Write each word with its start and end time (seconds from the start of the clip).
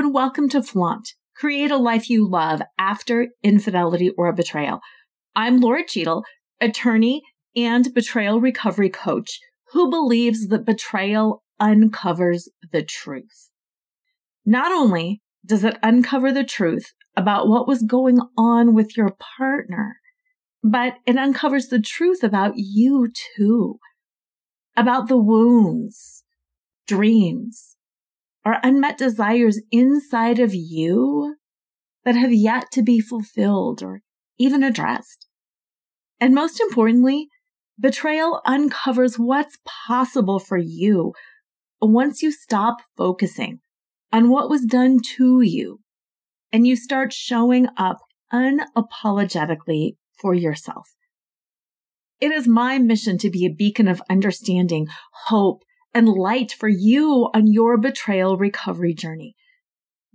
And 0.00 0.14
welcome 0.14 0.48
to 0.48 0.62
Flaunt. 0.62 1.12
Create 1.36 1.70
a 1.70 1.76
life 1.76 2.08
you 2.08 2.26
love 2.26 2.62
after 2.78 3.28
infidelity 3.42 4.08
or 4.16 4.28
a 4.28 4.32
betrayal. 4.32 4.80
I'm 5.36 5.60
Lora 5.60 5.86
Cheadle, 5.86 6.24
attorney 6.58 7.20
and 7.54 7.92
betrayal 7.92 8.40
recovery 8.40 8.88
coach 8.88 9.38
who 9.72 9.90
believes 9.90 10.48
that 10.48 10.64
betrayal 10.64 11.42
uncovers 11.60 12.48
the 12.72 12.82
truth. 12.82 13.50
Not 14.46 14.72
only 14.72 15.20
does 15.44 15.64
it 15.64 15.76
uncover 15.82 16.32
the 16.32 16.44
truth 16.44 16.94
about 17.14 17.46
what 17.46 17.68
was 17.68 17.82
going 17.82 18.20
on 18.38 18.72
with 18.72 18.96
your 18.96 19.14
partner, 19.36 19.96
but 20.62 20.94
it 21.04 21.18
uncovers 21.18 21.66
the 21.66 21.78
truth 21.78 22.24
about 22.24 22.54
you 22.56 23.12
too, 23.36 23.78
about 24.78 25.08
the 25.08 25.18
wounds, 25.18 26.24
dreams, 26.86 27.76
or 28.44 28.56
unmet 28.62 28.98
desires 28.98 29.60
inside 29.70 30.38
of 30.38 30.54
you 30.54 31.36
that 32.04 32.16
have 32.16 32.32
yet 32.32 32.70
to 32.72 32.82
be 32.82 33.00
fulfilled 33.00 33.82
or 33.82 34.02
even 34.38 34.62
addressed. 34.62 35.26
And 36.18 36.34
most 36.34 36.60
importantly, 36.60 37.28
betrayal 37.78 38.40
uncovers 38.44 39.18
what's 39.18 39.58
possible 39.86 40.38
for 40.38 40.58
you 40.58 41.12
once 41.80 42.22
you 42.22 42.30
stop 42.30 42.78
focusing 42.96 43.60
on 44.12 44.28
what 44.28 44.50
was 44.50 44.64
done 44.64 44.98
to 45.16 45.40
you 45.40 45.80
and 46.52 46.66
you 46.66 46.76
start 46.76 47.12
showing 47.12 47.68
up 47.76 47.98
unapologetically 48.32 49.96
for 50.20 50.34
yourself. 50.34 50.88
It 52.20 52.32
is 52.32 52.46
my 52.46 52.78
mission 52.78 53.16
to 53.18 53.30
be 53.30 53.46
a 53.46 53.50
beacon 53.50 53.88
of 53.88 54.02
understanding, 54.10 54.88
hope, 55.26 55.62
and 55.92 56.08
light 56.08 56.52
for 56.52 56.68
you 56.68 57.30
on 57.34 57.46
your 57.46 57.76
betrayal 57.76 58.36
recovery 58.36 58.94
journey 58.94 59.34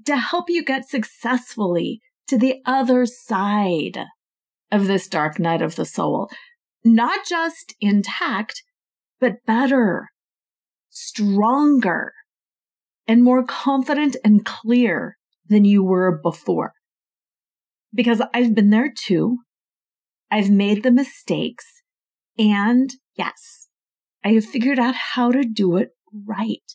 to 0.06 0.16
help 0.16 0.46
you 0.50 0.64
get 0.64 0.88
successfully 0.88 2.02
to 2.28 2.38
the 2.38 2.62
other 2.66 3.06
side 3.06 4.06
of 4.72 4.88
this 4.88 5.08
dark 5.08 5.40
night 5.40 5.62
of 5.62 5.76
the 5.76 5.86
soul, 5.86 6.30
not 6.84 7.26
just 7.26 7.76
intact, 7.80 8.64
but 9.20 9.46
better, 9.46 10.08
stronger, 10.90 12.14
and 13.08 13.24
more 13.24 13.44
confident 13.44 14.16
and 14.24 14.46
clear 14.46 15.18
than 15.48 15.66
you 15.66 15.84
were 15.84 16.20
before. 16.22 16.74
Because 17.94 18.22
I've 18.34 18.56
been 18.56 18.72
there 18.72 18.92
too. 18.96 19.38
I've 20.32 20.50
made 20.50 20.84
the 20.84 20.92
mistakes. 20.92 21.66
And 22.38 22.90
yes, 23.16 23.65
I 24.26 24.30
have 24.30 24.46
figured 24.46 24.80
out 24.80 24.96
how 24.96 25.32
to 25.32 25.44
do 25.44 25.78
it 25.78 25.92
right. 26.26 26.74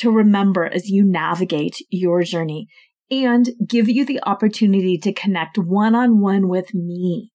to 0.00 0.10
remember 0.10 0.64
as 0.64 0.90
you 0.90 1.04
navigate 1.04 1.76
your 1.88 2.22
journey 2.22 2.68
and 3.10 3.50
give 3.66 3.88
you 3.88 4.04
the 4.04 4.20
opportunity 4.24 4.98
to 4.98 5.12
connect 5.12 5.58
one 5.58 5.94
on 5.94 6.20
one 6.20 6.48
with 6.48 6.74
me 6.74 7.32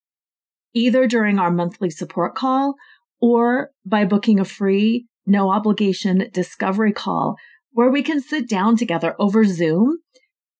either 0.76 1.08
during 1.08 1.40
our 1.40 1.50
monthly 1.50 1.90
support 1.90 2.36
call 2.36 2.76
or 3.22 3.72
by 3.86 4.06
booking 4.06 4.40
a 4.40 4.46
free, 4.46 5.08
no 5.26 5.50
obligation 5.50 6.30
discovery 6.34 6.92
call 6.92 7.38
where 7.72 7.90
we 7.90 8.04
can 8.04 8.22
sit 8.22 8.48
down 8.48 8.78
together 8.78 9.16
over 9.18 9.46
Zoom 9.46 9.98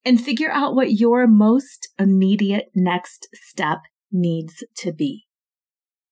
and 0.04 0.22
figure 0.22 0.52
out 0.52 0.76
what 0.76 0.94
your 0.94 1.28
most 1.28 1.90
immediate 2.00 2.66
next 2.74 3.28
step 3.34 3.80
needs 4.12 4.64
to 4.78 4.92
be, 4.92 5.26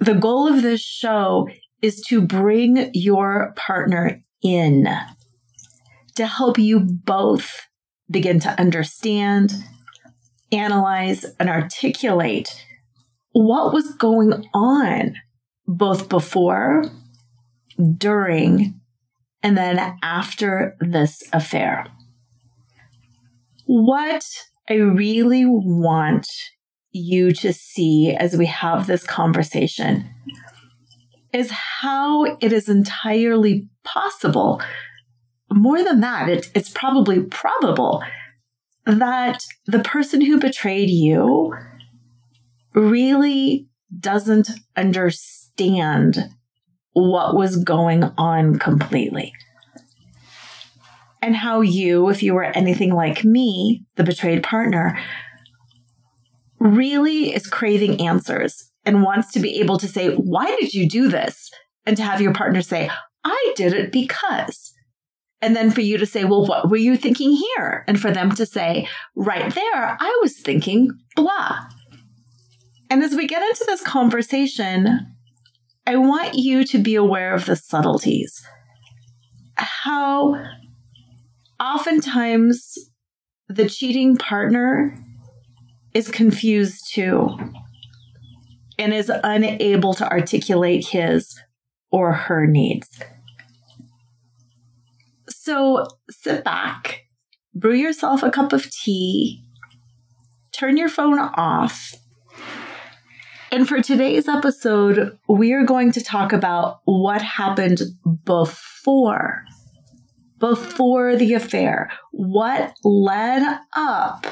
The 0.00 0.14
goal 0.14 0.52
of 0.52 0.62
this 0.62 0.80
show 0.80 1.48
is 1.82 2.00
to 2.08 2.20
bring 2.20 2.90
your 2.94 3.52
partner 3.56 4.22
in 4.42 4.88
to 6.18 6.26
help 6.26 6.58
you 6.58 6.80
both 6.80 7.66
begin 8.10 8.40
to 8.40 8.60
understand, 8.60 9.52
analyze, 10.52 11.24
and 11.38 11.48
articulate 11.48 12.66
what 13.32 13.72
was 13.72 13.94
going 13.94 14.32
on 14.54 15.14
both 15.66 16.08
before, 16.08 16.84
during, 17.96 18.80
and 19.42 19.56
then 19.56 19.96
after 20.02 20.76
this 20.80 21.22
affair. 21.32 21.86
What 23.66 24.24
I 24.68 24.74
really 24.74 25.44
want 25.46 26.26
you 26.90 27.32
to 27.32 27.52
see 27.52 28.14
as 28.18 28.36
we 28.36 28.46
have 28.46 28.86
this 28.86 29.04
conversation 29.04 30.08
is 31.32 31.50
how 31.50 32.24
it 32.40 32.52
is 32.52 32.68
entirely 32.68 33.68
possible. 33.84 34.60
More 35.50 35.82
than 35.82 36.00
that, 36.00 36.28
it, 36.28 36.50
it's 36.54 36.70
probably 36.70 37.22
probable 37.22 38.02
that 38.84 39.44
the 39.66 39.80
person 39.80 40.20
who 40.20 40.38
betrayed 40.38 40.90
you 40.90 41.54
really 42.74 43.68
doesn't 43.98 44.50
understand 44.76 46.28
what 46.92 47.34
was 47.34 47.62
going 47.62 48.04
on 48.16 48.58
completely. 48.58 49.32
And 51.20 51.34
how 51.34 51.60
you, 51.60 52.08
if 52.08 52.22
you 52.22 52.34
were 52.34 52.44
anything 52.44 52.94
like 52.94 53.24
me, 53.24 53.84
the 53.96 54.04
betrayed 54.04 54.42
partner, 54.42 54.98
really 56.60 57.34
is 57.34 57.46
craving 57.46 58.00
answers 58.00 58.70
and 58.84 59.02
wants 59.02 59.32
to 59.32 59.40
be 59.40 59.60
able 59.60 59.78
to 59.78 59.88
say, 59.88 60.14
Why 60.14 60.46
did 60.60 60.74
you 60.74 60.88
do 60.88 61.08
this? 61.08 61.50
And 61.84 61.96
to 61.96 62.02
have 62.02 62.20
your 62.20 62.32
partner 62.32 62.62
say, 62.62 62.90
I 63.24 63.52
did 63.56 63.72
it 63.72 63.92
because. 63.92 64.72
And 65.40 65.54
then 65.54 65.70
for 65.70 65.80
you 65.80 65.98
to 65.98 66.06
say, 66.06 66.24
Well, 66.24 66.46
what 66.46 66.68
were 66.70 66.76
you 66.76 66.96
thinking 66.96 67.32
here? 67.32 67.84
And 67.86 68.00
for 68.00 68.10
them 68.10 68.34
to 68.34 68.46
say, 68.46 68.88
Right 69.14 69.54
there, 69.54 69.96
I 70.00 70.18
was 70.22 70.38
thinking 70.38 70.90
blah. 71.14 71.60
And 72.90 73.02
as 73.02 73.14
we 73.14 73.26
get 73.26 73.42
into 73.42 73.64
this 73.66 73.82
conversation, 73.82 75.14
I 75.86 75.96
want 75.96 76.34
you 76.34 76.64
to 76.64 76.78
be 76.78 76.94
aware 76.94 77.34
of 77.34 77.46
the 77.46 77.56
subtleties. 77.56 78.46
How 79.56 80.34
oftentimes 81.60 82.76
the 83.48 83.68
cheating 83.68 84.16
partner 84.16 84.96
is 85.94 86.10
confused 86.10 86.92
too 86.92 87.36
and 88.78 88.94
is 88.94 89.10
unable 89.24 89.94
to 89.94 90.08
articulate 90.10 90.86
his 90.88 91.40
or 91.90 92.12
her 92.12 92.46
needs. 92.46 93.02
So 95.48 95.86
sit 96.10 96.44
back, 96.44 97.04
brew 97.54 97.72
yourself 97.72 98.22
a 98.22 98.30
cup 98.30 98.52
of 98.52 98.70
tea, 98.70 99.42
turn 100.52 100.76
your 100.76 100.90
phone 100.90 101.18
off, 101.18 101.94
and 103.50 103.66
for 103.66 103.80
today's 103.80 104.28
episode, 104.28 105.16
we 105.26 105.54
are 105.54 105.64
going 105.64 105.90
to 105.92 106.04
talk 106.04 106.34
about 106.34 106.80
what 106.84 107.22
happened 107.22 107.80
before 108.26 109.42
before 110.38 111.16
the 111.16 111.32
affair. 111.32 111.92
What 112.12 112.74
led 112.84 113.58
up 113.72 114.26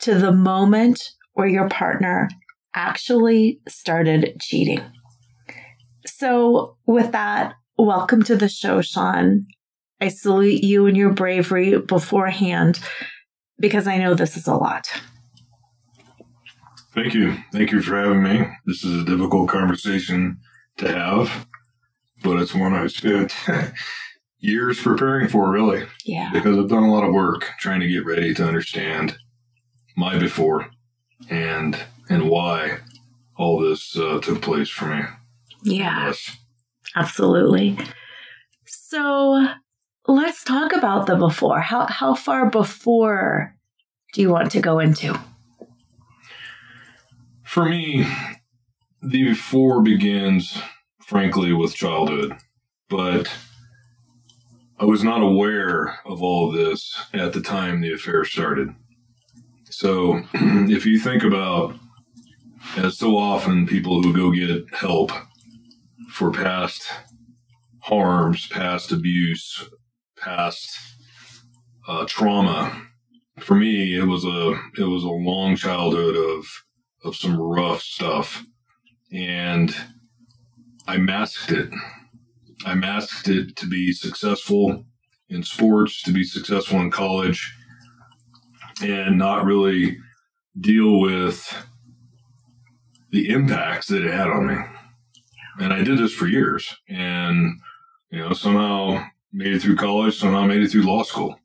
to 0.00 0.16
the 0.16 0.32
moment 0.32 1.00
where 1.34 1.46
your 1.46 1.68
partner 1.68 2.28
actually 2.74 3.60
started 3.68 4.38
cheating? 4.40 4.82
So, 6.04 6.78
with 6.84 7.12
that, 7.12 7.54
welcome 7.78 8.24
to 8.24 8.34
the 8.34 8.48
show, 8.48 8.82
Shawn. 8.82 9.46
I 10.00 10.08
salute 10.08 10.64
you 10.64 10.86
and 10.86 10.96
your 10.96 11.12
bravery 11.12 11.78
beforehand 11.78 12.80
because 13.58 13.86
I 13.86 13.98
know 13.98 14.14
this 14.14 14.36
is 14.36 14.46
a 14.46 14.54
lot. 14.54 14.88
Thank 16.94 17.14
you. 17.14 17.36
Thank 17.52 17.70
you 17.70 17.82
for 17.82 17.96
having 17.96 18.22
me. 18.22 18.46
This 18.66 18.82
is 18.84 19.02
a 19.02 19.04
difficult 19.04 19.48
conversation 19.48 20.38
to 20.78 20.88
have, 20.88 21.46
but 22.22 22.40
it's 22.40 22.54
one 22.54 22.72
I've 22.72 22.90
spent 22.90 23.34
years 24.38 24.80
preparing 24.80 25.28
for, 25.28 25.50
really. 25.50 25.86
Yeah. 26.04 26.30
Because 26.32 26.58
I've 26.58 26.68
done 26.68 26.82
a 26.82 26.92
lot 26.92 27.04
of 27.04 27.12
work 27.12 27.50
trying 27.58 27.80
to 27.80 27.88
get 27.88 28.04
ready 28.04 28.34
to 28.34 28.46
understand 28.46 29.18
my 29.96 30.18
before 30.18 30.70
and 31.28 31.78
and 32.08 32.28
why 32.28 32.78
all 33.36 33.60
this 33.60 33.96
uh, 33.96 34.18
took 34.20 34.42
place 34.42 34.68
for 34.68 34.86
me. 34.86 35.02
Yeah. 35.62 36.06
Yes. 36.06 36.36
Absolutely. 36.96 37.78
So 38.66 39.46
let's 40.06 40.44
talk 40.44 40.74
about 40.74 41.06
the 41.06 41.16
before. 41.16 41.60
How 41.60 41.86
how 41.86 42.14
far 42.14 42.50
before 42.50 43.54
do 44.12 44.20
you 44.20 44.30
want 44.30 44.50
to 44.52 44.60
go 44.60 44.78
into? 44.78 45.18
For 47.44 47.68
me, 47.68 48.06
the 49.02 49.24
before 49.24 49.82
begins, 49.82 50.60
frankly, 51.00 51.52
with 51.52 51.74
childhood. 51.74 52.36
But 52.88 53.30
I 54.78 54.84
was 54.84 55.04
not 55.04 55.22
aware 55.22 55.98
of 56.06 56.22
all 56.22 56.48
of 56.48 56.54
this 56.54 56.98
at 57.12 57.32
the 57.32 57.40
time 57.40 57.80
the 57.80 57.92
affair 57.92 58.24
started. 58.24 58.74
So 59.64 60.22
if 60.34 60.86
you 60.86 60.98
think 60.98 61.22
about, 61.22 61.74
as 62.76 62.98
so 62.98 63.16
often 63.16 63.66
people 63.66 64.02
who 64.02 64.12
go 64.12 64.30
get 64.30 64.72
help 64.74 65.12
for 66.10 66.30
past 66.30 66.82
harms, 67.80 68.46
past 68.48 68.92
abuse, 68.92 69.68
past 70.20 70.78
uh, 71.88 72.04
trauma, 72.06 72.86
for 73.38 73.54
me 73.54 73.96
it 73.96 74.04
was 74.04 74.24
a 74.24 74.52
it 74.78 74.84
was 74.84 75.04
a 75.04 75.08
long 75.08 75.56
childhood 75.56 76.16
of 76.16 76.46
of 77.04 77.16
some 77.16 77.40
rough 77.40 77.82
stuff. 77.82 78.44
And 79.12 79.74
I 80.86 80.98
masked 80.98 81.50
it. 81.50 81.70
I 82.64 82.74
masked 82.74 83.28
it 83.28 83.56
to 83.56 83.66
be 83.66 83.92
successful 83.92 84.84
in 85.28 85.42
sports, 85.42 86.02
to 86.02 86.12
be 86.12 86.24
successful 86.24 86.80
in 86.80 86.90
college, 86.90 87.54
and 88.82 89.16
not 89.16 89.44
really 89.44 89.96
deal 90.60 91.00
with 91.00 91.66
the 93.10 93.30
impacts 93.30 93.88
that 93.88 94.04
it 94.04 94.12
had 94.12 94.28
on 94.28 94.46
me. 94.46 94.56
And 95.60 95.72
I 95.72 95.82
did 95.82 95.98
this 95.98 96.12
for 96.12 96.26
years. 96.26 96.74
And, 96.88 97.60
you 98.10 98.18
know, 98.18 98.32
somehow 98.32 99.04
made 99.32 99.54
it 99.54 99.62
through 99.62 99.76
college, 99.76 100.18
somehow 100.18 100.44
made 100.44 100.62
it 100.62 100.70
through 100.70 100.82
law 100.82 101.02
school. 101.02 101.38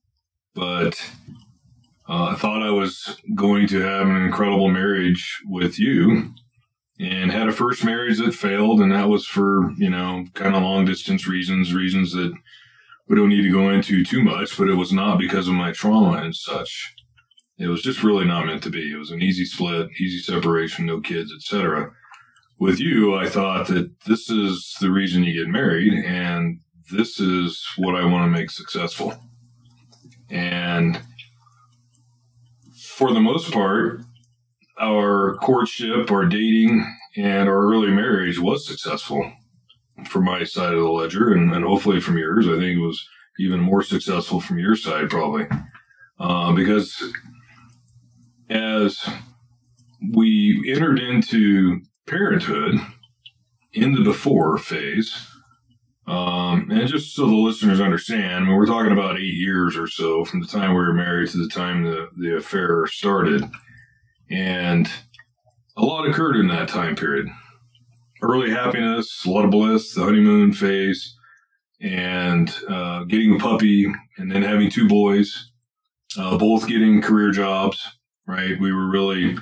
But 0.54 1.00
uh, 2.08 2.26
I 2.32 2.36
thought 2.36 2.64
I 2.64 2.72
was 2.72 3.20
going 3.36 3.68
to 3.68 3.82
have 3.82 4.08
an 4.08 4.16
incredible 4.16 4.70
marriage 4.70 5.42
with 5.46 5.80
you 5.80 6.34
and 7.00 7.32
had 7.32 7.48
a 7.48 7.52
first 7.52 7.84
marriage 7.84 8.20
that 8.20 8.34
failed. 8.34 8.80
And 8.80 8.92
that 8.92 9.10
was 9.10 9.26
for, 9.26 9.72
you 9.78 9.90
know, 9.90 10.26
kind 10.34 10.56
of 10.56 10.64
long 10.64 10.86
distance 10.86 11.28
reasons, 11.28 11.74
reasons 11.74 12.14
that 12.14 12.34
we 13.08 13.16
don't 13.16 13.30
need 13.30 13.44
to 13.44 13.52
go 13.52 13.70
into 13.70 14.04
too 14.04 14.24
much, 14.24 14.58
but 14.58 14.70
it 14.70 14.76
was 14.76 14.92
not 14.92 15.20
because 15.20 15.48
of 15.48 15.54
my 15.54 15.72
trauma 15.72 16.18
and 16.18 16.36
such. 16.36 16.96
It 17.58 17.68
was 17.68 17.82
just 17.82 18.04
really 18.04 18.26
not 18.26 18.46
meant 18.46 18.64
to 18.64 18.70
be. 18.70 18.92
It 18.92 18.98
was 18.98 19.12
an 19.12 19.22
easy 19.22 19.46
split, 19.46 19.90
easy 20.00 20.20
separation, 20.20 20.86
no 20.86 21.00
kids, 21.00 21.32
etc. 21.34 21.92
With 22.58 22.80
you, 22.80 23.16
I 23.16 23.30
thought 23.30 23.68
that 23.68 23.92
this 24.06 24.30
is 24.30 24.76
the 24.80 24.92
reason 24.92 25.24
you 25.24 25.34
get 25.34 25.52
married 25.52 25.94
and 25.94 26.60
this 26.92 27.20
is 27.20 27.66
what 27.78 27.96
I 27.96 28.06
want 28.06 28.26
to 28.26 28.40
make 28.40 28.52
successful. 28.52 29.14
And 30.30 31.00
for 32.96 33.14
the 33.14 33.20
most 33.20 33.52
part, 33.52 34.02
our 34.80 35.36
courtship, 35.36 36.12
our 36.12 36.26
dating, 36.26 36.86
and 37.16 37.48
our 37.50 37.72
early 37.72 37.92
marriage 37.92 38.40
was 38.40 38.68
successful 38.68 39.32
from 40.08 40.26
my 40.26 40.44
side 40.44 40.74
of 40.74 40.82
the 40.82 40.90
ledger, 40.90 41.34
and, 41.34 41.54
and 41.54 41.64
hopefully 41.64 42.00
from 42.02 42.18
yours. 42.18 42.48
I 42.48 42.58
think 42.58 42.78
it 42.78 42.86
was 42.86 43.08
even 43.40 43.60
more 43.60 43.84
successful 43.84 44.42
from 44.42 44.60
your 44.60 44.76
side, 44.76 45.10
probably, 45.10 45.48
uh, 46.20 46.54
because 46.54 47.02
as 48.50 49.00
we 50.14 50.72
entered 50.74 51.00
into 51.00 51.82
parenthood 52.06 52.76
in 53.74 53.94
the 53.94 54.04
before 54.04 54.58
phase, 54.58 55.16
um, 56.08 56.70
and 56.72 56.88
just 56.88 57.16
so 57.16 57.26
the 57.26 57.36
listeners 57.36 57.82
understand, 57.82 58.34
I 58.36 58.40
mean, 58.42 58.56
we're 58.56 58.66
talking 58.66 58.92
about 58.92 59.18
eight 59.18 59.34
years 59.34 59.76
or 59.76 59.88
so 59.88 60.24
from 60.26 60.42
the 60.42 60.48
time 60.48 60.70
we 60.72 60.76
were 60.78 60.94
married 60.94 61.30
to 61.32 61.38
the 61.38 61.50
time 61.50 61.84
the, 61.84 62.10
the 62.18 62.38
affair 62.38 62.86
started. 62.88 63.44
And 64.30 64.90
a 65.78 65.84
lot 65.84 66.08
occurred 66.08 66.38
in 66.38 66.48
that 66.50 66.68
time 66.70 66.96
period. 66.96 67.28
Early 68.22 68.52
happiness, 68.52 69.26
a 69.26 69.30
lot 69.30 69.46
of 69.46 69.52
bliss, 69.52 69.94
the 69.94 70.04
honeymoon 70.04 70.54
phase. 70.54 71.16
and 71.82 72.56
uh, 72.70 73.04
getting 73.04 73.36
a 73.36 73.40
puppy 73.40 73.86
and 74.18 74.32
then 74.32 74.42
having 74.42 74.70
two 74.70 74.88
boys, 74.88 75.52
uh, 76.18 76.38
both 76.38 76.68
getting 76.68 77.02
career 77.02 77.32
jobs, 77.32 77.86
right? 78.28 78.60
We 78.60 78.74
were 78.74 78.90
really 78.90 79.38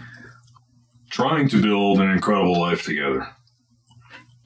trying 1.12 1.48
to 1.50 1.62
build 1.62 2.02
an 2.02 2.10
incredible 2.12 2.60
life 2.60 2.84
together. 2.84 3.28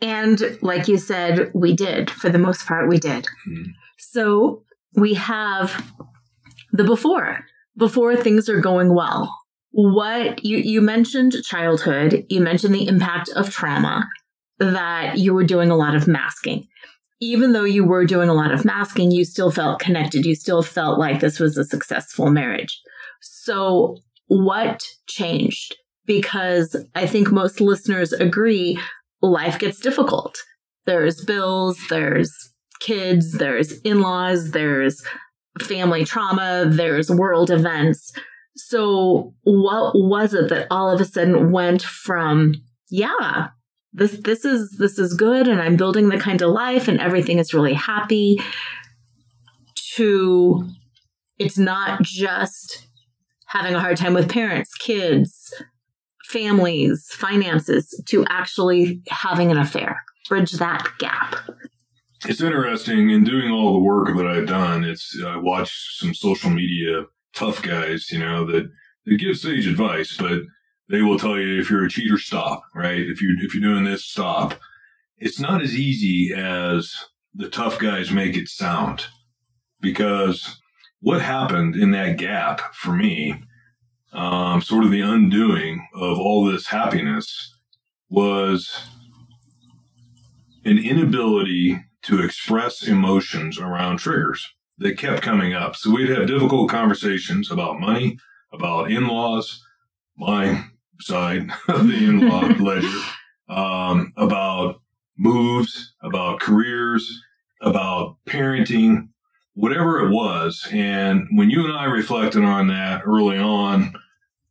And 0.02 0.58
like 0.62 0.88
you 0.88 0.98
said, 0.98 1.52
we 1.54 1.76
did. 1.76 2.10
For 2.10 2.30
the 2.30 2.38
most 2.38 2.66
part, 2.66 2.90
we 2.90 3.00
did. 3.00 3.26
Mm-hmm. 3.48 3.72
So 3.98 4.64
we 4.96 5.16
have 5.16 5.92
the 6.72 6.84
before. 6.84 7.40
Before 7.78 8.16
things 8.16 8.50
are 8.50 8.62
going 8.62 8.94
well. 8.94 9.34
What 9.72 10.44
you, 10.44 10.58
you 10.58 10.82
mentioned 10.82 11.36
childhood, 11.44 12.26
you 12.30 12.42
mentioned 12.42 12.74
the 12.74 12.88
impact 12.88 13.30
of 13.36 13.50
trauma, 13.50 14.08
that 14.60 15.18
you 15.18 15.34
were 15.34 15.44
doing 15.44 15.70
a 15.70 15.76
lot 15.76 15.96
of 15.96 16.08
masking. 16.08 16.68
Even 17.20 17.54
though 17.54 17.64
you 17.64 17.84
were 17.84 18.06
doing 18.06 18.30
a 18.30 18.34
lot 18.34 18.52
of 18.52 18.66
masking, 18.66 19.12
you 19.12 19.26
still 19.26 19.52
felt 19.52 19.80
connected. 19.80 20.26
You 20.26 20.36
still 20.36 20.64
felt 20.64 21.00
like 21.00 21.20
this 21.20 21.40
was 21.40 21.58
a 21.58 21.64
successful 21.64 22.30
marriage. 22.30 22.80
So, 23.22 23.98
what 24.28 24.84
changed? 25.08 25.76
Because 26.06 26.76
I 26.96 27.06
think 27.08 27.32
most 27.32 27.60
listeners 27.60 28.14
agree 28.14 28.80
life 29.22 29.60
gets 29.60 29.80
difficult. 29.80 30.38
There's 30.86 31.24
bills, 31.24 31.80
there's 31.90 32.32
kids, 32.80 33.34
there's 33.34 33.80
in 33.82 34.02
laws, 34.02 34.52
there's 34.52 35.04
family 35.62 36.06
trauma, 36.06 36.66
there's 36.70 37.10
world 37.10 37.52
events. 37.52 38.14
So, 38.56 39.34
what 39.44 39.94
was 39.96 40.34
it 40.34 40.50
that 40.50 40.68
all 40.72 40.90
of 40.90 41.02
a 41.02 41.06
sudden 41.06 41.52
went 41.52 41.82
from, 41.82 42.54
yeah, 42.90 43.50
this 43.94 44.12
this 44.20 44.46
is 44.46 44.78
this 44.80 45.00
is 45.00 45.14
good 45.14 45.48
and 45.48 45.62
I'm 45.62 45.76
building 45.76 46.10
the 46.10 46.20
kind 46.20 46.42
of 46.42 46.52
life 46.52 46.88
and 46.88 47.00
everything 47.00 47.40
is 47.40 47.54
really 47.54 47.74
happy 47.74 48.40
to 49.96 50.68
it's 51.40 51.58
not 51.58 52.02
just 52.04 52.88
having 53.48 53.74
a 53.74 53.80
hard 53.80 53.98
time 53.98 54.14
with 54.14 54.30
parents, 54.30 54.74
kids, 54.76 55.54
families, 56.28 57.08
finances 57.12 58.00
to 58.08 58.26
actually 58.30 59.02
having 59.10 59.52
an 59.52 59.58
affair. 59.58 60.04
Bridge 60.28 60.52
that 60.54 60.88
gap. 61.00 61.36
It's 62.26 62.42
interesting 62.42 63.10
in 63.12 63.24
doing 63.24 63.50
all 63.50 63.74
the 63.74 63.80
work 63.80 64.16
that 64.18 64.28
I've 64.28 64.48
done. 64.48 64.84
It's 64.84 65.16
I 65.26 65.38
watch 65.38 65.98
some 66.00 66.14
social 66.14 66.50
media 66.50 67.06
tough 67.34 67.62
guys, 67.62 68.12
you 68.12 68.20
know, 68.20 68.46
that 68.46 68.70
that 69.06 69.16
give 69.18 69.38
sage 69.38 69.68
advice, 69.68 70.18
but 70.18 70.42
they 70.90 71.02
will 71.02 71.18
tell 71.20 71.38
you 71.38 71.60
if 71.60 71.70
you're 71.70 71.86
a 71.86 71.90
cheater, 71.90 72.18
stop. 72.18 72.64
Right? 72.76 73.00
If 73.00 73.22
you 73.22 73.38
if 73.42 73.54
you're 73.54 73.74
doing 73.74 73.86
this, 73.86 74.04
stop. 74.04 74.56
It's 75.18 75.40
not 75.40 75.62
as 75.62 75.76
easy 75.76 76.34
as 76.36 76.94
the 77.34 77.50
tough 77.50 77.80
guys 77.80 78.12
make 78.12 78.36
it 78.36 78.50
sound, 78.50 79.06
because 79.80 80.60
what 81.00 81.22
happened 81.22 81.76
in 81.76 81.92
that 81.92 82.18
gap 82.18 82.74
for 82.74 82.92
me, 82.92 83.44
um, 84.14 84.62
sort 84.62 84.84
of 84.84 84.92
the 84.92 85.02
undoing 85.02 85.88
of 85.94 86.18
all 86.18 86.46
this 86.46 86.68
happiness, 86.68 87.56
was 88.10 88.88
an 90.64 90.78
inability 90.78 91.84
to 92.04 92.24
express 92.24 92.88
emotions 92.88 93.60
around 93.60 93.98
triggers 93.98 94.48
that 94.78 94.98
kept 94.98 95.22
coming 95.22 95.54
up. 95.54 95.76
So 95.76 95.92
we'd 95.92 96.10
have 96.10 96.28
difficult 96.28 96.70
conversations 96.70 97.52
about 97.52 97.80
money, 97.80 98.18
about 98.54 98.92
in 98.92 99.08
laws, 99.08 99.64
my 100.18 100.66
side 101.00 101.50
of 101.68 101.88
the 101.88 101.96
in 101.96 102.28
law 102.28 102.42
ledger, 102.60 103.02
um, 103.50 104.14
about 104.18 104.82
moves, 105.18 105.94
about 106.02 106.40
careers, 106.40 107.22
about 107.62 108.18
parenting, 108.28 109.10
whatever 109.58 110.06
it 110.06 110.12
was. 110.12 110.68
And 110.72 111.28
when 111.32 111.50
you 111.50 111.66
and 111.66 111.74
I 111.74 111.86
reflected 111.86 112.44
on 112.44 112.68
that 112.68 113.02
early 113.04 113.40
on 113.40 113.92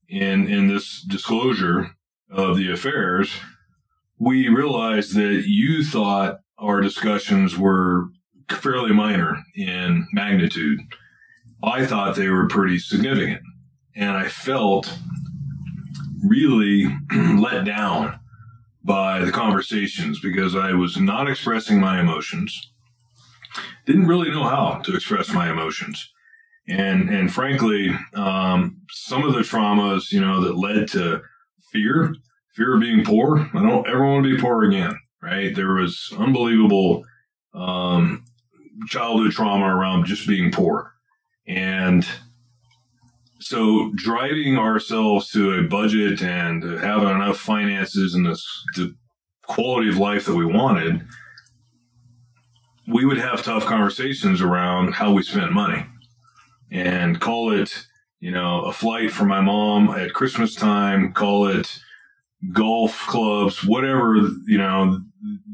in, 0.09 0.49
in 0.49 0.67
this 0.67 1.01
disclosure 1.03 1.93
of 2.29 2.57
the 2.57 2.73
affairs, 2.73 3.31
we 4.19 4.49
realized 4.49 5.15
that 5.15 5.45
you 5.47 5.85
thought 5.85 6.41
our 6.59 6.81
discussions 6.81 7.57
were 7.57 8.09
fairly 8.51 8.93
minor 8.93 9.45
in 9.55 10.09
magnitude. 10.13 10.81
I 11.63 11.87
thought 11.87 12.17
they 12.17 12.29
were 12.29 12.49
pretty 12.49 12.81
significant. 12.81 13.43
And 13.95 14.11
I 14.11 14.27
felt 14.27 14.93
really 16.25 16.87
let 17.15 17.65
down 17.65 18.19
by 18.83 19.25
the 19.25 19.31
conversations 19.31 20.19
because 20.19 20.57
I 20.57 20.73
was 20.73 20.97
not 20.97 21.31
expressing 21.31 21.81
my 21.81 22.01
emotions. 22.01 22.73
Didn't 23.85 24.07
really 24.07 24.31
know 24.31 24.45
how 24.45 24.81
to 24.85 24.95
express 24.95 25.33
my 25.33 25.51
emotions. 25.51 26.11
And, 26.69 27.09
and 27.09 27.33
frankly, 27.33 27.91
um, 28.15 28.83
some 28.91 29.25
of 29.25 29.35
the 29.35 29.41
traumas, 29.41 30.11
you 30.11 30.21
know, 30.21 30.43
that 30.43 30.57
led 30.57 30.89
to 30.89 31.23
fear, 31.73 32.15
fear 32.55 32.75
of 32.75 32.81
being 32.81 33.05
poor. 33.05 33.49
I 33.55 33.63
don't 33.63 33.89
ever 33.89 34.05
want 34.05 34.25
to 34.25 34.35
be 34.35 34.41
poor 34.41 34.65
again, 34.65 34.99
right? 35.23 35.55
There 35.55 35.75
was 35.75 36.13
unbelievable, 36.19 37.05
um, 37.55 38.25
childhood 38.89 39.33
trauma 39.33 39.67
around 39.67 40.07
just 40.07 40.27
being 40.27 40.51
poor. 40.51 40.93
And 41.47 42.07
so 43.39 43.93
driving 43.95 44.59
ourselves 44.59 45.31
to 45.31 45.53
a 45.53 45.63
budget 45.63 46.21
and 46.21 46.63
having 46.63 47.09
enough 47.09 47.39
finances 47.39 48.15
and 48.15 48.27
this, 48.27 48.45
the 48.75 48.95
quality 49.47 49.89
of 49.89 49.99
life 49.99 50.25
that 50.27 50.35
we 50.35 50.45
wanted, 50.45 51.07
we 52.89 53.05
would 53.05 53.19
have 53.19 53.43
tough 53.43 53.65
conversations 53.65 54.41
around 54.41 54.95
how 54.95 55.13
we 55.13 55.23
spent 55.23 55.53
money 55.53 55.85
and 56.71 57.21
call 57.21 57.53
it, 57.53 57.87
you 58.21 58.31
know, 58.31 58.63
a 58.63 58.73
flight 58.73 59.11
for 59.11 59.25
my 59.25 59.41
mom 59.41 59.91
at 59.91 60.13
Christmas 60.13 60.55
time, 60.55 61.13
call 61.13 61.49
it 61.49 61.79
golf 62.53 63.07
clubs, 63.07 63.65
whatever, 63.65 64.17
you 64.47 64.59
know, 64.59 65.01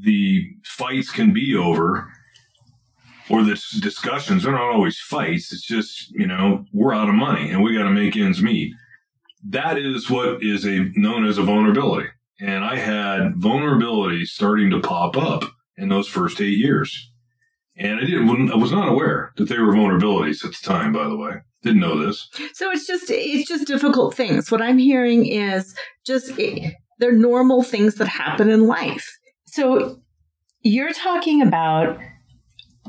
the 0.02 0.46
fights 0.64 1.10
can 1.10 1.32
be 1.32 1.54
over 1.56 2.08
or 3.30 3.42
the 3.42 3.60
discussions 3.80 4.42
They're 4.42 4.52
not 4.52 4.72
always 4.72 4.98
fights. 4.98 5.52
It's 5.52 5.66
just, 5.66 6.10
you 6.10 6.26
know, 6.26 6.66
we're 6.72 6.94
out 6.94 7.08
of 7.08 7.14
money 7.14 7.50
and 7.50 7.62
we 7.62 7.76
got 7.76 7.84
to 7.84 7.90
make 7.90 8.16
ends 8.16 8.42
meet. 8.42 8.74
That 9.44 9.78
is 9.78 10.10
what 10.10 10.42
is 10.42 10.66
a 10.66 10.90
known 10.94 11.24
as 11.26 11.38
a 11.38 11.42
vulnerability. 11.42 12.08
And 12.40 12.64
I 12.64 12.76
had 12.76 13.36
vulnerability 13.36 14.24
starting 14.24 14.70
to 14.70 14.80
pop 14.80 15.16
up 15.16 15.44
in 15.76 15.88
those 15.88 16.08
first 16.08 16.40
eight 16.40 16.58
years. 16.58 17.11
And 17.76 18.00
I 18.00 18.04
didn't, 18.04 18.52
I 18.52 18.56
was 18.56 18.72
not 18.72 18.88
aware 18.88 19.32
that 19.36 19.48
they 19.48 19.58
were 19.58 19.72
vulnerabilities 19.72 20.44
at 20.44 20.52
the 20.52 20.58
time, 20.62 20.92
by 20.92 21.04
the 21.04 21.16
way. 21.16 21.32
Didn't 21.62 21.80
know 21.80 22.04
this. 22.04 22.28
So 22.54 22.70
it's 22.70 22.86
just, 22.86 23.04
it's 23.08 23.48
just 23.48 23.66
difficult 23.66 24.14
things. 24.14 24.50
What 24.50 24.60
I'm 24.60 24.78
hearing 24.78 25.26
is 25.26 25.74
just, 26.04 26.38
eh, 26.38 26.72
they're 26.98 27.12
normal 27.12 27.62
things 27.62 27.94
that 27.96 28.08
happen 28.08 28.50
in 28.50 28.66
life. 28.66 29.18
So 29.46 30.00
you're 30.62 30.92
talking 30.92 31.42
about 31.42 31.98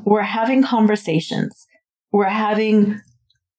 we're 0.06 0.22
having 0.22 0.64
conversations. 0.64 1.68
We're 2.12 2.26
having 2.26 3.00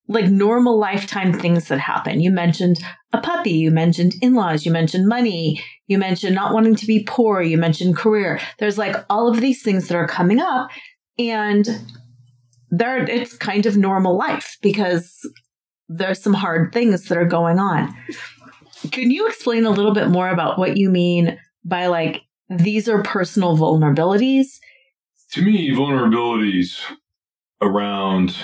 like 0.08 0.26
normal 0.26 0.78
lifetime 0.78 1.32
things 1.32 1.68
that 1.68 1.78
happen. 1.78 2.20
You 2.20 2.30
mentioned 2.30 2.78
a 3.12 3.20
puppy, 3.20 3.52
you 3.52 3.70
mentioned 3.70 4.14
in 4.20 4.34
laws, 4.34 4.66
you 4.66 4.72
mentioned 4.72 5.08
money, 5.08 5.62
you 5.86 5.98
mentioned 5.98 6.34
not 6.34 6.52
wanting 6.52 6.76
to 6.76 6.86
be 6.86 7.04
poor, 7.04 7.40
you 7.40 7.56
mentioned 7.56 7.96
career. 7.96 8.38
There's 8.58 8.76
like 8.76 8.96
all 9.08 9.28
of 9.28 9.40
these 9.40 9.62
things 9.62 9.88
that 9.88 9.96
are 9.96 10.06
coming 10.06 10.40
up, 10.40 10.68
and 11.18 11.68
there 12.70 13.04
it's 13.04 13.36
kind 13.36 13.66
of 13.66 13.76
normal 13.76 14.16
life 14.16 14.58
because 14.62 15.28
there's 15.88 16.20
some 16.20 16.34
hard 16.34 16.72
things 16.72 17.04
that 17.04 17.18
are 17.18 17.26
going 17.26 17.58
on. 17.58 17.94
Can 18.90 19.10
you 19.10 19.26
explain 19.26 19.64
a 19.64 19.70
little 19.70 19.94
bit 19.94 20.08
more 20.08 20.28
about 20.28 20.58
what 20.58 20.76
you 20.76 20.90
mean 20.90 21.38
by 21.64 21.86
like 21.86 22.22
these 22.48 22.88
are 22.88 23.02
personal 23.02 23.56
vulnerabilities 23.56 24.58
to 25.34 25.42
me, 25.42 25.70
vulnerabilities 25.72 26.80
around 27.60 28.36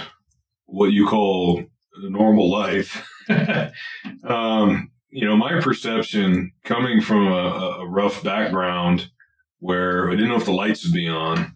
what 0.67 0.93
you 0.93 1.07
call 1.07 1.63
the 2.03 2.11
normal 2.11 2.51
life. 2.51 3.09
um, 4.25 4.91
you 5.11 5.25
know, 5.25 5.37
my 5.37 5.61
perception 5.61 6.51
coming 6.65 7.01
from 7.01 7.29
a, 7.29 7.79
a, 7.81 7.89
rough 7.89 8.25
background 8.25 9.11
where 9.59 10.09
I 10.09 10.13
didn't 10.13 10.31
know 10.31 10.37
if 10.37 10.45
the 10.45 10.53
lights 10.53 10.85
would 10.85 10.95
be 10.95 11.09
on, 11.09 11.55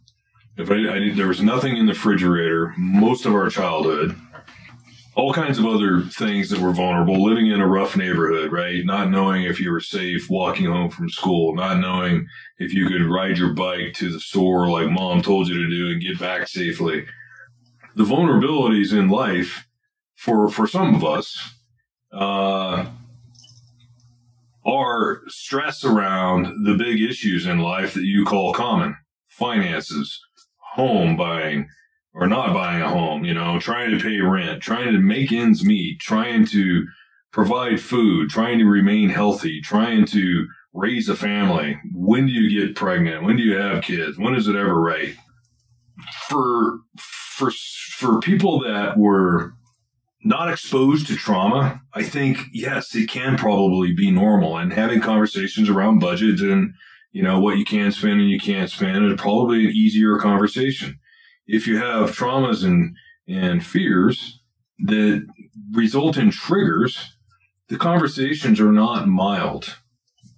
if 0.57 0.71
I, 0.71 0.75
I 0.75 1.13
there 1.15 1.29
was 1.29 1.43
nothing 1.43 1.77
in 1.77 1.87
the 1.87 1.93
refrigerator 1.93 2.73
most 2.77 3.27
of 3.27 3.35
our 3.35 3.49
childhood, 3.49 4.17
all 5.17 5.33
kinds 5.33 5.59
of 5.59 5.67
other 5.67 6.03
things 6.03 6.51
that 6.51 6.61
were 6.61 6.73
vulnerable, 6.73 7.23
living 7.23 7.49
in 7.49 7.61
a 7.61 7.67
rough 7.67 7.97
neighborhood, 7.97 8.53
right? 8.53 8.85
Not 8.85 9.11
knowing 9.11 9.45
if 9.45 9.61
you 9.61 9.71
were 9.71 9.81
safe 9.81 10.29
walking 10.29 10.67
home 10.67 10.91
from 10.91 11.09
school, 11.09 11.55
not 11.55 11.79
knowing 11.79 12.27
if 12.59 12.73
you 12.73 12.89
could 12.89 13.07
ride 13.07 13.39
your 13.39 13.53
bike 13.53 13.95
to 13.95 14.13
the 14.13 14.21
store 14.21 14.69
like 14.69 14.91
mom 14.91 15.23
told 15.23 15.49
you 15.49 15.63
to 15.63 15.71
do 15.71 15.91
and 15.91 16.03
get 16.03 16.19
back 16.19 16.49
safely. 16.49 17.07
The 17.95 18.05
vulnerabilities 18.05 18.93
in 18.93 19.09
life 19.09 19.67
for, 20.17 20.49
for 20.49 20.67
some 20.67 20.95
of 20.95 21.05
us, 21.05 21.55
uh, 22.13 22.87
are 24.67 25.23
stress 25.29 25.85
around 25.85 26.65
the 26.65 26.75
big 26.75 27.01
issues 27.01 27.47
in 27.47 27.59
life 27.59 27.95
that 27.95 28.05
you 28.05 28.25
call 28.25 28.53
common 28.55 28.97
finances, 29.29 30.21
home 30.75 31.17
buying 31.17 31.69
or 32.15 32.27
not 32.27 32.53
buying 32.53 32.83
a 32.83 32.89
home, 32.89 33.25
you 33.25 33.35
know, 33.35 33.59
trying 33.59 33.91
to 33.91 34.03
pay 34.03 34.21
rent, 34.21 34.63
trying 34.63 34.93
to 34.93 34.99
make 34.99 35.33
ends 35.33 35.65
meet, 35.65 36.01
trying 36.01 36.47
to 36.47 36.87
provide 37.33 37.81
food, 37.81 38.29
trying 38.29 38.59
to 38.59 38.65
remain 38.65 39.09
healthy, 39.09 39.61
trying 39.61 40.05
to 40.07 40.47
raise 40.73 41.09
a 41.09 41.17
family. 41.17 41.79
When 41.93 42.27
do 42.27 42.33
you 42.33 42.67
get 42.67 42.77
pregnant? 42.77 43.25
When 43.25 43.37
do 43.37 43.43
you 43.43 43.57
have 43.57 43.83
kids? 43.83 44.19
When 44.19 44.35
is 44.35 44.49
it 44.49 44.57
ever 44.57 44.81
right? 44.81 45.15
For 46.29 46.81
for 46.99 47.51
for 47.51 48.21
people 48.21 48.61
that 48.61 48.97
were 48.97 49.55
not 50.25 50.51
exposed 50.51 51.07
to 51.07 51.17
trauma, 51.17 51.81
I 51.93 52.03
think 52.03 52.39
yes, 52.53 52.95
it 52.95 53.09
can 53.09 53.37
probably 53.37 53.93
be 53.93 54.11
normal. 54.11 54.57
And 54.57 54.73
having 54.73 55.01
conversations 55.01 55.69
around 55.69 55.99
budgets 56.01 56.43
and 56.43 56.75
you 57.15 57.23
know 57.23 57.39
what 57.39 57.59
you 57.59 57.65
can 57.65 57.93
spend 57.93 58.21
and 58.21 58.29
you 58.29 58.41
can't 58.41 58.69
spend 58.69 59.05
is 59.07 59.21
probably 59.21 59.67
an 59.67 59.71
easier 59.71 60.19
conversation. 60.19 60.99
If 61.47 61.69
you 61.69 61.79
have 61.79 62.11
traumas 62.11 62.65
and 62.65 62.97
and 63.29 63.65
fears 63.65 64.41
that 64.81 65.25
result 65.73 66.17
in 66.17 66.33
triggers, 66.33 67.17
the 67.69 67.77
conversations 67.77 68.59
are 68.61 68.73
not 68.73 69.07
mild. 69.07 69.79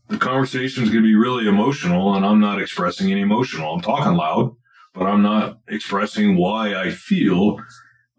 The 0.09 0.19
conversation 0.19 0.85
is 0.85 0.91
going 0.91 1.03
to 1.03 1.09
be 1.09 1.17
really 1.17 1.49
emotional, 1.49 2.15
and 2.15 2.27
I'm 2.27 2.41
not 2.41 2.61
expressing 2.61 3.11
any 3.11 3.23
emotional. 3.23 3.73
I'm 3.73 3.81
talking 3.81 4.13
loud, 4.13 4.55
but 4.95 5.07
I'm 5.07 5.23
not 5.23 5.61
expressing 5.69 6.37
why 6.37 6.75
I 6.75 6.91
feel 6.91 7.59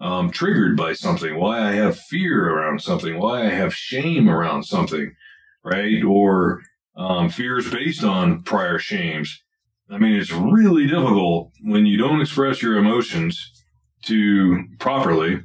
um, 0.02 0.32
triggered 0.32 0.76
by 0.76 0.94
something, 0.94 1.38
why 1.38 1.60
I 1.60 1.74
have 1.74 2.00
fear 2.00 2.50
around 2.50 2.82
something, 2.82 3.20
why 3.20 3.46
I 3.46 3.50
have 3.50 3.76
shame 3.76 4.28
around 4.28 4.64
something, 4.64 5.14
right? 5.64 6.04
Or 6.04 6.64
um, 6.98 7.30
fears 7.30 7.70
based 7.70 8.04
on 8.04 8.44
prior 8.44 8.80
shames. 8.80 9.42
I 9.90 9.98
mean, 9.98 10.16
it's 10.16 10.32
really 10.32 10.88
difficult 10.88 11.52
when 11.62 11.86
you 11.86 11.98
don't 11.98 12.20
express 12.22 12.62
your 12.62 12.78
emotions 12.78 13.64
to 14.06 14.64
properly 14.80 15.42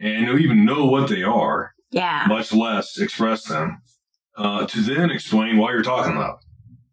and 0.00 0.40
even 0.40 0.64
know 0.64 0.86
what 0.86 1.08
they 1.08 1.22
are, 1.22 1.72
yeah, 1.90 2.24
much 2.26 2.52
less 2.52 2.98
express 2.98 3.44
them, 3.44 3.80
uh, 4.36 4.66
to 4.66 4.80
then 4.80 5.10
explain 5.10 5.56
why 5.56 5.70
you're 5.70 5.82
talking 5.82 6.16
about 6.16 6.38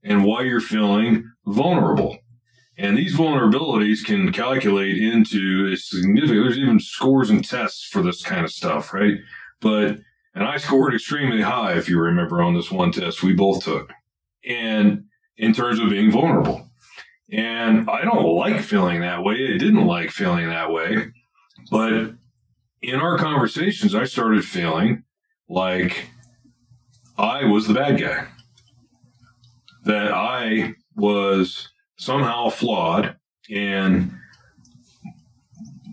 and 0.03 0.23
why 0.23 0.41
you're 0.41 0.61
feeling 0.61 1.31
vulnerable. 1.45 2.17
And 2.77 2.97
these 2.97 3.15
vulnerabilities 3.15 4.03
can 4.03 4.31
calculate 4.31 4.97
into 4.97 5.69
a 5.71 5.77
significant, 5.77 6.43
there's 6.43 6.57
even 6.57 6.79
scores 6.79 7.29
and 7.29 7.43
tests 7.43 7.85
for 7.85 8.01
this 8.01 8.23
kind 8.23 8.43
of 8.43 8.51
stuff, 8.51 8.93
right? 8.93 9.17
But, 9.61 9.99
and 10.35 10.43
I 10.45 10.57
scored 10.57 10.95
extremely 10.95 11.41
high, 11.41 11.77
if 11.77 11.87
you 11.87 11.99
remember, 11.99 12.41
on 12.41 12.55
this 12.55 12.71
one 12.71 12.91
test 12.91 13.23
we 13.23 13.33
both 13.33 13.63
took. 13.63 13.91
And 14.45 15.05
in 15.37 15.53
terms 15.53 15.79
of 15.79 15.89
being 15.89 16.11
vulnerable. 16.11 16.69
And 17.31 17.89
I 17.89 18.03
don't 18.03 18.35
like 18.35 18.61
feeling 18.61 19.01
that 19.01 19.23
way. 19.23 19.53
I 19.53 19.57
didn't 19.57 19.85
like 19.85 20.09
feeling 20.09 20.47
that 20.49 20.71
way. 20.71 21.11
But 21.71 22.13
in 22.81 22.95
our 22.95 23.17
conversations, 23.17 23.95
I 23.95 24.03
started 24.05 24.43
feeling 24.43 25.03
like 25.49 26.09
I 27.17 27.45
was 27.45 27.67
the 27.67 27.73
bad 27.73 27.99
guy. 27.99 28.27
That 29.85 30.11
I 30.11 30.75
was 30.95 31.69
somehow 31.97 32.49
flawed 32.49 33.17
and 33.49 34.13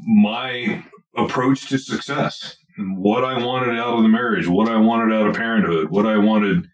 my 0.06 0.84
approach 1.16 1.68
to 1.68 1.78
success 1.78 2.56
what 2.96 3.24
I 3.24 3.44
wanted 3.44 3.78
out 3.78 3.96
of 3.96 4.02
the 4.02 4.08
marriage, 4.08 4.46
what 4.48 4.68
I 4.68 4.76
wanted 4.76 5.14
out 5.14 5.28
of 5.28 5.34
parenthood, 5.34 5.90
what 5.90 6.06
I 6.06 6.18
wanted, 6.18 6.66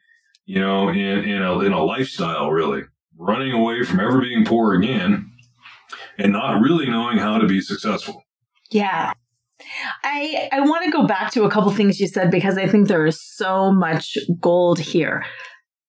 you 0.44 0.60
know, 0.60 0.88
in, 0.88 0.96
in 1.24 1.42
a, 1.42 1.60
in 1.60 1.72
a 1.72 1.82
lifestyle, 1.82 2.50
really 2.50 2.82
running 3.18 3.52
away 3.52 3.82
from 3.84 4.00
ever 4.00 4.20
being 4.20 4.44
poor 4.44 4.74
again 4.74 5.32
and 6.18 6.32
not 6.32 6.60
really 6.60 6.88
knowing 6.88 7.18
how 7.18 7.38
to 7.38 7.46
be 7.46 7.60
successful. 7.60 8.22
Yeah. 8.70 9.12
I 10.04 10.48
I 10.52 10.60
want 10.60 10.84
to 10.84 10.90
go 10.90 11.06
back 11.06 11.32
to 11.32 11.44
a 11.44 11.50
couple 11.50 11.70
things 11.72 11.98
you 11.98 12.06
said 12.06 12.30
because 12.30 12.58
I 12.58 12.66
think 12.66 12.88
there 12.88 13.06
is 13.06 13.22
so 13.22 13.72
much 13.72 14.18
gold 14.38 14.78
here. 14.78 15.24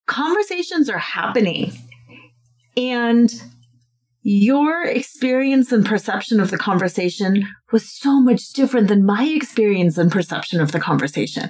Conversations 0.06 0.90
are 0.90 0.98
happening 0.98 1.74
and 2.78 3.30
your 4.30 4.84
experience 4.84 5.72
and 5.72 5.86
perception 5.86 6.42
of 6.42 6.52
the 6.52 6.58
conversation 6.58 7.48
was 7.72 7.90
so 7.90 8.20
much 8.20 8.50
different 8.50 8.90
than 8.90 9.06
my 9.06 9.24
experience 9.24 9.98
and 9.98 10.12
perception 10.12 10.60
of 10.60 10.74
the 10.74 10.82
conversation. 10.82 11.50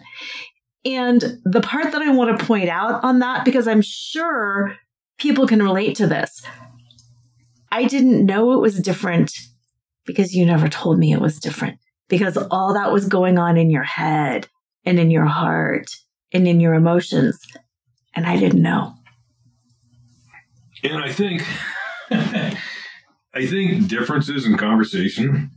And 0.85 1.39
the 1.43 1.61
part 1.61 1.91
that 1.91 2.03
I 2.03 2.11
want 2.11 2.37
to 2.37 2.45
point 2.45 2.69
out 2.69 3.03
on 3.03 3.17
that, 3.17 3.43
because 3.45 3.67
I'm 3.67 3.81
sure 3.81 4.75
people 5.17 5.47
can 5.47 5.63
relate 5.63 5.95
to 5.95 6.05
this, 6.05 6.43
I 7.71 7.85
didn't 7.85 8.27
know 8.27 8.53
it 8.53 8.61
was 8.61 8.79
different 8.79 9.33
because 10.05 10.35
you 10.35 10.45
never 10.45 10.69
told 10.69 10.99
me 10.99 11.11
it 11.11 11.19
was 11.19 11.39
different. 11.39 11.79
Because 12.09 12.37
all 12.37 12.75
that 12.75 12.93
was 12.93 13.07
going 13.07 13.39
on 13.39 13.57
in 13.57 13.71
your 13.71 13.85
head 13.85 14.47
and 14.85 14.99
in 14.99 15.09
your 15.09 15.25
heart 15.25 15.89
and 16.31 16.47
in 16.47 16.59
your 16.59 16.75
emotions. 16.75 17.39
And 18.15 18.27
I 18.27 18.37
didn't 18.37 18.61
know. 18.61 18.93
And 20.83 21.03
I 21.03 21.11
think, 21.11 21.43
I 23.33 23.45
think 23.45 23.87
differences 23.87 24.45
in 24.45 24.57
conversation. 24.57 25.51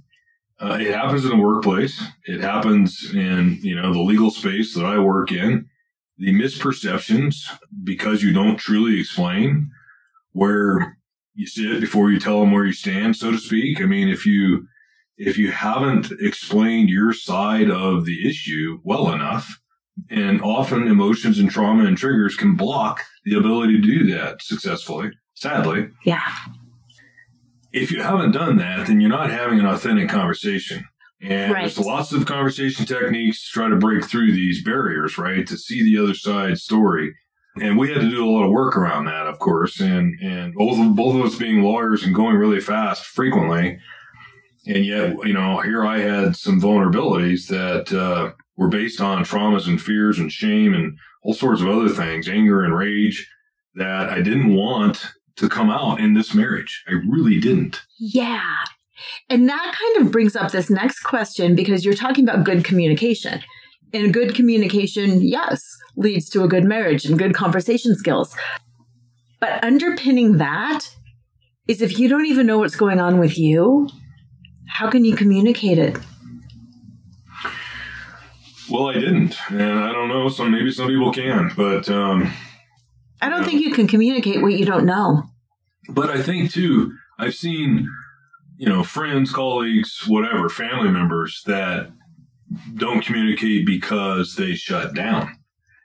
Uh, 0.60 0.76
it 0.80 0.92
happens 0.92 1.24
in 1.24 1.30
the 1.30 1.36
workplace. 1.36 2.02
It 2.26 2.40
happens 2.40 3.14
in 3.14 3.58
you 3.62 3.74
know 3.74 3.92
the 3.92 4.00
legal 4.00 4.30
space 4.30 4.74
that 4.74 4.84
I 4.84 4.98
work 4.98 5.32
in. 5.32 5.66
The 6.18 6.34
misperceptions 6.34 7.36
because 7.82 8.22
you 8.22 8.32
don't 8.32 8.58
truly 8.58 9.00
explain 9.00 9.70
where 10.32 10.98
you 11.34 11.46
sit 11.46 11.80
before 11.80 12.10
you 12.10 12.20
tell 12.20 12.40
them 12.40 12.52
where 12.52 12.66
you 12.66 12.72
stand, 12.72 13.16
so 13.16 13.30
to 13.30 13.38
speak. 13.38 13.80
I 13.80 13.86
mean, 13.86 14.08
if 14.08 14.26
you 14.26 14.66
if 15.16 15.38
you 15.38 15.50
haven't 15.50 16.12
explained 16.20 16.90
your 16.90 17.12
side 17.12 17.70
of 17.70 18.04
the 18.04 18.28
issue 18.28 18.80
well 18.84 19.12
enough, 19.12 19.60
and 20.10 20.40
often 20.42 20.86
emotions 20.88 21.38
and 21.38 21.50
trauma 21.50 21.84
and 21.84 21.96
triggers 21.96 22.36
can 22.36 22.54
block 22.54 23.02
the 23.24 23.36
ability 23.36 23.80
to 23.80 23.82
do 23.82 24.12
that 24.14 24.42
successfully, 24.42 25.10
sadly. 25.34 25.88
Yeah. 26.04 26.22
If 27.72 27.90
you 27.92 28.02
haven't 28.02 28.32
done 28.32 28.56
that, 28.56 28.86
then 28.86 29.00
you're 29.00 29.10
not 29.10 29.30
having 29.30 29.58
an 29.58 29.66
authentic 29.66 30.08
conversation. 30.08 30.84
And 31.22 31.52
Right. 31.52 31.60
there's 31.62 31.78
lots 31.78 32.12
of 32.12 32.26
conversation 32.26 32.86
techniques 32.86 33.44
to 33.44 33.52
try 33.52 33.68
to 33.68 33.76
break 33.76 34.04
through 34.04 34.32
these 34.32 34.64
barriers, 34.64 35.18
right? 35.18 35.46
To 35.46 35.56
see 35.56 35.82
the 35.84 36.02
other 36.02 36.14
side's 36.14 36.62
story. 36.62 37.14
And 37.60 37.76
we 37.76 37.88
had 37.92 38.00
to 38.00 38.10
do 38.10 38.24
a 38.24 38.30
lot 38.30 38.44
of 38.44 38.50
work 38.50 38.76
around 38.76 39.04
that, 39.06 39.26
of 39.26 39.38
course. 39.38 39.80
And 39.80 40.18
and 40.20 40.54
both 40.54 40.78
of, 40.78 40.96
both 40.96 41.16
of 41.16 41.22
us 41.22 41.34
being 41.36 41.62
lawyers 41.62 42.02
and 42.04 42.14
going 42.14 42.36
really 42.36 42.60
fast 42.60 43.04
frequently. 43.04 43.78
And 44.66 44.84
yet, 44.84 45.16
you 45.24 45.32
know, 45.32 45.58
here 45.60 45.84
I 45.84 45.98
had 45.98 46.36
some 46.36 46.60
vulnerabilities 46.60 47.48
that 47.48 47.92
uh, 47.92 48.32
were 48.56 48.68
based 48.68 49.00
on 49.00 49.24
traumas 49.24 49.66
and 49.66 49.80
fears 49.80 50.18
and 50.18 50.30
shame 50.30 50.74
and 50.74 50.96
all 51.22 51.34
sorts 51.34 51.60
of 51.60 51.68
other 51.68 51.88
things, 51.88 52.28
anger 52.28 52.62
and 52.62 52.74
rage 52.74 53.28
that 53.74 54.08
I 54.10 54.22
didn't 54.22 54.54
want 54.54 55.12
to 55.36 55.48
come 55.48 55.70
out 55.70 56.00
in 56.00 56.14
this 56.14 56.34
marriage. 56.34 56.84
I 56.88 56.92
really 57.08 57.40
didn't. 57.40 57.82
Yeah. 57.98 58.56
And 59.28 59.48
that 59.48 59.76
kind 59.78 60.06
of 60.06 60.12
brings 60.12 60.36
up 60.36 60.52
this 60.52 60.70
next 60.70 61.00
question 61.00 61.54
because 61.54 61.84
you're 61.84 61.94
talking 61.94 62.28
about 62.28 62.44
good 62.44 62.64
communication. 62.64 63.40
And 63.92 64.14
good 64.14 64.34
communication, 64.34 65.20
yes, 65.20 65.64
leads 65.96 66.28
to 66.30 66.44
a 66.44 66.48
good 66.48 66.64
marriage 66.64 67.04
and 67.04 67.18
good 67.18 67.34
conversation 67.34 67.96
skills. 67.96 68.36
But 69.40 69.64
underpinning 69.64 70.36
that 70.36 70.86
is 71.66 71.82
if 71.82 71.98
you 71.98 72.08
don't 72.08 72.26
even 72.26 72.46
know 72.46 72.58
what's 72.58 72.76
going 72.76 73.00
on 73.00 73.18
with 73.18 73.38
you, 73.38 73.88
how 74.68 74.90
can 74.90 75.04
you 75.04 75.16
communicate 75.16 75.78
it? 75.78 75.98
Well, 78.70 78.88
I 78.88 78.94
didn't, 78.94 79.36
and 79.50 79.80
I 79.80 79.92
don't 79.92 80.08
know. 80.08 80.28
Some 80.28 80.52
maybe 80.52 80.70
some 80.70 80.86
people 80.86 81.12
can, 81.12 81.50
but 81.56 81.88
um, 81.88 82.32
I 83.22 83.28
don't 83.28 83.44
think 83.44 83.60
you 83.62 83.72
can 83.72 83.86
communicate 83.86 84.42
what 84.42 84.52
you 84.52 84.64
don't 84.64 84.86
know. 84.86 85.24
but 85.88 86.10
I 86.10 86.22
think 86.22 86.52
too. 86.52 86.92
I've 87.18 87.34
seen, 87.34 87.88
you 88.56 88.68
know, 88.68 88.82
friends, 88.82 89.30
colleagues, 89.32 90.04
whatever, 90.06 90.48
family 90.48 90.90
members 90.90 91.42
that 91.46 91.90
don't 92.76 93.04
communicate 93.04 93.66
because 93.66 94.36
they 94.36 94.54
shut 94.54 94.94
down 94.94 95.36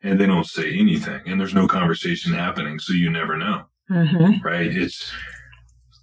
and 0.01 0.19
they 0.19 0.25
don't 0.25 0.45
say 0.45 0.71
anything, 0.77 1.21
and 1.25 1.39
there's 1.39 1.53
no 1.53 1.67
conversation 1.67 2.33
happening, 2.33 2.79
so 2.79 2.93
you 2.93 3.09
never 3.09 3.35
know. 3.37 3.65
Mm-hmm. 3.91 4.45
right? 4.45 4.75
It's 4.75 5.11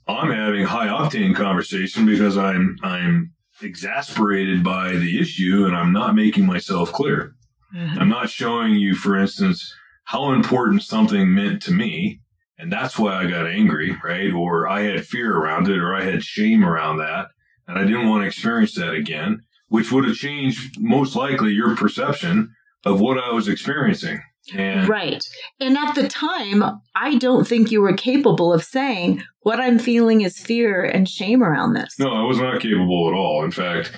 I'm 0.07 0.31
having 0.31 0.65
high 0.67 0.89
octane 0.89 1.35
conversation 1.35 2.05
because 2.07 2.37
I'm 2.37 2.77
I'm 2.83 3.33
exasperated 3.63 4.63
by 4.65 4.93
the 4.93 5.21
issue 5.21 5.65
and 5.67 5.77
I'm 5.77 5.93
not 5.93 6.15
making 6.15 6.47
myself 6.47 6.93
clear. 6.93 7.35
I'm 7.75 8.09
not 8.09 8.29
showing 8.29 8.75
you, 8.75 8.95
for 8.95 9.17
instance, 9.17 9.75
how 10.13 10.33
important 10.33 10.83
something 10.83 11.35
meant 11.35 11.63
to 11.63 11.73
me, 11.73 12.21
and 12.59 12.71
that's 12.71 12.99
why 12.99 13.15
I 13.15 13.31
got 13.31 13.47
angry, 13.47 13.97
right? 14.05 14.31
Or 14.31 14.69
I 14.69 14.83
had 14.83 15.07
fear 15.07 15.35
around 15.35 15.69
it, 15.69 15.79
or 15.79 15.95
I 15.95 16.05
had 16.05 16.23
shame 16.23 16.63
around 16.67 16.99
that, 16.99 17.29
and 17.67 17.79
I 17.79 17.85
didn't 17.85 18.11
want 18.11 18.23
to 18.23 18.27
experience 18.27 18.75
that 18.75 18.93
again, 18.93 19.41
which 19.69 19.91
would 19.91 20.05
have 20.05 20.17
changed 20.17 20.79
most 20.79 21.17
likely 21.17 21.53
your 21.53 21.75
perception 21.75 22.55
of 22.85 23.01
what 23.01 23.17
I 23.17 23.33
was 23.33 23.49
experiencing. 23.49 24.21
And 24.55 24.87
right. 24.87 25.25
And 25.61 25.79
at 25.79 25.95
the 25.95 26.09
time, 26.09 26.63
I 26.95 27.17
don't 27.17 27.49
think 27.49 27.71
you 27.71 27.81
were 27.81 27.95
capable 27.95 28.53
of 28.53 28.65
saying, 28.65 29.23
what 29.41 29.61
I'm 29.61 29.79
feeling 29.79 30.21
is 30.21 30.39
fear 30.39 30.85
and 30.85 31.09
shame 31.09 31.43
around 31.43 31.73
this. 31.73 31.99
No, 31.99 32.13
I 32.13 32.25
was 32.25 32.39
not 32.39 32.61
capable 32.61 33.09
at 33.09 33.15
all. 33.15 33.45
In 33.45 33.51
fact, 33.51 33.93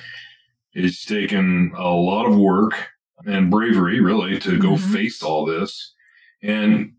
it's 0.74 1.05
taken 1.05 1.72
a 1.77 1.88
lot 1.90 2.27
of 2.27 2.37
work 2.37 2.72
and 3.27 3.50
bravery, 3.50 4.00
really, 4.00 4.38
to 4.40 4.59
go 4.59 4.72
Mhm. 4.77 4.92
face 4.92 5.20
all 5.20 5.44
this. 5.44 5.94
And 6.45 6.93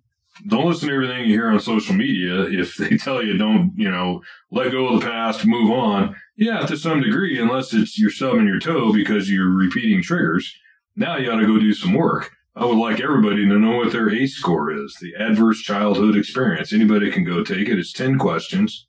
don't 0.48 0.66
listen 0.66 0.90
to 0.90 0.96
everything 0.96 1.26
you 1.26 1.34
hear 1.34 1.50
on 1.50 1.60
social 1.60 1.96
media. 1.96 2.42
If 2.42 2.76
they 2.76 2.98
tell 2.98 3.24
you 3.24 3.38
don't, 3.38 3.72
you 3.78 3.90
know, 3.90 4.22
let 4.52 4.72
go 4.72 4.88
of 4.88 5.00
the 5.00 5.06
past, 5.06 5.46
move 5.46 5.72
on. 5.72 6.16
Yeah, 6.36 6.66
to 6.66 6.76
some 6.76 7.02
degree, 7.02 7.40
unless 7.40 7.74
it's 7.74 7.98
you're 7.98 8.12
and 8.38 8.48
your 8.48 8.60
toe 8.60 8.92
because 8.92 9.30
you're 9.30 9.50
repeating 9.50 10.02
triggers. 10.02 10.54
Now 10.96 11.18
you 11.18 11.30
got 11.30 11.40
to 11.40 11.46
go 11.46 11.60
do 11.60 11.74
some 11.74 11.94
work. 11.94 12.32
I 12.58 12.66
would 12.66 12.78
like 12.78 13.02
everybody 13.02 13.48
to 13.48 13.60
know 13.60 13.78
what 13.78 13.92
their 13.92 14.10
ACE 14.10 14.36
score 14.36 14.72
is, 14.72 14.98
the 15.02 15.14
adverse 15.20 15.60
childhood 15.62 16.16
experience. 16.16 16.72
Anybody 16.72 17.12
can 17.12 17.26
go 17.26 17.44
take 17.44 17.68
it. 17.68 17.78
It's 17.78 17.92
10 17.92 18.18
questions. 18.18 18.88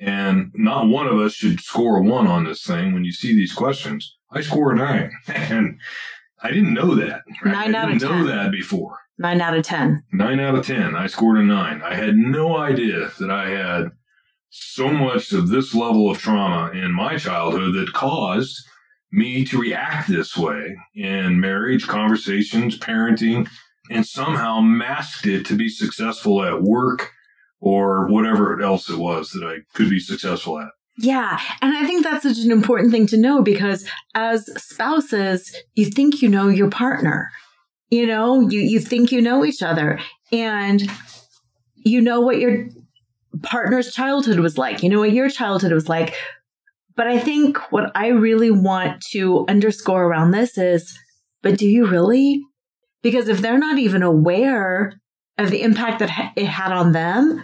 And 0.00 0.52
not 0.54 0.86
one 0.86 1.08
of 1.08 1.18
us 1.18 1.34
should 1.34 1.58
score 1.60 1.98
a 1.98 2.02
one 2.02 2.28
on 2.28 2.44
this 2.44 2.62
thing 2.64 2.94
when 2.94 3.04
you 3.04 3.10
see 3.10 3.34
these 3.34 3.52
questions. 3.52 4.16
I 4.30 4.40
score 4.40 4.72
a 4.72 4.76
nine. 4.76 5.10
And 5.28 5.80
I 6.40 6.50
didn't 6.50 6.74
know 6.74 6.94
that. 6.94 7.22
Nine 7.44 7.74
I 7.74 7.78
out 7.78 7.90
of 7.90 7.98
didn't 7.98 8.12
know 8.12 8.24
10. 8.24 8.26
that 8.28 8.52
before. 8.52 8.97
Nine 9.18 9.40
out 9.40 9.56
of 9.56 9.64
10. 9.64 10.04
Nine 10.12 10.40
out 10.40 10.54
of 10.54 10.66
10. 10.66 10.94
I 10.94 11.06
scored 11.08 11.38
a 11.38 11.42
nine. 11.42 11.82
I 11.82 11.94
had 11.94 12.16
no 12.16 12.56
idea 12.56 13.10
that 13.18 13.30
I 13.30 13.48
had 13.48 13.90
so 14.50 14.88
much 14.88 15.32
of 15.32 15.48
this 15.48 15.74
level 15.74 16.10
of 16.10 16.18
trauma 16.18 16.70
in 16.72 16.92
my 16.92 17.18
childhood 17.18 17.74
that 17.74 17.92
caused 17.92 18.56
me 19.10 19.44
to 19.46 19.60
react 19.60 20.08
this 20.08 20.36
way 20.36 20.76
in 20.94 21.40
marriage, 21.40 21.86
conversations, 21.86 22.78
parenting, 22.78 23.48
and 23.90 24.06
somehow 24.06 24.60
masked 24.60 25.26
it 25.26 25.46
to 25.46 25.56
be 25.56 25.68
successful 25.68 26.44
at 26.44 26.62
work 26.62 27.10
or 27.60 28.06
whatever 28.08 28.60
else 28.62 28.88
it 28.88 28.98
was 28.98 29.30
that 29.30 29.44
I 29.44 29.58
could 29.74 29.90
be 29.90 29.98
successful 29.98 30.60
at. 30.60 30.68
Yeah. 30.98 31.40
And 31.62 31.76
I 31.76 31.86
think 31.86 32.04
that's 32.04 32.24
such 32.24 32.38
an 32.38 32.50
important 32.50 32.90
thing 32.92 33.06
to 33.08 33.16
know 33.16 33.42
because 33.42 33.88
as 34.14 34.48
spouses, 34.62 35.56
you 35.74 35.86
think 35.86 36.22
you 36.22 36.28
know 36.28 36.48
your 36.48 36.70
partner. 36.70 37.30
You 37.90 38.06
know, 38.06 38.40
you, 38.40 38.60
you 38.60 38.80
think 38.80 39.12
you 39.12 39.20
know 39.20 39.44
each 39.44 39.62
other 39.62 40.00
and 40.30 40.82
you 41.76 42.00
know 42.00 42.20
what 42.20 42.38
your 42.38 42.68
partner's 43.42 43.92
childhood 43.92 44.40
was 44.40 44.58
like. 44.58 44.82
You 44.82 44.90
know 44.90 45.00
what 45.00 45.12
your 45.12 45.30
childhood 45.30 45.72
was 45.72 45.88
like. 45.88 46.14
But 46.96 47.06
I 47.06 47.18
think 47.18 47.58
what 47.70 47.92
I 47.94 48.08
really 48.08 48.50
want 48.50 49.00
to 49.12 49.46
underscore 49.48 50.04
around 50.04 50.32
this 50.32 50.58
is, 50.58 50.98
but 51.42 51.56
do 51.56 51.66
you 51.66 51.86
really? 51.86 52.42
Because 53.02 53.28
if 53.28 53.38
they're 53.38 53.58
not 53.58 53.78
even 53.78 54.02
aware 54.02 55.00
of 55.38 55.50
the 55.50 55.62
impact 55.62 56.00
that 56.00 56.32
it 56.36 56.46
had 56.46 56.72
on 56.72 56.92
them, 56.92 57.42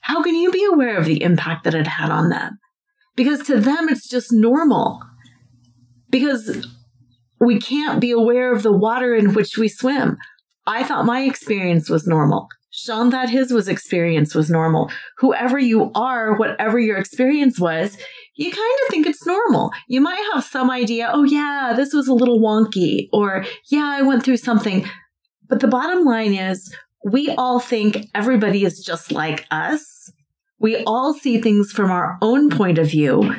how 0.00 0.22
can 0.22 0.34
you 0.34 0.50
be 0.52 0.64
aware 0.64 0.96
of 0.96 1.04
the 1.04 1.22
impact 1.22 1.64
that 1.64 1.74
it 1.74 1.86
had 1.86 2.10
on 2.10 2.30
them? 2.30 2.58
Because 3.16 3.42
to 3.48 3.60
them, 3.60 3.88
it's 3.88 4.08
just 4.08 4.32
normal. 4.32 5.02
Because 6.08 6.66
we 7.40 7.58
can't 7.58 8.00
be 8.00 8.10
aware 8.10 8.52
of 8.52 8.62
the 8.62 8.72
water 8.72 9.14
in 9.14 9.34
which 9.34 9.56
we 9.56 9.68
swim. 9.68 10.18
I 10.66 10.84
thought 10.84 11.06
my 11.06 11.22
experience 11.22 11.88
was 11.88 12.06
normal. 12.06 12.48
Shawn 12.72 13.10
thought 13.10 13.30
his 13.30 13.52
was 13.52 13.66
experience 13.66 14.34
was 14.34 14.48
normal. 14.48 14.90
Whoever 15.18 15.58
you 15.58 15.90
are, 15.94 16.36
whatever 16.36 16.78
your 16.78 16.98
experience 16.98 17.58
was, 17.58 17.96
you 18.36 18.50
kind 18.50 18.78
of 18.82 18.90
think 18.90 19.06
it's 19.06 19.26
normal. 19.26 19.72
You 19.88 20.00
might 20.00 20.22
have 20.32 20.44
some 20.44 20.70
idea, 20.70 21.10
oh 21.12 21.24
yeah, 21.24 21.72
this 21.74 21.92
was 21.92 22.06
a 22.06 22.14
little 22.14 22.40
wonky, 22.40 23.08
or 23.12 23.44
yeah, 23.70 23.84
I 23.84 24.02
went 24.02 24.24
through 24.24 24.36
something. 24.36 24.88
But 25.48 25.60
the 25.60 25.66
bottom 25.66 26.04
line 26.04 26.32
is, 26.32 26.72
we 27.04 27.30
all 27.30 27.58
think 27.58 28.06
everybody 28.14 28.64
is 28.64 28.84
just 28.84 29.10
like 29.10 29.46
us. 29.50 30.12
We 30.60 30.84
all 30.84 31.14
see 31.14 31.40
things 31.40 31.72
from 31.72 31.90
our 31.90 32.18
own 32.22 32.50
point 32.50 32.78
of 32.78 32.88
view. 32.88 33.34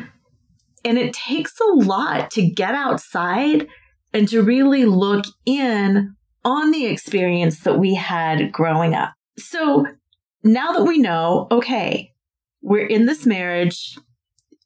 And 0.84 0.98
it 0.98 1.14
takes 1.14 1.54
a 1.60 1.76
lot 1.76 2.32
to 2.32 2.50
get 2.50 2.74
outside 2.74 3.68
and 4.14 4.28
to 4.30 4.42
really 4.42 4.86
look 4.86 5.26
in 5.46 6.16
on 6.44 6.72
the 6.72 6.86
experience 6.86 7.62
that 7.62 7.80
we 7.80 7.96
had 7.96 8.52
growing 8.52 8.94
up. 8.94 9.14
So 9.38 9.86
now 10.44 10.74
that 10.74 10.84
we 10.84 10.98
know, 10.98 11.48
okay, 11.52 12.14
we're 12.62 12.86
in 12.86 13.06
this 13.06 13.26
marriage. 13.26 13.98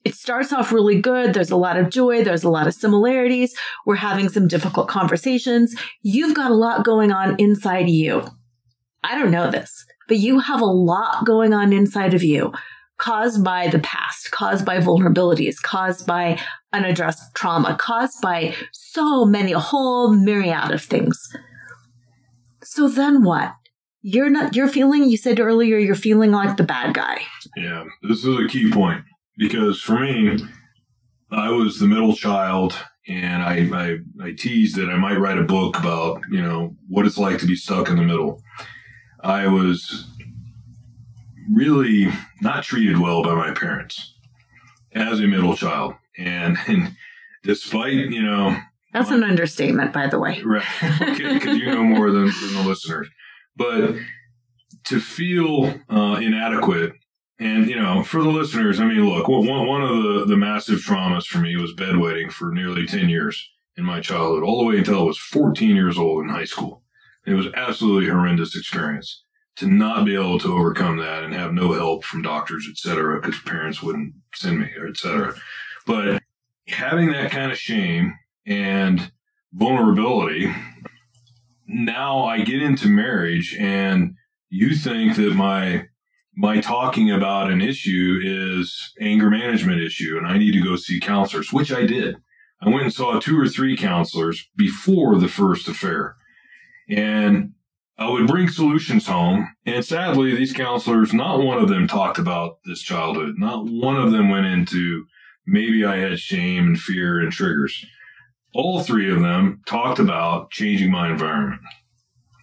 It 0.04 0.14
starts 0.14 0.52
off 0.52 0.72
really 0.72 1.00
good. 1.00 1.34
There's 1.34 1.50
a 1.50 1.56
lot 1.56 1.76
of 1.76 1.90
joy. 1.90 2.22
There's 2.22 2.44
a 2.44 2.48
lot 2.48 2.68
of 2.68 2.74
similarities. 2.74 3.56
We're 3.84 3.96
having 3.96 4.28
some 4.28 4.46
difficult 4.46 4.88
conversations. 4.88 5.74
You've 6.02 6.36
got 6.36 6.52
a 6.52 6.54
lot 6.54 6.84
going 6.84 7.10
on 7.10 7.34
inside 7.38 7.88
you. 7.88 8.22
I 9.02 9.16
don't 9.18 9.32
know 9.32 9.50
this, 9.50 9.84
but 10.08 10.18
you 10.18 10.38
have 10.38 10.60
a 10.60 10.66
lot 10.66 11.26
going 11.26 11.52
on 11.52 11.72
inside 11.72 12.14
of 12.14 12.22
you 12.22 12.52
caused 12.98 13.44
by 13.44 13.68
the 13.68 13.78
past, 13.80 14.30
caused 14.30 14.64
by 14.64 14.78
vulnerabilities, 14.78 15.60
caused 15.60 16.06
by 16.06 16.38
unaddressed 16.72 17.34
trauma, 17.34 17.76
caused 17.78 18.20
by 18.22 18.54
so 18.72 19.24
many, 19.24 19.52
a 19.52 19.58
whole 19.58 20.12
myriad 20.12 20.70
of 20.70 20.82
things. 20.82 21.28
So 22.62 22.88
then 22.88 23.22
what? 23.22 23.54
You're 24.02 24.30
not, 24.30 24.54
you're 24.54 24.68
feeling, 24.68 25.08
you 25.08 25.16
said 25.16 25.40
earlier, 25.40 25.78
you're 25.78 25.94
feeling 25.94 26.30
like 26.30 26.56
the 26.56 26.62
bad 26.62 26.94
guy. 26.94 27.18
Yeah, 27.56 27.84
this 28.02 28.24
is 28.24 28.38
a 28.38 28.48
key 28.48 28.70
point 28.70 29.02
because 29.36 29.80
for 29.80 29.98
me, 29.98 30.38
I 31.30 31.50
was 31.50 31.78
the 31.78 31.88
middle 31.88 32.14
child, 32.14 32.76
and 33.08 33.42
I, 33.42 33.68
I 33.72 33.98
I 34.24 34.32
teased 34.32 34.76
that 34.76 34.90
I 34.90 34.96
might 34.96 35.18
write 35.18 35.38
a 35.38 35.42
book 35.42 35.78
about 35.78 36.22
you 36.30 36.40
know 36.40 36.76
what 36.88 37.06
it's 37.06 37.18
like 37.18 37.38
to 37.38 37.46
be 37.46 37.56
stuck 37.56 37.88
in 37.88 37.96
the 37.96 38.02
middle. 38.02 38.40
I 39.20 39.46
was 39.48 40.06
really 41.52 42.08
not 42.40 42.64
treated 42.64 42.98
well 42.98 43.22
by 43.22 43.34
my 43.34 43.52
parents 43.52 44.14
as 44.92 45.20
a 45.20 45.26
middle 45.26 45.56
child, 45.56 45.94
and, 46.18 46.56
and 46.66 46.96
despite 47.42 47.92
you 47.92 48.22
know 48.22 48.56
That's 48.92 49.10
an 49.10 49.22
understatement, 49.22 49.92
by 49.92 50.06
the 50.06 50.18
way. 50.18 50.42
Right. 50.44 50.64
Because 50.80 51.58
you 51.58 51.66
know 51.66 51.84
more 51.84 52.10
than, 52.10 52.24
than 52.24 52.54
the 52.54 52.64
listeners. 52.66 53.08
But 53.56 53.96
to 54.84 55.00
feel 55.00 55.74
uh, 55.90 56.20
inadequate, 56.20 56.92
and, 57.38 57.68
you 57.68 57.76
know, 57.76 58.02
for 58.02 58.22
the 58.22 58.30
listeners, 58.30 58.80
I 58.80 58.86
mean, 58.86 59.06
look, 59.06 59.28
one, 59.28 59.66
one 59.66 59.82
of 59.82 60.02
the, 60.02 60.24
the 60.26 60.36
massive 60.36 60.78
traumas 60.78 61.26
for 61.26 61.38
me 61.38 61.56
was 61.56 61.74
bedwetting 61.74 62.32
for 62.32 62.50
nearly 62.50 62.86
10 62.86 63.10
years 63.10 63.50
in 63.76 63.84
my 63.84 64.00
childhood, 64.00 64.42
all 64.42 64.60
the 64.60 64.64
way 64.64 64.78
until 64.78 65.00
I 65.00 65.04
was 65.04 65.18
14 65.18 65.76
years 65.76 65.98
old 65.98 66.24
in 66.24 66.30
high 66.30 66.44
school. 66.44 66.82
It 67.26 67.34
was 67.34 67.48
absolutely 67.54 68.08
horrendous 68.08 68.56
experience 68.56 69.24
to 69.56 69.66
not 69.66 70.04
be 70.04 70.14
able 70.14 70.38
to 70.38 70.52
overcome 70.52 70.98
that 70.98 71.24
and 71.24 71.34
have 71.34 71.52
no 71.52 71.72
help 71.72 72.04
from 72.04 72.22
doctors, 72.22 72.66
et 72.70 72.76
cetera, 72.76 73.20
because 73.20 73.40
parents 73.40 73.82
wouldn't 73.82 74.14
send 74.34 74.58
me, 74.60 74.70
or 74.78 74.86
et 74.86 74.96
cetera. 74.96 75.34
But 75.86 76.22
having 76.68 77.12
that 77.12 77.30
kind 77.30 77.50
of 77.50 77.58
shame 77.58 78.14
and 78.46 79.10
vulnerability, 79.52 80.54
now 81.66 82.24
I 82.24 82.42
get 82.42 82.62
into 82.62 82.88
marriage 82.88 83.56
and 83.58 84.14
you 84.48 84.74
think 84.74 85.16
that 85.16 85.34
my 85.34 85.86
my 86.38 86.60
talking 86.60 87.10
about 87.10 87.50
an 87.50 87.62
issue 87.62 88.20
is 88.22 88.92
anger 89.00 89.30
management 89.30 89.80
issue 89.80 90.18
and 90.18 90.26
I 90.26 90.36
need 90.36 90.52
to 90.52 90.62
go 90.62 90.76
see 90.76 91.00
counselors, 91.00 91.50
which 91.50 91.72
I 91.72 91.86
did. 91.86 92.16
I 92.60 92.68
went 92.68 92.82
and 92.82 92.92
saw 92.92 93.18
two 93.18 93.40
or 93.40 93.48
three 93.48 93.74
counselors 93.76 94.46
before 94.54 95.18
the 95.18 95.28
first 95.28 95.66
affair. 95.66 96.16
And 96.90 97.54
Uh, 97.98 98.06
I 98.06 98.10
would 98.10 98.26
bring 98.26 98.48
solutions 98.48 99.06
home. 99.06 99.54
And 99.64 99.84
sadly, 99.84 100.34
these 100.34 100.52
counselors, 100.52 101.12
not 101.12 101.42
one 101.42 101.58
of 101.58 101.68
them 101.68 101.88
talked 101.88 102.18
about 102.18 102.58
this 102.64 102.82
childhood. 102.82 103.34
Not 103.38 103.66
one 103.66 103.96
of 103.96 104.12
them 104.12 104.30
went 104.30 104.46
into 104.46 105.06
maybe 105.46 105.84
I 105.84 105.96
had 105.96 106.18
shame 106.18 106.66
and 106.66 106.78
fear 106.78 107.20
and 107.20 107.32
triggers. 107.32 107.84
All 108.54 108.82
three 108.82 109.10
of 109.10 109.20
them 109.20 109.62
talked 109.66 109.98
about 109.98 110.50
changing 110.50 110.90
my 110.90 111.10
environment. 111.10 111.60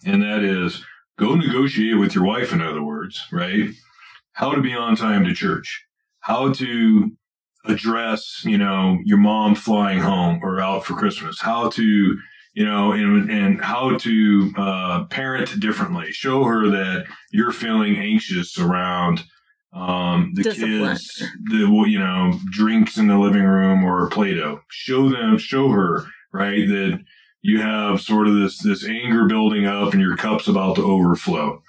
And 0.06 0.22
that 0.22 0.42
is 0.42 0.84
go 1.18 1.34
negotiate 1.34 1.98
with 1.98 2.14
your 2.14 2.24
wife, 2.24 2.52
in 2.52 2.60
other 2.60 2.82
words, 2.82 3.24
right? 3.32 3.70
How 4.32 4.52
to 4.52 4.60
be 4.60 4.74
on 4.74 4.96
time 4.96 5.24
to 5.24 5.34
church, 5.34 5.84
how 6.20 6.52
to 6.54 7.12
address, 7.66 8.42
you 8.44 8.58
know, 8.58 8.98
your 9.04 9.18
mom 9.18 9.54
flying 9.54 10.00
home 10.00 10.40
or 10.42 10.60
out 10.60 10.84
for 10.84 10.94
Christmas, 10.94 11.40
how 11.40 11.70
to, 11.70 12.18
you 12.54 12.64
know, 12.64 12.92
and, 12.92 13.30
and 13.30 13.60
how 13.60 13.96
to 13.98 14.52
uh, 14.56 15.04
parent 15.06 15.58
differently. 15.60 16.12
Show 16.12 16.44
her 16.44 16.70
that 16.70 17.06
you're 17.32 17.52
feeling 17.52 17.96
anxious 17.96 18.58
around 18.58 19.24
um, 19.72 20.32
the 20.34 20.44
Discipline. 20.44 20.90
kids, 20.90 21.24
the 21.50 21.84
you 21.88 21.98
know, 21.98 22.38
drinks 22.50 22.96
in 22.96 23.08
the 23.08 23.18
living 23.18 23.42
room 23.42 23.84
or 23.84 24.08
Play-Doh. 24.08 24.60
Show 24.70 25.08
them, 25.08 25.36
show 25.36 25.68
her, 25.70 26.04
right, 26.32 26.66
that 26.68 27.00
you 27.42 27.60
have 27.60 28.00
sort 28.00 28.28
of 28.28 28.36
this 28.36 28.58
this 28.58 28.86
anger 28.86 29.26
building 29.26 29.66
up 29.66 29.92
and 29.92 30.00
your 30.00 30.16
cup's 30.16 30.48
about 30.48 30.76
to 30.76 30.82
overflow. 30.82 31.62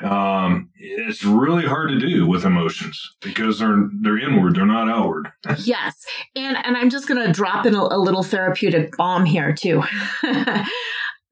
Um, 0.00 0.70
it's 0.76 1.24
really 1.24 1.64
hard 1.64 1.90
to 1.90 1.98
do 1.98 2.26
with 2.26 2.44
emotions 2.44 3.16
because 3.20 3.58
they're 3.58 3.88
they're 4.00 4.18
inward, 4.18 4.54
they're 4.54 4.66
not 4.66 4.88
outward. 4.88 5.30
yes. 5.58 6.04
And 6.36 6.56
and 6.64 6.76
I'm 6.76 6.90
just 6.90 7.08
going 7.08 7.24
to 7.24 7.32
drop 7.32 7.66
in 7.66 7.74
a, 7.74 7.82
a 7.82 7.98
little 7.98 8.22
therapeutic 8.22 8.96
bomb 8.96 9.24
here 9.24 9.52
too. 9.52 9.82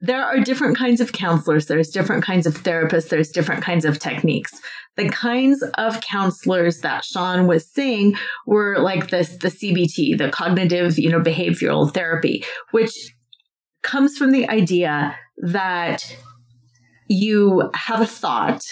there 0.00 0.24
are 0.24 0.40
different 0.40 0.76
kinds 0.76 1.00
of 1.00 1.12
counselors, 1.12 1.66
there's 1.66 1.90
different 1.90 2.24
kinds 2.24 2.46
of 2.46 2.54
therapists, 2.54 3.08
there's 3.08 3.30
different 3.30 3.62
kinds 3.62 3.84
of 3.84 3.98
techniques. 3.98 4.60
The 4.96 5.08
kinds 5.10 5.62
of 5.74 6.00
counselors 6.00 6.80
that 6.80 7.04
Shawn 7.04 7.46
was 7.46 7.70
saying 7.70 8.16
were 8.46 8.78
like 8.78 9.10
this 9.10 9.36
the 9.36 9.48
CBT, 9.48 10.18
the 10.18 10.30
cognitive, 10.30 10.98
you 10.98 11.10
know, 11.10 11.20
behavioral 11.20 11.92
therapy, 11.92 12.44
which 12.72 13.14
comes 13.82 14.18
from 14.18 14.32
the 14.32 14.48
idea 14.48 15.16
that 15.38 16.16
you 17.08 17.70
have 17.74 18.00
a 18.00 18.06
thought 18.06 18.62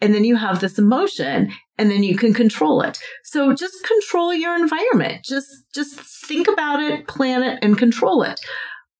and 0.00 0.14
then 0.14 0.24
you 0.24 0.36
have 0.36 0.60
this 0.60 0.78
emotion 0.78 1.50
and 1.76 1.90
then 1.90 2.02
you 2.02 2.16
can 2.16 2.34
control 2.34 2.82
it. 2.82 2.98
So 3.24 3.54
just 3.54 3.84
control 3.84 4.34
your 4.34 4.56
environment. 4.56 5.24
Just 5.24 5.48
just 5.74 5.98
think 6.26 6.48
about 6.48 6.80
it, 6.80 7.06
plan 7.06 7.42
it 7.42 7.58
and 7.62 7.78
control 7.78 8.22
it. 8.22 8.38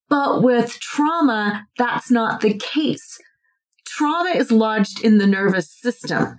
But 0.09 0.43
with 0.43 0.79
trauma, 0.81 1.67
that's 1.77 2.11
not 2.11 2.41
the 2.41 2.55
case. 2.55 3.19
Trauma 3.87 4.31
is 4.31 4.51
lodged 4.51 5.05
in 5.05 5.19
the 5.19 5.27
nervous 5.27 5.71
system. 5.71 6.39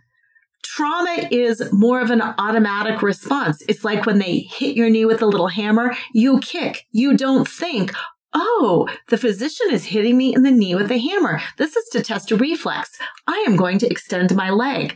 Trauma 0.63 1.27
is 1.31 1.71
more 1.71 2.01
of 2.01 2.09
an 2.09 2.21
automatic 2.21 3.01
response. 3.01 3.61
It's 3.67 3.83
like 3.83 4.05
when 4.05 4.19
they 4.19 4.39
hit 4.39 4.75
your 4.75 4.89
knee 4.89 5.05
with 5.05 5.21
a 5.21 5.25
little 5.25 5.47
hammer, 5.47 5.95
you 6.13 6.39
kick. 6.39 6.85
You 6.91 7.17
don't 7.17 7.47
think, 7.47 7.93
oh, 8.33 8.87
the 9.07 9.17
physician 9.17 9.67
is 9.71 9.85
hitting 9.85 10.17
me 10.17 10.33
in 10.33 10.43
the 10.43 10.51
knee 10.51 10.75
with 10.75 10.91
a 10.91 10.97
hammer. 10.97 11.41
This 11.57 11.75
is 11.75 11.87
to 11.89 12.01
test 12.01 12.31
a 12.31 12.35
reflex. 12.35 12.97
I 13.27 13.43
am 13.47 13.55
going 13.55 13.79
to 13.79 13.89
extend 13.89 14.35
my 14.35 14.49
leg. 14.49 14.95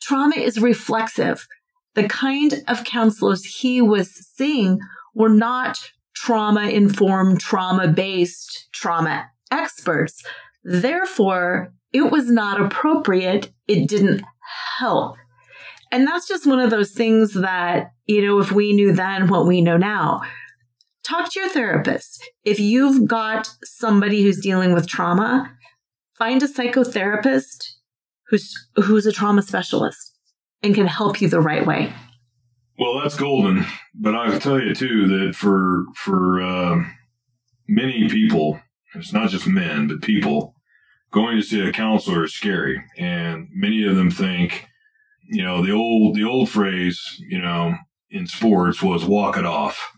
Trauma 0.00 0.36
is 0.36 0.60
reflexive. 0.60 1.46
The 1.94 2.08
kind 2.08 2.62
of 2.68 2.84
counselors 2.84 3.44
he 3.44 3.80
was 3.80 4.10
seeing 4.36 4.78
were 5.14 5.28
not 5.28 5.78
trauma 6.14 6.68
informed, 6.68 7.40
trauma 7.40 7.88
based 7.88 8.68
trauma 8.72 9.30
experts. 9.50 10.22
Therefore, 10.62 11.72
it 11.92 12.12
was 12.12 12.30
not 12.30 12.60
appropriate. 12.60 13.50
It 13.66 13.88
didn't 13.88 14.22
help. 14.78 15.16
And 15.92 16.06
that's 16.06 16.28
just 16.28 16.46
one 16.46 16.60
of 16.60 16.70
those 16.70 16.92
things 16.92 17.34
that, 17.34 17.92
you 18.06 18.24
know, 18.24 18.38
if 18.38 18.52
we 18.52 18.72
knew 18.72 18.92
then 18.92 19.28
what 19.28 19.46
we 19.46 19.60
know 19.60 19.76
now, 19.76 20.20
talk 21.10 21.32
to 21.32 21.40
your 21.40 21.48
therapist. 21.48 22.22
If 22.44 22.60
you've 22.60 23.08
got 23.08 23.50
somebody 23.64 24.22
who's 24.22 24.40
dealing 24.40 24.72
with 24.72 24.86
trauma, 24.86 25.52
find 26.16 26.42
a 26.42 26.48
psychotherapist 26.48 27.72
who's 28.28 28.54
who's 28.76 29.06
a 29.06 29.12
trauma 29.12 29.42
specialist 29.42 30.16
and 30.62 30.74
can 30.74 30.86
help 30.86 31.20
you 31.20 31.28
the 31.28 31.40
right 31.40 31.66
way. 31.66 31.92
Well, 32.78 33.00
that's 33.00 33.16
golden, 33.16 33.66
but 33.94 34.14
I 34.14 34.28
will 34.28 34.40
tell 34.40 34.60
you 34.60 34.74
too 34.74 35.08
that 35.08 35.34
for 35.34 35.84
for 35.96 36.40
uh, 36.40 36.82
many 37.68 38.08
people, 38.08 38.60
it's 38.94 39.12
not 39.12 39.30
just 39.30 39.46
men, 39.46 39.88
but 39.88 40.02
people 40.02 40.54
going 41.12 41.36
to 41.36 41.42
see 41.42 41.60
a 41.60 41.72
counselor 41.72 42.24
is 42.24 42.34
scary, 42.34 42.82
and 42.96 43.48
many 43.52 43.84
of 43.84 43.96
them 43.96 44.10
think, 44.10 44.66
you 45.28 45.42
know, 45.42 45.64
the 45.64 45.72
old 45.72 46.14
the 46.14 46.24
old 46.24 46.48
phrase, 46.48 47.02
you 47.18 47.40
know, 47.40 47.74
in 48.10 48.26
sports 48.26 48.80
was 48.80 49.04
"walk 49.04 49.36
it 49.36 49.44
off." 49.44 49.92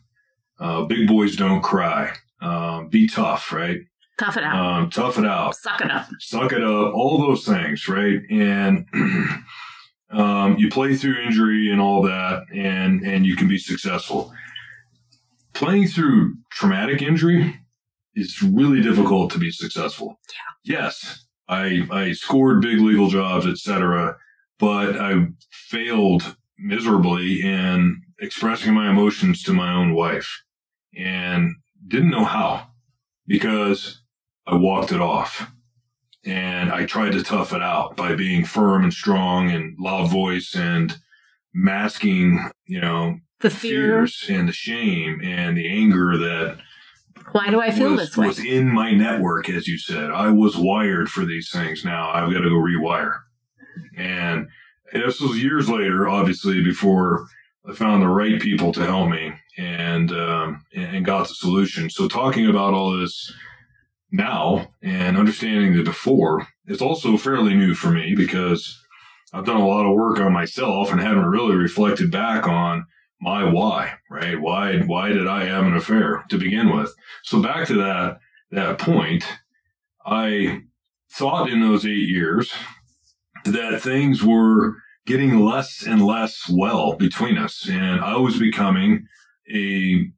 Uh, 0.63 0.85
big 0.85 1.09
boys 1.09 1.37
don't 1.37 1.63
cry. 1.63 2.13
Uh, 2.41 2.83
be 2.85 3.09
tough, 3.09 3.53
right? 3.53 3.81
Tough 4.19 4.37
it 4.37 4.45
out. 4.45 4.55
Um, 4.55 4.91
tough 4.91 5.19
it 5.19 5.25
out. 5.27 5.57
Suck 5.57 5.81
it 5.81 5.91
up. 5.91 6.07
Suck 6.21 6.53
it 6.53 6.63
up. 6.63 6.95
All 6.95 7.19
those 7.19 7.45
things, 7.45 7.89
right? 7.89 8.21
And 8.31 8.87
Um, 10.13 10.57
you 10.59 10.69
play 10.69 10.95
through 10.95 11.23
injury 11.23 11.71
and 11.71 11.81
all 11.81 12.03
that, 12.03 12.45
and 12.55 13.03
and 13.03 13.25
you 13.25 13.35
can 13.35 13.49
be 13.49 13.59
successful. 13.59 14.33
Playing 15.55 15.89
through 15.89 16.35
traumatic 16.51 17.01
injury 17.01 17.59
is 18.15 18.43
really 18.43 18.83
difficult 18.83 19.31
to 19.33 19.39
be 19.39 19.51
successful. 19.51 20.19
Yeah. 20.67 20.77
Yes, 20.77 21.25
I 21.49 21.89
I 21.91 22.13
scored 22.13 22.61
big 22.61 22.81
legal 22.81 23.09
jobs, 23.09 23.47
etc., 23.47 24.19
but 24.59 25.01
I 25.01 25.29
failed 25.51 26.37
miserably 26.59 27.41
in 27.43 28.03
expressing 28.19 28.75
my 28.75 28.91
emotions 28.91 29.43
to 29.45 29.55
my 29.55 29.73
own 29.73 29.95
wife, 29.95 30.43
and 30.97 31.55
didn't 31.87 32.11
know 32.11 32.25
how 32.25 32.69
because 33.27 34.03
I 34.47 34.55
walked 34.55 34.93
it 34.93 35.01
off 35.01 35.51
and 36.25 36.71
I 36.71 36.87
tried 36.87 37.13
to 37.13 37.23
tough 37.23 37.53
it 37.53 37.63
out 37.63 37.97
by 37.97 38.15
being 38.15 38.45
firm 38.45 38.85
and 38.85 38.93
strong 38.93 39.51
and 39.51 39.77
loud 39.79 40.11
voice 40.11 40.55
and 40.55 40.97
masking, 41.55 42.51
you 42.67 42.81
know, 42.81 43.19
the 43.41 43.51
fear 43.51 44.07
fears 44.07 44.27
and 44.29 44.49
the 44.49 44.53
shame 44.53 45.21
and 45.23 45.57
the 45.57 45.69
anger 45.69 46.17
that 46.17 46.59
why 47.33 47.51
do 47.51 47.61
I 47.61 47.71
feel 47.71 47.93
was, 47.93 48.01
this 48.01 48.17
way? 48.17 48.27
was 48.27 48.39
in 48.39 48.69
my 48.69 48.93
network, 48.93 49.49
as 49.49 49.67
you 49.67 49.79
said. 49.79 50.11
I 50.11 50.31
was 50.31 50.57
wired 50.57 51.09
for 51.09 51.25
these 51.25 51.51
things. 51.51 51.85
Now 51.85 52.11
I've 52.11 52.33
got 52.33 52.41
to 52.41 52.51
go 52.51 52.57
rewire. 52.57 53.21
And 53.97 54.49
this 54.93 55.21
was 55.21 55.43
years 55.43 55.69
later, 55.69 56.09
obviously, 56.09 56.63
before 56.63 57.27
I 57.69 57.75
found 57.75 58.03
the 58.03 58.09
right 58.09 58.41
people 58.41 58.73
to 58.73 58.85
help 58.85 59.09
me 59.09 59.33
and 59.59 60.13
um, 60.13 60.65
and 60.75 61.05
got 61.05 61.29
the 61.29 61.35
solution. 61.35 61.91
So 61.91 62.09
talking 62.09 62.47
about 62.47 62.75
all 62.75 62.99
this 62.99 63.33
now 64.11 64.69
and 64.83 65.17
understanding 65.17 65.75
the 65.75 65.83
before 65.83 66.47
is 66.67 66.83
also 66.83 67.17
fairly 67.17 67.55
new 67.55 67.75
for 67.75 67.91
me 67.91 68.15
because 68.15 68.79
I've 69.33 69.47
done 69.47 69.61
a 69.61 69.67
lot 69.67 69.87
of 69.87 69.95
work 69.95 70.21
on 70.21 70.33
myself 70.33 70.93
and 70.93 71.01
haven't 71.01 71.25
really 71.25 71.57
reflected 71.57 72.11
back 72.11 72.47
on 72.47 72.85
my 73.21 73.45
why, 73.45 73.95
right? 74.11 74.41
Why 74.41 74.81
why 74.81 75.09
did 75.09 75.27
I 75.27 75.45
have 75.45 75.65
an 75.65 75.77
affair 75.77 76.25
to 76.29 76.39
begin 76.39 76.75
with? 76.77 76.95
So 77.25 77.43
back 77.43 77.67
to 77.69 77.75
that 77.75 78.19
that 78.51 78.79
point, 78.79 79.25
I 80.05 80.63
thought 81.11 81.49
in 81.49 81.61
those 81.61 81.87
8 81.87 81.91
years 81.91 82.53
that 83.45 83.81
things 83.81 84.23
were 84.23 84.77
getting 85.07 85.41
less 85.41 85.85
and 85.87 86.05
less 86.05 86.49
well 86.51 86.97
between 86.97 87.39
us 87.39 87.69
and 87.69 88.01
I 88.01 88.17
was 88.17 88.39
becoming 88.39 89.07
a 89.53 90.11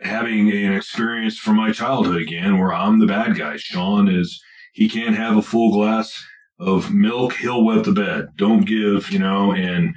having 0.00 0.50
an 0.50 0.74
experience 0.74 1.38
from 1.38 1.56
my 1.56 1.72
childhood 1.72 2.22
again 2.22 2.58
where 2.58 2.72
I'm 2.72 3.00
the 3.00 3.06
bad 3.06 3.36
guy. 3.36 3.56
Shawn 3.56 4.08
is, 4.08 4.40
he 4.72 4.88
can't 4.88 5.16
have 5.16 5.36
a 5.36 5.42
full 5.42 5.72
glass 5.72 6.24
of 6.60 6.92
milk. 6.92 7.34
He'll 7.34 7.64
wet 7.64 7.84
the 7.84 7.92
bed. 7.92 8.28
Don't 8.36 8.64
give, 8.64 9.10
you 9.10 9.18
know, 9.18 9.52
and 9.52 9.94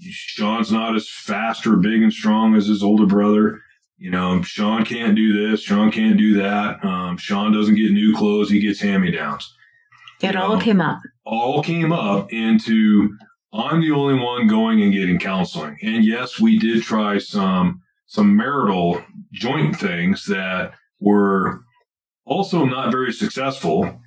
Shawn's 0.00 0.72
not 0.72 0.96
as 0.96 1.08
fast 1.08 1.66
or 1.66 1.76
big 1.76 2.02
and 2.02 2.12
strong 2.12 2.54
as 2.54 2.66
his 2.66 2.82
older 2.82 3.06
brother. 3.06 3.60
You 3.98 4.10
know, 4.10 4.42
Shawn 4.42 4.84
can't 4.84 5.14
do 5.14 5.48
this. 5.48 5.62
Shawn 5.62 5.92
can't 5.92 6.18
do 6.18 6.34
that. 6.42 6.84
Um, 6.84 7.16
Shawn 7.18 7.52
doesn't 7.52 7.76
get 7.76 7.92
new 7.92 8.16
clothes. 8.16 8.50
He 8.50 8.60
gets 8.60 8.80
hand 8.80 9.02
me 9.02 9.10
downs. 9.10 9.54
It 10.20 10.36
all 10.36 10.60
came 10.60 10.80
up. 10.80 11.00
All 11.24 11.62
came 11.62 11.92
up 11.92 12.32
into 12.32 13.16
I'm 13.52 13.80
the 13.80 13.90
only 13.90 14.14
one 14.14 14.46
going 14.46 14.82
and 14.82 14.92
getting 14.92 15.18
counseling. 15.18 15.76
And 15.82 16.04
yes, 16.04 16.40
we 16.40 16.58
did 16.58 16.82
try 16.82 17.18
some 17.18 17.82
some 18.12 18.36
marital 18.36 19.02
joint 19.32 19.74
things 19.74 20.26
that 20.26 20.74
were 21.00 21.64
also 22.26 22.66
not 22.66 22.92
very 22.92 23.10
successful, 23.10 24.02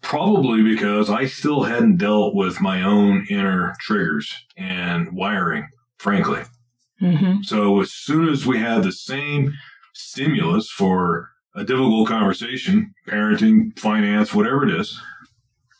probably 0.00 0.62
because 0.62 1.10
I 1.10 1.26
still 1.26 1.64
hadn't 1.64 1.98
dealt 1.98 2.34
with 2.34 2.62
my 2.62 2.82
own 2.82 3.26
inner 3.28 3.74
triggers 3.80 4.34
and 4.56 5.12
wiring, 5.12 5.68
frankly. 5.98 6.40
Mm-hmm. 7.02 7.42
So 7.42 7.82
as 7.82 7.92
soon 7.92 8.30
as 8.30 8.46
we 8.46 8.60
had 8.60 8.82
the 8.82 8.92
same 8.92 9.52
stimulus 9.92 10.70
for 10.70 11.28
a 11.54 11.64
difficult 11.64 12.08
conversation, 12.08 12.94
parenting, 13.06 13.78
finance, 13.78 14.32
whatever 14.32 14.66
it 14.66 14.74
is, 14.80 14.98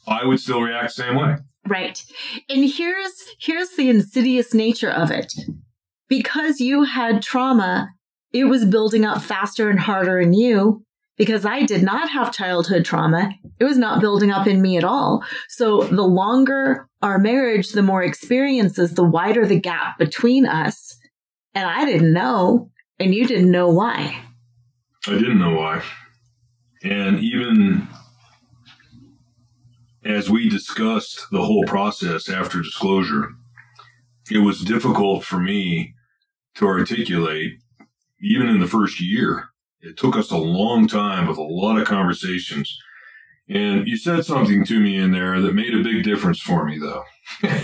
I 0.07 0.27
would 0.27 0.39
still 0.39 0.61
react 0.61 0.95
the 0.95 1.03
same 1.03 1.17
way. 1.17 1.37
Right. 1.67 2.05
And 2.51 2.71
here's 2.71 3.25
here's 3.39 3.71
the 3.71 3.89
insidious 3.89 4.53
nature 4.53 4.91
of 4.91 5.11
it 5.11 5.33
because 6.09 6.61
you 6.61 6.85
had 6.85 7.23
trauma, 7.23 7.91
it 8.33 8.45
was 8.45 8.65
building 8.65 9.05
up 9.05 9.23
faster 9.23 9.71
and 9.71 9.81
harder 9.81 10.21
in 10.21 10.33
you. 10.33 10.83
Because 11.17 11.45
I 11.47 11.63
did 11.63 11.85
not 11.85 12.11
have 12.11 12.33
childhood 12.33 12.85
trauma, 12.85 13.31
it 13.61 13.65
was 13.65 13.79
not 13.79 14.01
building 14.01 14.33
up 14.33 14.49
in 14.49 14.61
me 14.61 14.77
at 14.77 14.83
all. 14.83 15.23
So 15.49 15.83
the 15.85 16.03
longer 16.03 16.89
our 17.03 17.19
marriage, 17.21 17.69
the 17.69 17.85
more 17.85 18.03
experiences, 18.03 18.95
the 18.95 19.05
wider 19.05 19.47
the 19.47 19.61
gap 19.61 19.97
between 19.97 20.45
us. 20.45 20.99
And 21.55 21.71
I 21.71 21.85
didn't 21.85 22.13
know, 22.13 22.73
and 22.99 23.15
you 23.15 23.29
didn't 23.29 23.53
know 23.53 23.69
why. 23.69 24.25
I 25.07 25.13
didn't 25.13 25.39
know 25.39 25.55
why. 25.55 25.83
And 26.83 27.21
even 27.21 27.87
as 30.05 30.29
we 30.29 30.49
discussed 30.49 31.27
the 31.31 31.45
whole 31.45 31.65
process 31.65 32.29
after 32.29 32.61
disclosure, 32.61 33.31
it 34.31 34.39
was 34.39 34.63
difficult 34.63 35.25
for 35.25 35.39
me 35.39 35.95
to 36.57 36.67
articulate, 36.67 37.59
even 38.21 38.49
in 38.49 38.61
the 38.61 38.67
first 38.67 39.01
year. 39.01 39.49
It 39.81 39.97
took 39.97 40.17
us 40.17 40.31
a 40.31 40.37
long 40.37 40.89
time 40.89 41.27
with 41.27 41.37
a 41.37 41.43
lot 41.43 41.79
of 41.79 41.87
conversations. 41.87 42.79
And 43.49 43.87
you 43.87 43.97
said 43.97 44.25
something 44.25 44.65
to 44.65 44.81
me 44.81 44.97
in 44.97 45.13
there 45.13 45.41
that 45.41 45.55
made 45.55 45.75
a 45.75 45.83
big 45.83 46.05
difference 46.05 46.41
for 46.41 46.65
me, 46.65 46.79
though. 46.79 47.05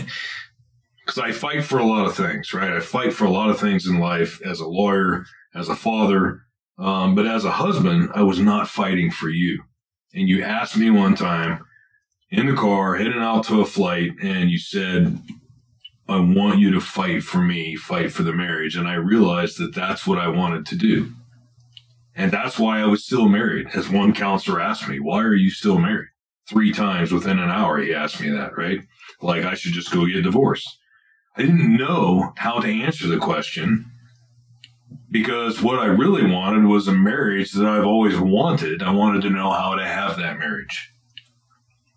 Because 1.06 1.24
I 1.24 1.32
fight 1.32 1.64
for 1.64 1.78
a 1.78 1.84
lot 1.84 2.06
of 2.06 2.14
things, 2.14 2.54
right? 2.54 2.70
I 2.70 2.78
fight 2.78 3.12
for 3.12 3.24
a 3.24 3.30
lot 3.30 3.50
of 3.50 3.58
things 3.58 3.84
in 3.84 3.98
life 3.98 4.40
as 4.46 4.60
a 4.60 4.68
lawyer, 4.68 5.24
as 5.56 5.68
a 5.68 5.74
father. 5.74 6.42
Um, 6.78 7.16
but 7.16 7.26
as 7.26 7.44
a 7.44 7.50
husband, 7.50 8.10
I 8.14 8.22
was 8.22 8.38
not 8.38 8.68
fighting 8.68 9.10
for 9.10 9.28
you. 9.28 9.64
And 10.14 10.28
you 10.28 10.44
asked 10.44 10.76
me 10.76 10.88
one 10.88 11.16
time 11.16 11.64
in 12.30 12.46
the 12.46 12.54
car 12.54 12.94
heading 12.94 13.20
out 13.20 13.44
to 13.46 13.60
a 13.60 13.66
flight, 13.66 14.10
and 14.22 14.50
you 14.50 14.58
said, 14.60 15.20
I 16.10 16.18
want 16.18 16.58
you 16.58 16.72
to 16.72 16.80
fight 16.80 17.22
for 17.22 17.40
me, 17.40 17.76
fight 17.76 18.12
for 18.12 18.22
the 18.22 18.32
marriage. 18.32 18.76
And 18.76 18.88
I 18.88 18.94
realized 18.94 19.58
that 19.58 19.74
that's 19.74 20.06
what 20.06 20.18
I 20.18 20.28
wanted 20.28 20.66
to 20.66 20.76
do. 20.76 21.12
And 22.14 22.32
that's 22.32 22.58
why 22.58 22.80
I 22.80 22.86
was 22.86 23.04
still 23.04 23.28
married. 23.28 23.68
As 23.74 23.88
one 23.88 24.12
counselor 24.12 24.60
asked 24.60 24.88
me, 24.88 24.98
Why 24.98 25.22
are 25.22 25.34
you 25.34 25.50
still 25.50 25.78
married? 25.78 26.08
Three 26.48 26.72
times 26.72 27.12
within 27.12 27.38
an 27.38 27.50
hour, 27.50 27.78
he 27.78 27.94
asked 27.94 28.20
me 28.20 28.28
that, 28.30 28.56
right? 28.56 28.80
Like 29.22 29.44
I 29.44 29.54
should 29.54 29.72
just 29.72 29.92
go 29.92 30.04
get 30.06 30.22
divorced. 30.22 30.68
I 31.36 31.42
didn't 31.42 31.76
know 31.76 32.32
how 32.36 32.58
to 32.58 32.68
answer 32.68 33.06
the 33.06 33.18
question 33.18 33.86
because 35.10 35.62
what 35.62 35.78
I 35.78 35.86
really 35.86 36.26
wanted 36.28 36.64
was 36.64 36.88
a 36.88 36.92
marriage 36.92 37.52
that 37.52 37.66
I've 37.66 37.86
always 37.86 38.18
wanted. 38.18 38.82
I 38.82 38.92
wanted 38.92 39.22
to 39.22 39.30
know 39.30 39.50
how 39.52 39.76
to 39.76 39.86
have 39.86 40.16
that 40.16 40.38
marriage. 40.38 40.92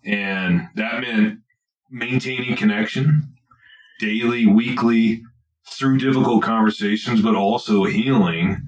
And 0.04 0.68
that 0.76 1.00
meant 1.00 1.40
maintaining 1.90 2.56
connection 2.56 3.33
daily, 4.04 4.46
weekly, 4.46 5.22
through 5.66 5.98
difficult 5.98 6.42
conversations, 6.42 7.22
but 7.22 7.34
also 7.34 7.84
healing 7.84 8.60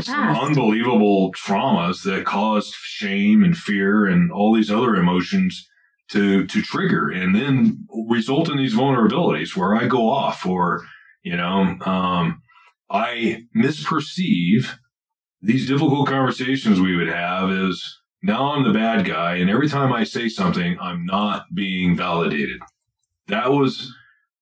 some 0.00 0.36
unbelievable 0.36 1.32
traumas 1.32 2.02
that 2.04 2.24
caused 2.24 2.74
shame 2.74 3.44
and 3.44 3.56
fear 3.56 4.06
and 4.06 4.32
all 4.32 4.54
these 4.54 4.70
other 4.70 4.96
emotions 4.96 5.68
to 6.10 6.46
to 6.46 6.62
trigger 6.62 7.10
and 7.10 7.34
then 7.34 7.86
result 8.08 8.50
in 8.50 8.56
these 8.56 8.74
vulnerabilities 8.74 9.56
where 9.56 9.76
I 9.76 9.86
go 9.86 10.08
off 10.08 10.46
or 10.46 10.84
you 11.22 11.36
know 11.36 11.76
um, 11.84 12.42
I 12.90 13.44
misperceive 13.56 14.78
these 15.40 15.66
difficult 15.66 16.08
conversations 16.08 16.80
we 16.80 16.96
would 16.96 17.08
have 17.08 17.50
is 17.50 18.00
now 18.22 18.52
I'm 18.52 18.64
the 18.64 18.72
bad 18.72 19.04
guy 19.04 19.36
and 19.36 19.50
every 19.50 19.68
time 19.68 19.92
I 19.92 20.04
say 20.04 20.28
something 20.28 20.78
I'm 20.80 21.04
not 21.04 21.54
being 21.54 21.96
validated. 21.96 22.60
That 23.28 23.50
was 23.50 23.92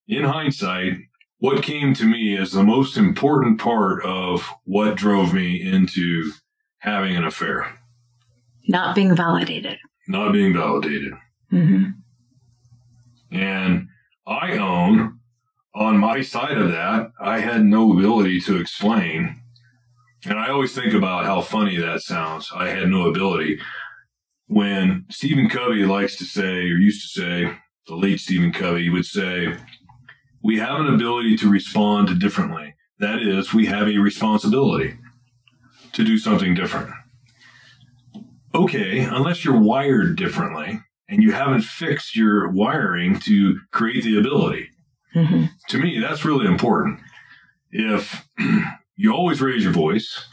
in 0.07 0.23
hindsight 0.23 0.97
what 1.39 1.63
came 1.63 1.93
to 1.95 2.05
me 2.05 2.37
as 2.37 2.51
the 2.51 2.63
most 2.63 2.97
important 2.97 3.59
part 3.59 4.03
of 4.05 4.47
what 4.63 4.95
drove 4.95 5.33
me 5.33 5.61
into 5.61 6.31
having 6.79 7.15
an 7.15 7.23
affair. 7.23 7.79
Not 8.67 8.95
being 8.95 9.15
validated. 9.15 9.77
Not 10.07 10.33
being 10.33 10.53
validated. 10.53 11.13
Mm-hmm. 11.51 11.89
And 13.31 13.87
I 14.27 14.57
own 14.57 15.19
on 15.73 15.97
my 15.97 16.21
side 16.21 16.57
of 16.57 16.71
that, 16.71 17.11
I 17.19 17.39
had 17.39 17.63
no 17.63 17.93
ability 17.93 18.41
to 18.41 18.57
explain. 18.57 19.41
And 20.25 20.37
I 20.37 20.49
always 20.49 20.75
think 20.75 20.93
about 20.93 21.25
how 21.25 21.41
funny 21.41 21.77
that 21.77 22.01
sounds. 22.01 22.51
I 22.53 22.67
had 22.67 22.89
no 22.89 23.07
ability. 23.07 23.59
When 24.47 25.05
Stephen 25.09 25.49
Covey 25.49 25.85
likes 25.85 26.17
to 26.17 26.25
say, 26.25 26.43
or 26.43 26.77
used 26.77 27.01
to 27.01 27.19
say, 27.19 27.57
the 27.91 27.97
late 27.97 28.21
Stephen 28.21 28.53
Covey 28.53 28.89
would 28.89 29.05
say, 29.05 29.53
we 30.41 30.59
have 30.59 30.79
an 30.79 30.87
ability 30.87 31.35
to 31.35 31.49
respond 31.49 32.21
differently. 32.21 32.73
That 32.99 33.21
is, 33.21 33.53
we 33.53 33.65
have 33.65 33.89
a 33.89 33.97
responsibility 33.97 34.95
to 35.91 36.05
do 36.05 36.17
something 36.17 36.55
different. 36.55 36.91
Okay, 38.55 38.99
unless 38.99 39.43
you're 39.43 39.59
wired 39.59 40.15
differently 40.15 40.79
and 41.09 41.21
you 41.21 41.33
haven't 41.33 41.63
fixed 41.63 42.15
your 42.15 42.49
wiring 42.49 43.19
to 43.19 43.59
create 43.73 44.05
the 44.05 44.17
ability. 44.17 44.69
Mm-hmm. 45.13 45.47
To 45.67 45.77
me, 45.77 45.99
that's 45.99 46.23
really 46.23 46.45
important. 46.45 47.01
If 47.71 48.25
you 48.95 49.13
always 49.13 49.41
raise 49.41 49.65
your 49.65 49.73
voice 49.73 50.27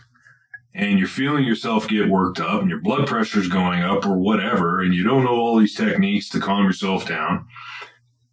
and 0.79 0.97
you're 0.97 1.09
feeling 1.09 1.45
yourself 1.45 1.89
get 1.89 2.09
worked 2.09 2.39
up 2.39 2.61
and 2.61 2.71
your 2.71 2.81
blood 2.81 3.09
pressure's 3.09 3.49
going 3.49 3.83
up 3.83 4.07
or 4.07 4.17
whatever, 4.17 4.81
and 4.81 4.95
you 4.95 5.03
don't 5.03 5.25
know 5.25 5.35
all 5.35 5.59
these 5.59 5.75
techniques 5.75 6.29
to 6.29 6.39
calm 6.39 6.65
yourself 6.65 7.05
down, 7.05 7.45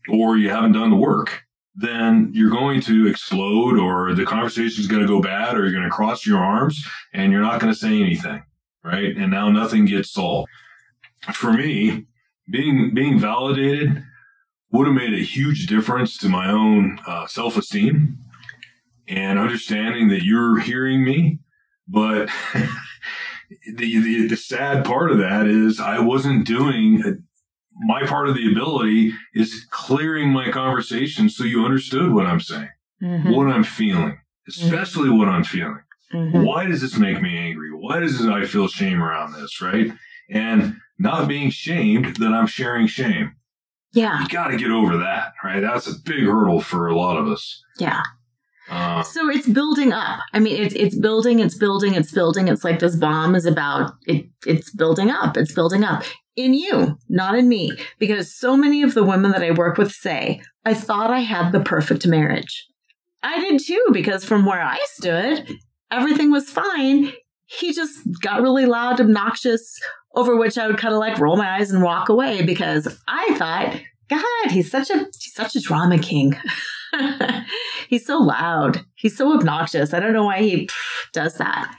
or 0.10 0.38
you 0.38 0.51
haven't 0.51 0.73
done 0.73 0.91
the 0.91 0.95
work, 0.95 1.41
then 1.73 2.29
you're 2.34 2.51
going 2.51 2.81
to 2.81 3.08
explode 3.08 3.79
or 3.79 4.13
the 4.13 4.25
conversation 4.25 4.79
is 4.79 4.88
going 4.88 5.01
to 5.01 5.08
go 5.08 5.19
bad 5.19 5.58
or 5.58 5.63
you're 5.63 5.71
going 5.71 5.84
to 5.84 5.89
cross 5.89 6.25
your 6.25 6.38
arms 6.38 6.86
and 7.13 7.31
you're 7.31 7.41
not 7.41 7.60
going 7.60 7.73
to 7.73 7.79
say 7.79 7.99
anything. 7.99 8.43
Right. 8.84 9.17
And 9.17 9.31
now 9.31 9.49
nothing 9.49 9.86
gets 9.86 10.12
solved. 10.12 10.47
For 11.34 11.51
me, 11.51 12.05
being, 12.47 12.93
being 12.93 13.19
validated 13.19 14.03
would 14.71 14.86
have 14.86 14.95
made 14.95 15.15
a 15.15 15.23
huge 15.23 15.65
difference 15.65 16.19
to 16.19 16.29
my 16.29 16.51
own 16.51 16.99
uh, 17.08 17.25
self 17.25 17.58
esteem 17.58 18.19
and 19.08 19.39
understanding 19.39 20.10
that 20.10 20.23
you're 20.23 20.60
hearing 20.60 21.03
me. 21.03 21.39
But 21.88 22.30
the, 23.76 24.00
the, 24.00 24.28
the 24.28 24.38
sad 24.38 24.86
part 24.86 25.12
of 25.12 25.17
that 25.19 25.48
is 25.48 25.80
I 25.80 26.00
wasn't 26.00 26.45
doing 26.45 27.04
a, 27.06 27.13
my 27.78 28.06
part 28.06 28.30
of 28.30 28.36
the 28.36 28.52
ability 28.52 29.13
is 29.34 29.65
clearing 29.69 30.32
my 30.32 30.50
conversation 30.52 31.30
so 31.30 31.43
you 31.43 31.65
understood 31.65 32.12
what 32.13 32.26
I'm 32.26 32.39
saying, 32.39 32.69
mm-hmm. 33.04 33.32
what 33.32 33.48
I'm 33.48 33.63
feeling, 33.63 34.17
especially 34.48 35.10
mm-hmm. 35.10 35.19
what 35.19 35.28
I'm 35.28 35.43
feeling. 35.43 35.82
Mm-hmm. 36.13 36.43
Why 36.43 36.65
does 36.65 36.82
this 36.82 36.98
make 36.98 37.21
me 37.21 37.38
angry? 37.38 37.71
Why 37.74 38.00
does 38.00 38.26
I 38.26 38.45
feel 38.45 38.67
shame 38.67 39.02
around 39.02 39.34
this? 39.34 39.62
Right. 39.62 39.91
And 40.30 40.78
not 40.98 41.28
being 41.28 41.50
shamed 41.50 42.17
that 42.17 42.34
I'm 42.34 42.48
sharing 42.48 42.88
shame. 42.88 43.36
Yeah. 43.91 44.21
You 44.21 44.28
got 44.28 44.50
to 44.50 44.58
get 44.58 44.71
over 44.71 44.98
that, 44.98 45.34
right? 45.43 45.62
That's 45.62 45.88
a 45.88 46.00
big 46.04 46.24
hurdle 46.24 46.62
for 46.62 46.88
a 46.88 46.98
lot 46.98 47.17
of 47.17 47.28
us. 47.28 47.63
Yeah. 47.80 48.02
Uh, 48.69 49.04
so 49.04 49.30
it's 49.30 49.47
building 49.47 49.93
up. 49.93 50.19
I 50.34 50.39
mean, 50.39 50.62
it's 50.62 50.73
it's 50.73 50.97
building, 50.97 51.39
it's 51.39 51.58
building, 51.58 51.93
it's 51.93 52.12
building. 52.12 52.47
It's 52.47 52.63
like 52.63 52.80
this 52.80 52.95
bomb 52.95 53.36
is 53.36 53.45
about 53.45 53.93
it. 54.08 54.28
It's 54.45 54.71
building 54.71 55.10
up. 55.12 55.38
It's 55.38 55.54
building 55.54 55.84
up 55.84 56.04
in 56.36 56.54
you, 56.54 56.97
not 57.08 57.38
in 57.38 57.47
me, 57.47 57.71
because 57.99 58.36
so 58.36 58.58
many 58.58 58.82
of 58.82 58.93
the 58.93 59.04
women 59.04 59.32
that 59.32 59.43
I 59.43 59.51
work 59.51 59.78
with 59.78 59.91
say, 59.91 60.41
"I 60.65 60.73
thought 60.73 61.12
I 61.12 61.19
had 61.19 61.51
the 61.51 61.60
perfect 61.60 62.08
marriage." 62.08 62.67
I 63.21 63.39
did 63.39 63.60
too, 63.60 63.86
because 63.91 64.25
from 64.25 64.45
where 64.45 64.62
I 64.62 64.80
stood, 64.93 65.58
everything 65.91 66.32
was 66.32 66.49
fine. 66.49 67.12
He 67.45 67.73
just 67.73 67.99
got 68.21 68.41
really 68.41 68.65
loud, 68.65 68.99
obnoxious, 68.99 69.80
over 70.15 70.36
which 70.36 70.58
I 70.58 70.67
would 70.67 70.78
kind 70.78 70.93
of 70.93 70.99
like 70.99 71.19
roll 71.19 71.38
my 71.38 71.58
eyes 71.58 71.71
and 71.71 71.84
walk 71.84 72.10
away 72.10 72.43
because 72.43 72.88
I 73.08 73.36
thought, 73.36 73.80
God, 74.10 74.51
he's 74.51 74.71
such 74.71 74.89
a 74.89 74.97
he's 74.97 75.34
such 75.34 75.56
a 75.56 75.62
drama 75.62 75.99
king. 75.99 76.36
he's 77.88 78.05
so 78.05 78.17
loud. 78.17 78.86
He's 78.95 79.17
so 79.17 79.34
obnoxious. 79.34 79.93
I 79.93 79.99
don't 79.99 80.13
know 80.13 80.25
why 80.25 80.41
he 80.41 80.69
does 81.13 81.36
that. 81.36 81.75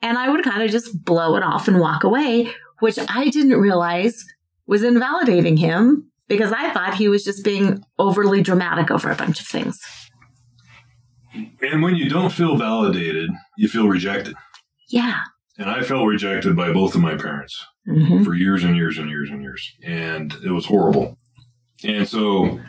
And 0.00 0.18
I 0.18 0.28
would 0.28 0.44
kind 0.44 0.62
of 0.62 0.70
just 0.70 1.04
blow 1.04 1.36
it 1.36 1.42
off 1.42 1.68
and 1.68 1.78
walk 1.78 2.04
away, 2.04 2.50
which 2.80 2.98
I 3.08 3.28
didn't 3.28 3.60
realize 3.60 4.24
was 4.66 4.82
invalidating 4.82 5.56
him 5.56 6.10
because 6.28 6.52
I 6.52 6.72
thought 6.72 6.94
he 6.94 7.08
was 7.08 7.24
just 7.24 7.44
being 7.44 7.84
overly 7.98 8.42
dramatic 8.42 8.90
over 8.90 9.10
a 9.10 9.16
bunch 9.16 9.40
of 9.40 9.46
things. 9.46 9.80
And 11.34 11.82
when 11.82 11.96
you 11.96 12.08
don't 12.08 12.32
feel 12.32 12.56
validated, 12.56 13.30
you 13.56 13.68
feel 13.68 13.88
rejected. 13.88 14.34
Yeah. 14.88 15.20
And 15.58 15.70
I 15.70 15.82
felt 15.82 16.06
rejected 16.06 16.56
by 16.56 16.72
both 16.72 16.94
of 16.94 17.00
my 17.00 17.16
parents 17.16 17.64
mm-hmm. 17.88 18.24
for 18.24 18.34
years 18.34 18.64
and 18.64 18.76
years 18.76 18.98
and 18.98 19.08
years 19.08 19.30
and 19.30 19.42
years. 19.42 19.72
And 19.84 20.32
it 20.44 20.50
was 20.50 20.66
horrible. 20.66 21.18
And 21.84 22.08
so, 22.08 22.60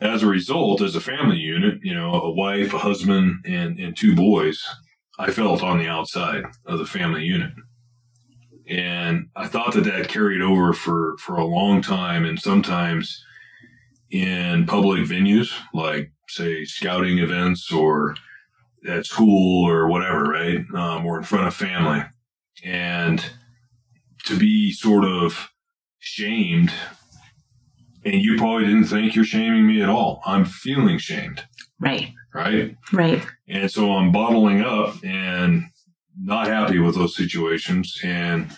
as 0.00 0.22
a 0.22 0.26
result, 0.26 0.80
as 0.80 0.94
a 0.94 1.00
family 1.00 1.38
unit, 1.38 1.80
you 1.82 1.94
know, 1.94 2.12
a 2.14 2.30
wife, 2.30 2.72
a 2.72 2.78
husband, 2.78 3.44
and, 3.44 3.78
and 3.78 3.96
two 3.96 4.14
boys, 4.14 4.64
I 5.18 5.30
felt 5.30 5.62
on 5.62 5.78
the 5.78 5.88
outside 5.88 6.44
of 6.66 6.78
the 6.78 6.86
family 6.86 7.24
unit. 7.24 7.52
And 8.68 9.28
I 9.34 9.48
thought 9.48 9.74
that 9.74 9.84
that 9.84 10.08
carried 10.08 10.42
over 10.42 10.72
for, 10.72 11.16
for 11.18 11.36
a 11.36 11.44
long 11.44 11.82
time. 11.82 12.24
And 12.24 12.38
sometimes 12.38 13.24
in 14.10 14.66
public 14.66 15.00
venues, 15.00 15.52
like, 15.74 16.12
say, 16.28 16.64
scouting 16.64 17.18
events 17.18 17.72
or 17.72 18.14
at 18.86 19.06
school 19.06 19.66
or 19.66 19.88
whatever, 19.88 20.24
right? 20.24 20.60
Um, 20.74 21.06
or 21.06 21.18
in 21.18 21.24
front 21.24 21.46
of 21.46 21.54
family. 21.54 22.02
And 22.62 23.24
to 24.26 24.38
be 24.38 24.72
sort 24.72 25.04
of 25.04 25.50
shamed 25.98 26.72
and 28.04 28.14
you 28.14 28.36
probably 28.36 28.64
didn't 28.64 28.84
think 28.84 29.14
you're 29.14 29.24
shaming 29.24 29.66
me 29.66 29.82
at 29.82 29.88
all. 29.88 30.20
I'm 30.24 30.44
feeling 30.44 30.98
shamed. 30.98 31.44
Right. 31.80 32.12
Right. 32.34 32.76
Right. 32.92 33.26
And 33.48 33.70
so 33.70 33.92
I'm 33.92 34.12
bottling 34.12 34.62
up 34.62 34.96
and 35.04 35.64
not 36.20 36.46
happy 36.46 36.78
with 36.78 36.94
those 36.94 37.16
situations 37.16 37.98
and 38.02 38.50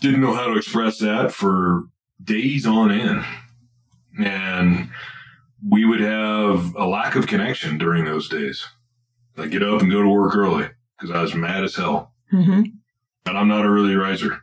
didn't 0.00 0.20
know 0.20 0.34
how 0.34 0.46
to 0.46 0.56
express 0.56 0.98
that 0.98 1.32
for 1.32 1.84
days 2.22 2.66
on 2.66 2.90
end. 2.90 3.24
And 4.18 4.90
we 5.66 5.84
would 5.84 6.00
have 6.00 6.74
a 6.74 6.86
lack 6.86 7.14
of 7.14 7.26
connection 7.26 7.78
during 7.78 8.04
those 8.04 8.28
days. 8.28 8.66
I 9.36 9.46
get 9.46 9.62
up 9.62 9.80
and 9.80 9.90
go 9.90 10.02
to 10.02 10.08
work 10.08 10.36
early 10.36 10.68
because 10.98 11.14
I 11.14 11.22
was 11.22 11.34
mad 11.34 11.64
as 11.64 11.76
hell. 11.76 12.12
Mm-hmm. 12.32 12.62
And 13.26 13.38
I'm 13.38 13.48
not 13.48 13.64
a 13.64 13.68
early 13.68 13.94
riser, 13.94 14.40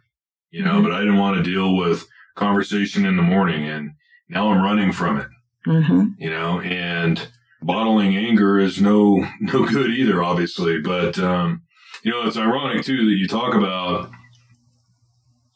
you 0.51 0.63
know, 0.63 0.73
mm-hmm. 0.75 0.83
but 0.83 0.91
I 0.93 0.99
didn't 0.99 1.17
want 1.17 1.37
to 1.37 1.43
deal 1.43 1.75
with 1.75 2.07
conversation 2.39 3.05
in 3.05 3.17
the 3.17 3.23
morning 3.23 3.65
and 3.65 3.91
now 4.29 4.49
I'm 4.49 4.63
running 4.63 4.91
from 4.91 5.19
it. 5.19 5.27
Mm-hmm. 5.67 6.07
You 6.17 6.29
know, 6.29 6.61
and 6.61 7.27
bottling 7.61 8.15
anger 8.15 8.59
is 8.59 8.81
no 8.81 9.27
no 9.41 9.65
good 9.65 9.91
either, 9.91 10.23
obviously. 10.23 10.79
But 10.81 11.19
um, 11.19 11.63
you 12.03 12.11
know, 12.11 12.25
it's 12.25 12.37
ironic 12.37 12.85
too 12.85 13.05
that 13.09 13.17
you 13.17 13.27
talk 13.27 13.53
about 13.53 14.09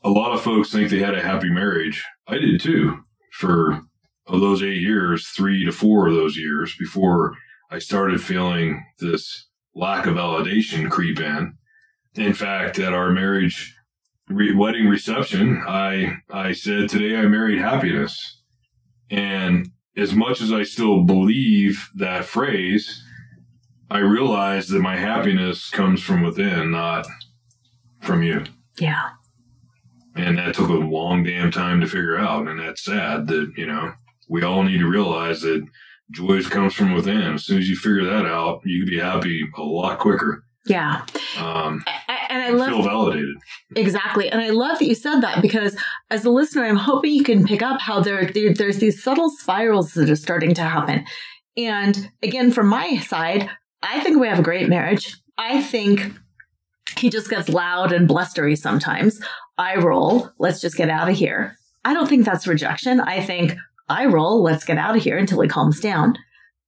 a 0.03 0.09
lot 0.09 0.33
of 0.33 0.41
folks 0.41 0.71
think 0.71 0.89
they 0.89 0.99
had 0.99 1.15
a 1.15 1.23
happy 1.23 1.49
marriage. 1.49 2.03
I 2.27 2.37
did 2.37 2.59
too 2.59 2.99
for 3.31 3.81
of 4.27 4.41
those 4.41 4.63
eight 4.63 4.81
years, 4.81 5.27
three 5.29 5.65
to 5.65 5.71
four 5.71 6.07
of 6.07 6.13
those 6.13 6.37
years 6.37 6.75
before 6.77 7.35
I 7.69 7.79
started 7.79 8.21
feeling 8.21 8.85
this 8.99 9.47
lack 9.75 10.05
of 10.05 10.15
validation 10.15 10.89
creep 10.89 11.19
in. 11.19 11.55
In 12.15 12.33
fact, 12.33 12.79
at 12.79 12.93
our 12.93 13.09
marriage 13.09 13.75
re- 14.33 14.55
wedding 14.55 14.87
reception, 14.87 15.63
I 15.67 16.17
I 16.29 16.53
said 16.53 16.89
today 16.89 17.15
I 17.15 17.23
married 17.23 17.59
happiness, 17.59 18.41
and 19.09 19.69
as 19.95 20.13
much 20.13 20.41
as 20.41 20.51
I 20.51 20.63
still 20.63 21.03
believe 21.03 21.89
that 21.95 22.25
phrase, 22.25 23.03
I 23.89 23.99
realize 23.99 24.67
that 24.69 24.79
my 24.79 24.97
happiness 24.97 25.69
comes 25.69 26.01
from 26.01 26.23
within, 26.23 26.71
not 26.71 27.05
from 28.01 28.23
you. 28.23 28.43
Yeah. 28.79 29.09
And 30.15 30.37
that 30.37 30.55
took 30.55 30.69
a 30.69 30.73
long 30.73 31.23
damn 31.23 31.51
time 31.51 31.79
to 31.81 31.87
figure 31.87 32.17
out. 32.17 32.47
And 32.47 32.59
that's 32.59 32.83
sad 32.83 33.27
that, 33.27 33.53
you 33.55 33.65
know, 33.65 33.93
we 34.29 34.43
all 34.43 34.63
need 34.63 34.79
to 34.79 34.89
realize 34.89 35.41
that 35.41 35.65
joy 36.11 36.41
comes 36.43 36.73
from 36.73 36.93
within. 36.93 37.33
As 37.33 37.45
soon 37.45 37.59
as 37.59 37.69
you 37.69 37.75
figure 37.75 38.05
that 38.05 38.25
out, 38.25 38.61
you 38.65 38.83
can 38.83 38.89
be 38.89 38.99
happy 38.99 39.43
a 39.57 39.61
lot 39.61 39.99
quicker. 39.99 40.43
Yeah. 40.65 41.05
Um, 41.37 41.83
and 42.29 42.41
I 42.41 42.49
love 42.49 42.69
feel 42.69 42.83
validated. 42.83 43.35
Exactly. 43.75 44.29
And 44.29 44.41
I 44.41 44.49
love 44.49 44.79
that 44.79 44.85
you 44.85 44.95
said 44.95 45.19
that 45.19 45.41
because 45.41 45.75
as 46.09 46.23
a 46.23 46.29
listener, 46.29 46.63
I'm 46.63 46.77
hoping 46.77 47.13
you 47.13 47.23
can 47.23 47.45
pick 47.45 47.61
up 47.61 47.81
how 47.81 47.99
there, 47.99 48.25
there 48.25 48.53
there's 48.53 48.77
these 48.77 49.03
subtle 49.03 49.29
spirals 49.29 49.93
that 49.93 50.09
are 50.09 50.15
starting 50.15 50.53
to 50.53 50.61
happen. 50.61 51.05
And 51.57 52.09
again, 52.21 52.51
from 52.51 52.67
my 52.67 52.97
side, 52.99 53.49
I 53.81 53.99
think 53.99 54.19
we 54.19 54.27
have 54.27 54.39
a 54.39 54.43
great 54.43 54.69
marriage. 54.69 55.17
I 55.37 55.61
think 55.61 56.13
he 56.97 57.09
just 57.09 57.29
gets 57.29 57.49
loud 57.49 57.91
and 57.91 58.07
blustery 58.07 58.55
sometimes. 58.55 59.19
I 59.57 59.75
roll, 59.75 60.29
let's 60.39 60.61
just 60.61 60.77
get 60.77 60.89
out 60.89 61.09
of 61.09 61.15
here. 61.15 61.55
I 61.85 61.93
don't 61.93 62.07
think 62.07 62.25
that's 62.25 62.47
rejection. 62.47 62.99
I 63.01 63.21
think 63.21 63.55
I 63.89 64.05
roll, 64.05 64.41
let's 64.41 64.63
get 64.63 64.77
out 64.77 64.95
of 64.95 65.03
here 65.03 65.17
until 65.17 65.41
he 65.41 65.49
calms 65.49 65.79
down. 65.79 66.15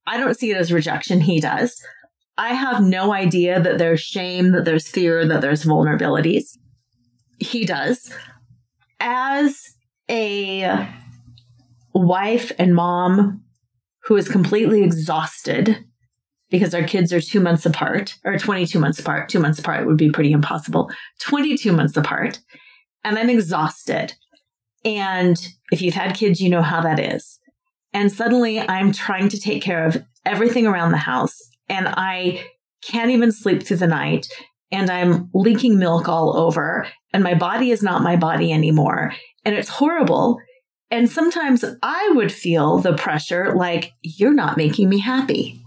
I 0.06 0.18
don't 0.18 0.38
see 0.38 0.50
it 0.50 0.56
as 0.56 0.72
rejection. 0.72 1.20
He 1.20 1.40
does. 1.40 1.82
I 2.38 2.52
have 2.52 2.82
no 2.82 3.12
idea 3.12 3.60
that 3.60 3.78
there's 3.78 4.00
shame, 4.00 4.52
that 4.52 4.64
there's 4.64 4.88
fear, 4.88 5.26
that 5.26 5.40
there's 5.40 5.64
vulnerabilities. 5.64 6.58
He 7.38 7.64
does. 7.64 8.12
As 9.00 9.74
a 10.10 10.86
wife 11.94 12.52
and 12.58 12.74
mom 12.74 13.42
who 14.04 14.16
is 14.16 14.28
completely 14.28 14.82
exhausted 14.82 15.84
because 16.50 16.74
our 16.74 16.84
kids 16.84 17.12
are 17.12 17.20
two 17.20 17.40
months 17.40 17.66
apart, 17.66 18.16
or 18.24 18.38
22 18.38 18.78
months 18.78 19.00
apart, 19.00 19.28
two 19.28 19.40
months 19.40 19.58
apart 19.58 19.86
would 19.86 19.96
be 19.96 20.10
pretty 20.10 20.30
impossible, 20.30 20.90
22 21.20 21.72
months 21.72 21.96
apart, 21.96 22.38
and 23.02 23.18
I'm 23.18 23.30
exhausted. 23.30 24.14
And 24.84 25.36
if 25.72 25.82
you've 25.82 25.94
had 25.94 26.14
kids, 26.14 26.40
you 26.40 26.48
know 26.48 26.62
how 26.62 26.80
that 26.82 27.00
is. 27.00 27.40
And 27.92 28.12
suddenly 28.12 28.60
I'm 28.60 28.92
trying 28.92 29.28
to 29.30 29.40
take 29.40 29.60
care 29.60 29.84
of 29.86 30.04
everything 30.24 30.66
around 30.66 30.92
the 30.92 30.98
house 30.98 31.40
and 31.68 31.88
I 31.88 32.44
can't 32.82 33.10
even 33.10 33.32
sleep 33.32 33.62
through 33.62 33.78
the 33.78 33.86
night 33.86 34.26
and 34.70 34.90
I'm 34.90 35.30
leaking 35.32 35.78
milk 35.78 36.08
all 36.08 36.36
over 36.36 36.86
and 37.12 37.22
my 37.22 37.34
body 37.34 37.70
is 37.70 37.82
not 37.82 38.02
my 38.02 38.16
body 38.16 38.52
anymore 38.52 39.12
and 39.44 39.54
it's 39.54 39.68
horrible. 39.68 40.38
And 40.90 41.10
sometimes 41.10 41.64
I 41.82 42.12
would 42.14 42.32
feel 42.32 42.78
the 42.78 42.94
pressure 42.94 43.52
like, 43.54 43.92
you're 44.02 44.34
not 44.34 44.56
making 44.56 44.88
me 44.88 44.98
happy. 44.98 45.60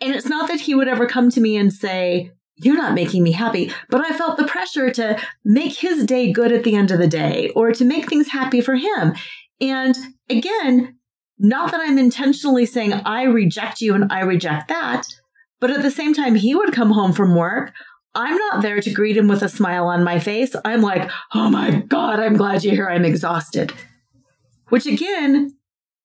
And 0.00 0.14
it's 0.14 0.28
not 0.28 0.48
that 0.48 0.60
he 0.60 0.74
would 0.74 0.88
ever 0.88 1.06
come 1.06 1.30
to 1.30 1.40
me 1.40 1.56
and 1.56 1.72
say, 1.72 2.30
you're 2.56 2.76
not 2.76 2.94
making 2.94 3.22
me 3.22 3.32
happy. 3.32 3.72
But 3.88 4.00
I 4.00 4.16
felt 4.16 4.36
the 4.36 4.46
pressure 4.46 4.90
to 4.90 5.18
make 5.44 5.74
his 5.74 6.06
day 6.06 6.32
good 6.32 6.52
at 6.52 6.64
the 6.64 6.74
end 6.74 6.90
of 6.90 6.98
the 6.98 7.08
day 7.08 7.50
or 7.50 7.72
to 7.72 7.84
make 7.84 8.08
things 8.08 8.28
happy 8.28 8.60
for 8.60 8.76
him. 8.76 9.14
And 9.60 9.96
again, 10.28 10.98
not 11.42 11.72
that 11.72 11.80
I'm 11.82 11.98
intentionally 11.98 12.64
saying 12.64 12.92
I 12.92 13.24
reject 13.24 13.80
you 13.80 13.94
and 13.94 14.10
I 14.12 14.20
reject 14.20 14.68
that, 14.68 15.06
but 15.60 15.70
at 15.70 15.82
the 15.82 15.90
same 15.90 16.14
time, 16.14 16.36
he 16.36 16.54
would 16.54 16.72
come 16.72 16.92
home 16.92 17.12
from 17.12 17.34
work. 17.34 17.72
I'm 18.14 18.36
not 18.36 18.62
there 18.62 18.80
to 18.80 18.92
greet 18.92 19.16
him 19.16 19.26
with 19.26 19.42
a 19.42 19.48
smile 19.48 19.86
on 19.86 20.04
my 20.04 20.18
face. 20.18 20.54
I'm 20.64 20.82
like, 20.82 21.10
oh 21.34 21.50
my 21.50 21.80
God, 21.88 22.20
I'm 22.20 22.36
glad 22.36 22.62
you're 22.62 22.74
here. 22.74 22.88
I'm 22.88 23.04
exhausted. 23.04 23.72
Which 24.68 24.86
again 24.86 25.56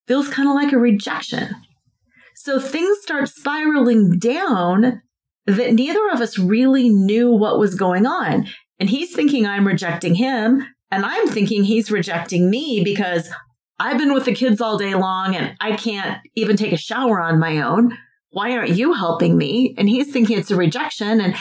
feels 0.06 0.28
kind 0.28 0.48
of 0.48 0.54
like 0.54 0.72
a 0.72 0.78
rejection. 0.78 1.54
So 2.34 2.58
things 2.58 2.98
start 3.02 3.28
spiraling 3.28 4.18
down 4.18 5.02
that 5.46 5.74
neither 5.74 6.08
of 6.12 6.20
us 6.20 6.38
really 6.38 6.88
knew 6.88 7.30
what 7.30 7.58
was 7.58 7.74
going 7.74 8.06
on. 8.06 8.46
And 8.80 8.88
he's 8.88 9.14
thinking 9.14 9.46
I'm 9.46 9.66
rejecting 9.66 10.14
him, 10.14 10.64
and 10.90 11.04
I'm 11.04 11.28
thinking 11.28 11.64
he's 11.64 11.90
rejecting 11.90 12.48
me 12.48 12.82
because 12.82 13.28
I've 13.80 13.98
been 13.98 14.12
with 14.12 14.24
the 14.24 14.34
kids 14.34 14.60
all 14.60 14.76
day 14.76 14.94
long 14.94 15.36
and 15.36 15.56
I 15.60 15.76
can't 15.76 16.18
even 16.34 16.56
take 16.56 16.72
a 16.72 16.78
shower 16.78 17.20
on 17.20 17.38
my 17.38 17.62
own. 17.62 17.96
Why 18.30 18.56
aren't 18.56 18.76
you 18.76 18.92
helping 18.92 19.38
me? 19.38 19.74
And 19.78 19.88
he's 19.88 20.12
thinking 20.12 20.38
it's 20.38 20.50
a 20.50 20.56
rejection. 20.56 21.20
And, 21.20 21.36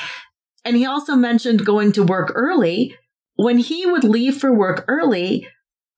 and 0.63 0.75
he 0.77 0.85
also 0.85 1.15
mentioned 1.15 1.65
going 1.65 1.91
to 1.93 2.03
work 2.03 2.31
early. 2.35 2.95
When 3.35 3.57
he 3.57 3.85
would 3.85 4.03
leave 4.03 4.37
for 4.37 4.53
work 4.53 4.85
early, 4.87 5.47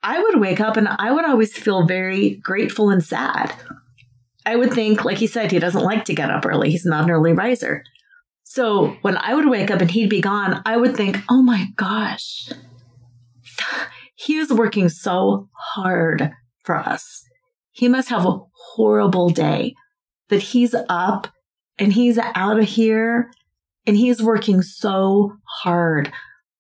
I 0.02 0.22
would 0.22 0.40
wake 0.40 0.62
up 0.62 0.78
and 0.78 0.88
I 0.88 1.12
would 1.12 1.26
always 1.26 1.56
feel 1.56 1.86
very 1.86 2.36
grateful 2.36 2.90
and 2.90 3.04
sad. 3.04 3.54
I 4.46 4.56
would 4.56 4.74
think, 4.74 5.04
like 5.04 5.18
he 5.18 5.28
said, 5.28 5.52
he 5.52 5.60
doesn't 5.60 5.84
like 5.84 6.06
to 6.06 6.16
get 6.16 6.32
up 6.32 6.46
early. 6.46 6.72
He's 6.72 6.86
not 6.86 7.04
an 7.04 7.12
early 7.12 7.34
riser. 7.34 7.84
So 8.44 8.98
when 9.02 9.18
I 9.18 9.36
would 9.36 9.48
wake 9.48 9.70
up 9.70 9.82
and 9.82 9.92
he'd 9.92 10.10
be 10.10 10.22
gone, 10.22 10.62
I 10.66 10.78
would 10.78 10.96
think, 10.96 11.18
oh 11.30 11.44
my 11.44 11.68
gosh, 11.76 12.50
he 14.20 14.36
is 14.36 14.52
working 14.52 14.90
so 14.90 15.48
hard 15.54 16.32
for 16.66 16.76
us. 16.76 17.24
He 17.72 17.88
must 17.88 18.10
have 18.10 18.26
a 18.26 18.40
horrible 18.74 19.30
day 19.30 19.76
that 20.28 20.42
he's 20.42 20.76
up 20.90 21.30
and 21.78 21.94
he's 21.94 22.18
out 22.18 22.60
of 22.60 22.66
here 22.66 23.32
and 23.88 23.96
he's 23.96 24.22
working 24.22 24.62
so 24.62 25.38
hard. 25.62 26.12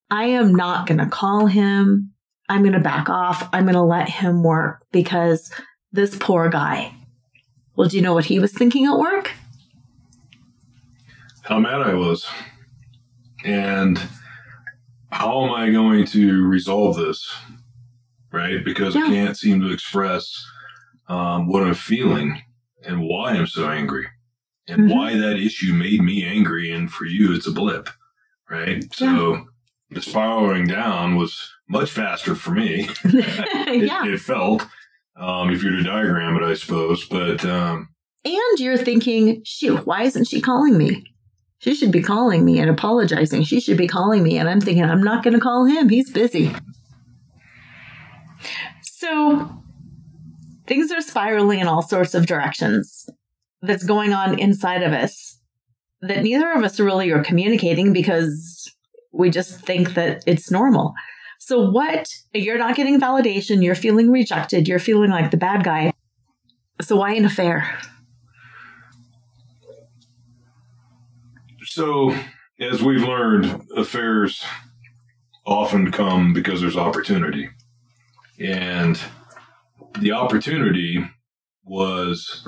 I 0.09 0.27
am 0.27 0.55
not 0.55 0.87
going 0.87 0.99
to 0.99 1.05
call 1.07 1.47
him. 1.47 2.13
I'm 2.47 2.61
going 2.61 2.73
to 2.73 2.79
back 2.79 3.09
off. 3.09 3.49
I'm 3.51 3.65
going 3.65 3.73
to 3.73 3.81
let 3.81 4.07
him 4.07 4.41
work 4.41 4.85
because 4.93 5.51
this 5.91 6.15
poor 6.15 6.47
guy. 6.47 6.93
Well, 7.75 7.89
do 7.89 7.97
you 7.97 8.01
know 8.01 8.13
what 8.13 8.25
he 8.25 8.39
was 8.39 8.53
thinking 8.53 8.85
at 8.85 8.97
work? 8.97 9.31
How 11.41 11.59
mad 11.59 11.81
I 11.81 11.93
was. 11.93 12.25
And 13.43 14.01
how 15.11 15.43
am 15.43 15.51
I 15.51 15.71
going 15.71 16.05
to 16.07 16.47
resolve 16.47 16.95
this? 16.95 17.27
Right? 18.31 18.63
Because 18.63 18.95
yeah. 18.95 19.03
I 19.03 19.07
can't 19.07 19.37
seem 19.37 19.59
to 19.61 19.71
express 19.71 20.45
um, 21.07 21.47
what 21.47 21.63
I'm 21.63 21.73
feeling 21.73 22.41
and 22.83 23.01
why 23.01 23.31
I'm 23.31 23.47
so 23.47 23.69
angry 23.69 24.07
and 24.67 24.83
mm-hmm. 24.83 24.91
why 24.91 25.17
that 25.17 25.37
issue 25.37 25.73
made 25.73 26.01
me 26.01 26.23
angry. 26.23 26.71
And 26.71 26.91
for 26.91 27.05
you, 27.05 27.33
it's 27.33 27.47
a 27.47 27.51
blip. 27.51 27.89
Right? 28.49 28.83
Yeah. 28.83 28.87
So 28.91 29.45
the 29.89 30.01
spiraling 30.01 30.67
down 30.67 31.15
was 31.15 31.51
much 31.67 31.89
faster 31.89 32.35
for 32.35 32.51
me. 32.51 32.87
it, 33.03 33.85
yeah. 33.85 34.05
it, 34.05 34.19
felt, 34.19 34.65
um, 35.15 35.49
if 35.49 35.63
you 35.63 35.71
were 35.71 35.77
to 35.77 35.83
diagram 35.83 36.35
it, 36.35 36.43
I 36.43 36.53
suppose. 36.53 37.05
But, 37.05 37.43
um, 37.45 37.89
and 38.25 38.59
you're 38.59 38.77
thinking, 38.77 39.41
shoot, 39.43 39.85
why 39.85 40.03
isn't 40.03 40.27
she 40.27 40.41
calling 40.41 40.77
me? 40.77 41.03
She 41.59 41.75
should 41.75 41.91
be 41.91 42.01
calling 42.01 42.45
me 42.45 42.59
and 42.59 42.69
apologizing. 42.69 43.43
She 43.43 43.59
should 43.59 43.77
be 43.77 43.87
calling 43.87 44.23
me. 44.23 44.37
And 44.37 44.49
I'm 44.49 44.61
thinking, 44.61 44.83
I'm 44.83 45.03
not 45.03 45.23
going 45.23 45.33
to 45.33 45.39
call 45.39 45.65
him. 45.65 45.89
He's 45.89 46.09
busy. 46.09 46.53
So 48.81 49.49
things 50.67 50.91
are 50.91 51.01
spiraling 51.01 51.59
in 51.59 51.67
all 51.67 51.81
sorts 51.81 52.13
of 52.13 52.27
directions 52.27 53.09
that's 53.61 53.83
going 53.83 54.13
on 54.13 54.39
inside 54.39 54.83
of 54.83 54.93
us 54.93 55.39
that 56.01 56.23
neither 56.23 56.51
of 56.53 56.63
us 56.63 56.79
really 56.79 57.11
are 57.11 57.23
communicating 57.23 57.91
because 57.91 58.73
we 59.11 59.29
just 59.29 59.59
think 59.61 59.95
that 59.95 60.23
it's 60.25 60.51
normal. 60.51 60.93
So, 61.39 61.69
what 61.69 62.07
you're 62.33 62.57
not 62.57 62.75
getting 62.75 62.99
validation, 62.99 63.63
you're 63.63 63.75
feeling 63.75 64.11
rejected, 64.11 64.67
you're 64.67 64.79
feeling 64.79 65.09
like 65.09 65.31
the 65.31 65.37
bad 65.37 65.63
guy. 65.63 65.93
So, 66.81 66.97
why 66.97 67.13
an 67.13 67.25
affair? 67.25 67.79
So, 71.79 72.13
as 72.59 72.83
we've 72.83 73.03
learned, 73.03 73.65
affairs 73.77 74.43
often 75.45 75.93
come 75.93 76.33
because 76.33 76.59
there's 76.59 76.75
opportunity. 76.75 77.47
And 78.37 78.99
the 79.97 80.11
opportunity 80.11 81.09
was 81.63 82.45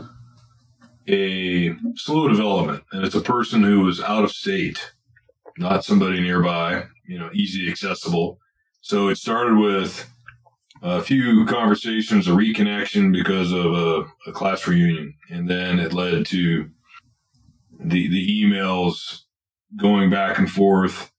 a 1.08 1.74
slow 1.96 2.28
development. 2.28 2.84
And 2.92 3.06
it's 3.06 3.16
a 3.16 3.22
person 3.22 3.64
who 3.64 3.86
was 3.86 4.02
out 4.02 4.26
of 4.26 4.34
state, 4.34 4.92
not 5.58 5.86
somebody 5.86 6.20
nearby, 6.20 6.84
you 7.08 7.18
know, 7.18 7.30
easy 7.34 7.72
accessible. 7.72 8.38
So 8.82 9.08
it 9.08 9.18
started 9.18 9.56
with 9.56 10.12
a 10.82 11.02
few 11.02 11.46
conversations, 11.46 12.28
a 12.28 12.32
reconnection 12.32 13.14
because 13.14 13.54
of 13.54 13.74
a, 13.74 14.04
a 14.28 14.34
class 14.34 14.68
reunion. 14.68 15.14
And 15.30 15.50
then 15.50 15.80
it 15.80 15.94
led 15.94 16.26
to 16.26 16.70
the 17.84 18.08
the 18.08 18.44
emails 18.44 19.22
going 19.78 20.10
back 20.10 20.38
and 20.38 20.50
forth 20.50 21.12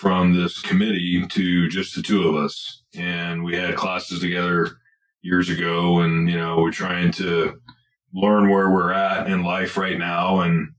from 0.00 0.34
this 0.34 0.60
committee 0.62 1.26
to 1.28 1.68
just 1.68 1.94
the 1.94 2.02
two 2.02 2.26
of 2.26 2.34
us. 2.34 2.82
And 2.96 3.44
we 3.44 3.54
had 3.54 3.76
classes 3.76 4.20
together 4.20 4.70
years 5.20 5.50
ago 5.50 6.00
and, 6.00 6.28
you 6.28 6.38
know, 6.38 6.56
we're 6.58 6.72
trying 6.72 7.12
to 7.12 7.60
learn 8.14 8.48
where 8.48 8.70
we're 8.70 8.92
at 8.92 9.26
in 9.26 9.42
life 9.42 9.76
right 9.76 9.98
now. 9.98 10.40
And, 10.40 10.70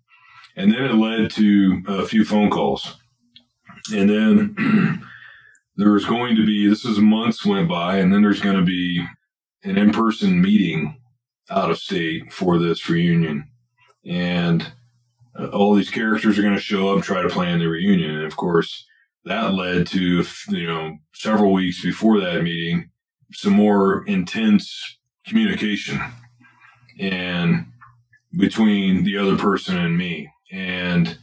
and 0.55 0.71
then 0.71 0.83
it 0.83 0.95
led 0.95 1.29
to 1.31 1.83
a 1.87 2.05
few 2.07 2.25
phone 2.25 2.49
calls. 2.49 2.97
And 3.93 4.09
then 4.09 5.05
there 5.75 5.91
was 5.91 6.05
going 6.05 6.35
to 6.35 6.45
be, 6.45 6.67
this 6.67 6.83
is 6.83 6.97
months 6.97 7.45
went 7.45 7.69
by, 7.69 7.97
and 7.97 8.11
then 8.11 8.23
there's 8.23 8.41
going 8.41 8.57
to 8.57 8.65
be 8.65 9.05
an 9.63 9.77
in 9.77 9.91
person 9.91 10.41
meeting 10.41 10.99
out 11.49 11.69
of 11.69 11.77
state 11.77 12.33
for 12.33 12.57
this 12.57 12.89
reunion. 12.89 13.49
And 14.03 14.73
uh, 15.39 15.47
all 15.47 15.75
these 15.75 15.89
characters 15.89 16.37
are 16.37 16.43
going 16.43 16.55
to 16.55 16.61
show 16.61 16.95
up, 16.95 17.03
try 17.03 17.21
to 17.21 17.29
plan 17.29 17.59
the 17.59 17.67
reunion. 17.67 18.11
And 18.11 18.25
of 18.25 18.35
course, 18.35 18.85
that 19.25 19.53
led 19.53 19.87
to, 19.87 20.25
you 20.49 20.67
know, 20.67 20.97
several 21.13 21.53
weeks 21.53 21.83
before 21.83 22.19
that 22.19 22.43
meeting, 22.43 22.89
some 23.33 23.53
more 23.53 24.03
intense 24.05 24.97
communication 25.25 26.01
and 26.99 27.65
between 28.37 29.03
the 29.03 29.17
other 29.17 29.37
person 29.37 29.77
and 29.77 29.97
me. 29.97 30.29
And 30.51 31.17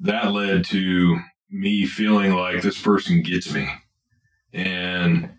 that 0.00 0.32
led 0.32 0.64
to 0.66 1.18
me 1.50 1.86
feeling 1.86 2.32
like 2.32 2.62
this 2.62 2.80
person 2.80 3.22
gets 3.22 3.52
me. 3.52 3.68
And 4.52 5.30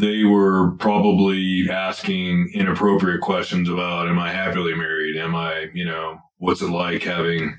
they 0.00 0.24
were 0.24 0.72
probably 0.72 1.68
asking 1.70 2.50
inappropriate 2.54 3.20
questions 3.20 3.68
about, 3.68 4.08
am 4.08 4.18
I 4.18 4.32
happily 4.32 4.74
married? 4.74 5.16
Am 5.16 5.34
I, 5.34 5.66
you 5.74 5.84
know, 5.84 6.18
what's 6.42 6.60
it 6.60 6.70
like 6.70 7.04
having, 7.04 7.56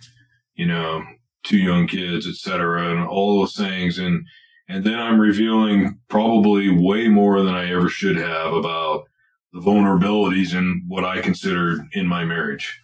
you 0.56 0.66
know, 0.66 1.02
two 1.44 1.58
young 1.58 1.88
kids, 1.88 2.28
etc., 2.28 2.92
and 2.92 3.08
all 3.08 3.40
those 3.40 3.56
things. 3.56 3.98
And, 3.98 4.26
and 4.68 4.84
then 4.84 5.00
I'm 5.00 5.22
revealing 5.22 6.00
probably 6.10 6.70
way 6.70 7.08
more 7.08 7.42
than 7.42 7.56
I 7.56 7.72
ever 7.72 7.88
should 7.88 8.18
have 8.18 8.52
about 8.52 9.06
the 9.54 9.62
vulnerabilities 9.62 10.54
in 10.54 10.84
what 10.86 11.06
I 11.06 11.22
considered 11.22 11.80
in 11.94 12.08
my 12.08 12.26
marriage. 12.26 12.82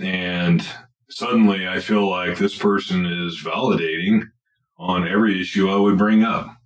And 0.00 0.66
suddenly 1.10 1.68
I 1.68 1.80
feel 1.80 2.08
like 2.08 2.38
this 2.38 2.56
person 2.56 3.04
is 3.04 3.42
validating 3.44 4.22
on 4.78 5.06
every 5.06 5.38
issue 5.42 5.68
I 5.68 5.76
would 5.76 5.98
bring 5.98 6.24
up 6.24 6.56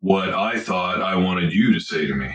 what 0.00 0.34
I 0.34 0.58
thought 0.58 1.00
I 1.00 1.14
wanted 1.14 1.52
you 1.52 1.72
to 1.74 1.78
say 1.78 2.08
to 2.08 2.14
me. 2.14 2.34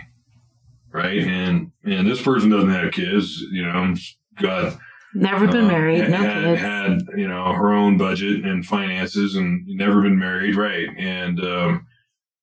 Right. 0.90 1.18
And, 1.18 1.72
and 1.84 2.08
this 2.08 2.22
person 2.22 2.48
doesn't 2.48 2.70
have 2.70 2.92
kids, 2.92 3.42
you 3.52 3.62
know, 3.62 3.94
got 4.40 4.78
never 5.14 5.46
been 5.46 5.64
uh, 5.64 5.68
married, 5.68 6.00
had, 6.02 6.10
no 6.10 6.54
kids. 6.54 6.60
Had, 6.60 7.18
you 7.18 7.28
know, 7.28 7.52
her 7.52 7.72
own 7.72 7.96
budget 7.98 8.44
and 8.44 8.64
finances 8.64 9.34
and 9.34 9.66
never 9.66 10.02
been 10.02 10.18
married. 10.18 10.56
Right. 10.56 10.88
And, 10.98 11.40
um, 11.40 11.86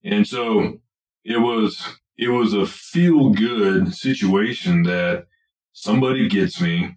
and 0.03 0.28
so 0.28 0.80
it 1.24 1.38
was, 1.38 1.97
it 2.18 2.30
was 2.30 2.53
a 2.53 2.66
feel 2.66 3.30
good 3.30 3.93
situation 3.93 4.84
that 4.84 5.26
somebody 5.74 6.28
gets 6.28 6.61
me 6.61 6.95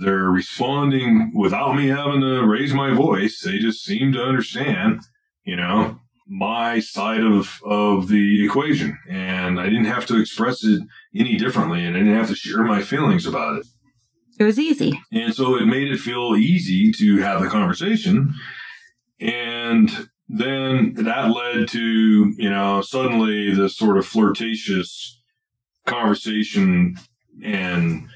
they're 0.00 0.30
responding 0.30 1.32
without 1.34 1.74
me 1.74 1.88
having 1.88 2.20
to 2.20 2.42
raise 2.42 2.72
my 2.72 2.92
voice. 2.92 3.40
They 3.40 3.58
just 3.58 3.84
seem 3.84 4.12
to 4.12 4.22
understand, 4.22 5.00
you 5.44 5.56
know, 5.56 6.00
my 6.26 6.80
side 6.80 7.22
of, 7.22 7.60
of 7.64 8.08
the 8.08 8.44
equation. 8.44 8.98
And 9.08 9.60
I 9.60 9.64
didn't 9.64 9.86
have 9.86 10.06
to 10.06 10.20
express 10.20 10.64
it 10.64 10.82
any 11.14 11.36
differently 11.36 11.84
and 11.84 11.96
I 11.96 12.00
didn't 12.00 12.14
have 12.14 12.28
to 12.28 12.34
share 12.34 12.62
my 12.64 12.82
feelings 12.82 13.26
about 13.26 13.58
it. 13.58 13.66
It 14.40 14.44
was 14.44 14.58
easy. 14.58 14.98
And 15.12 15.34
so 15.34 15.56
it 15.56 15.66
made 15.66 15.92
it 15.92 16.00
feel 16.00 16.34
easy 16.34 16.90
to 16.92 17.18
have 17.18 17.42
the 17.42 17.48
conversation. 17.48 18.34
And 19.20 19.90
then 20.30 20.94
that 20.94 21.30
led 21.30 21.68
to, 21.68 22.34
you 22.38 22.48
know, 22.48 22.80
suddenly 22.80 23.54
this 23.54 23.76
sort 23.76 23.98
of 23.98 24.06
flirtatious 24.06 25.20
conversation 25.86 26.96
and 27.44 28.08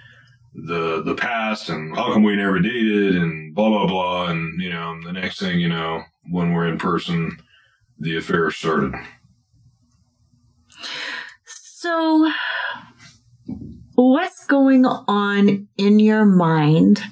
the 0.54 1.02
the 1.02 1.14
past 1.14 1.68
and 1.68 1.94
how 1.94 2.12
come 2.12 2.22
we 2.22 2.36
never 2.36 2.60
dated 2.60 3.16
and 3.16 3.54
blah 3.54 3.68
blah 3.68 3.86
blah 3.86 4.26
and 4.26 4.60
you 4.60 4.70
know 4.70 4.96
the 5.04 5.12
next 5.12 5.40
thing 5.40 5.58
you 5.58 5.68
know 5.68 6.00
when 6.30 6.52
we're 6.52 6.68
in 6.68 6.78
person 6.78 7.36
the 7.98 8.16
affair 8.16 8.52
started 8.52 8.94
so 11.44 12.30
what's 13.94 14.44
going 14.46 14.84
on 14.84 15.68
in 15.76 15.98
your 15.98 16.24
mind 16.24 17.02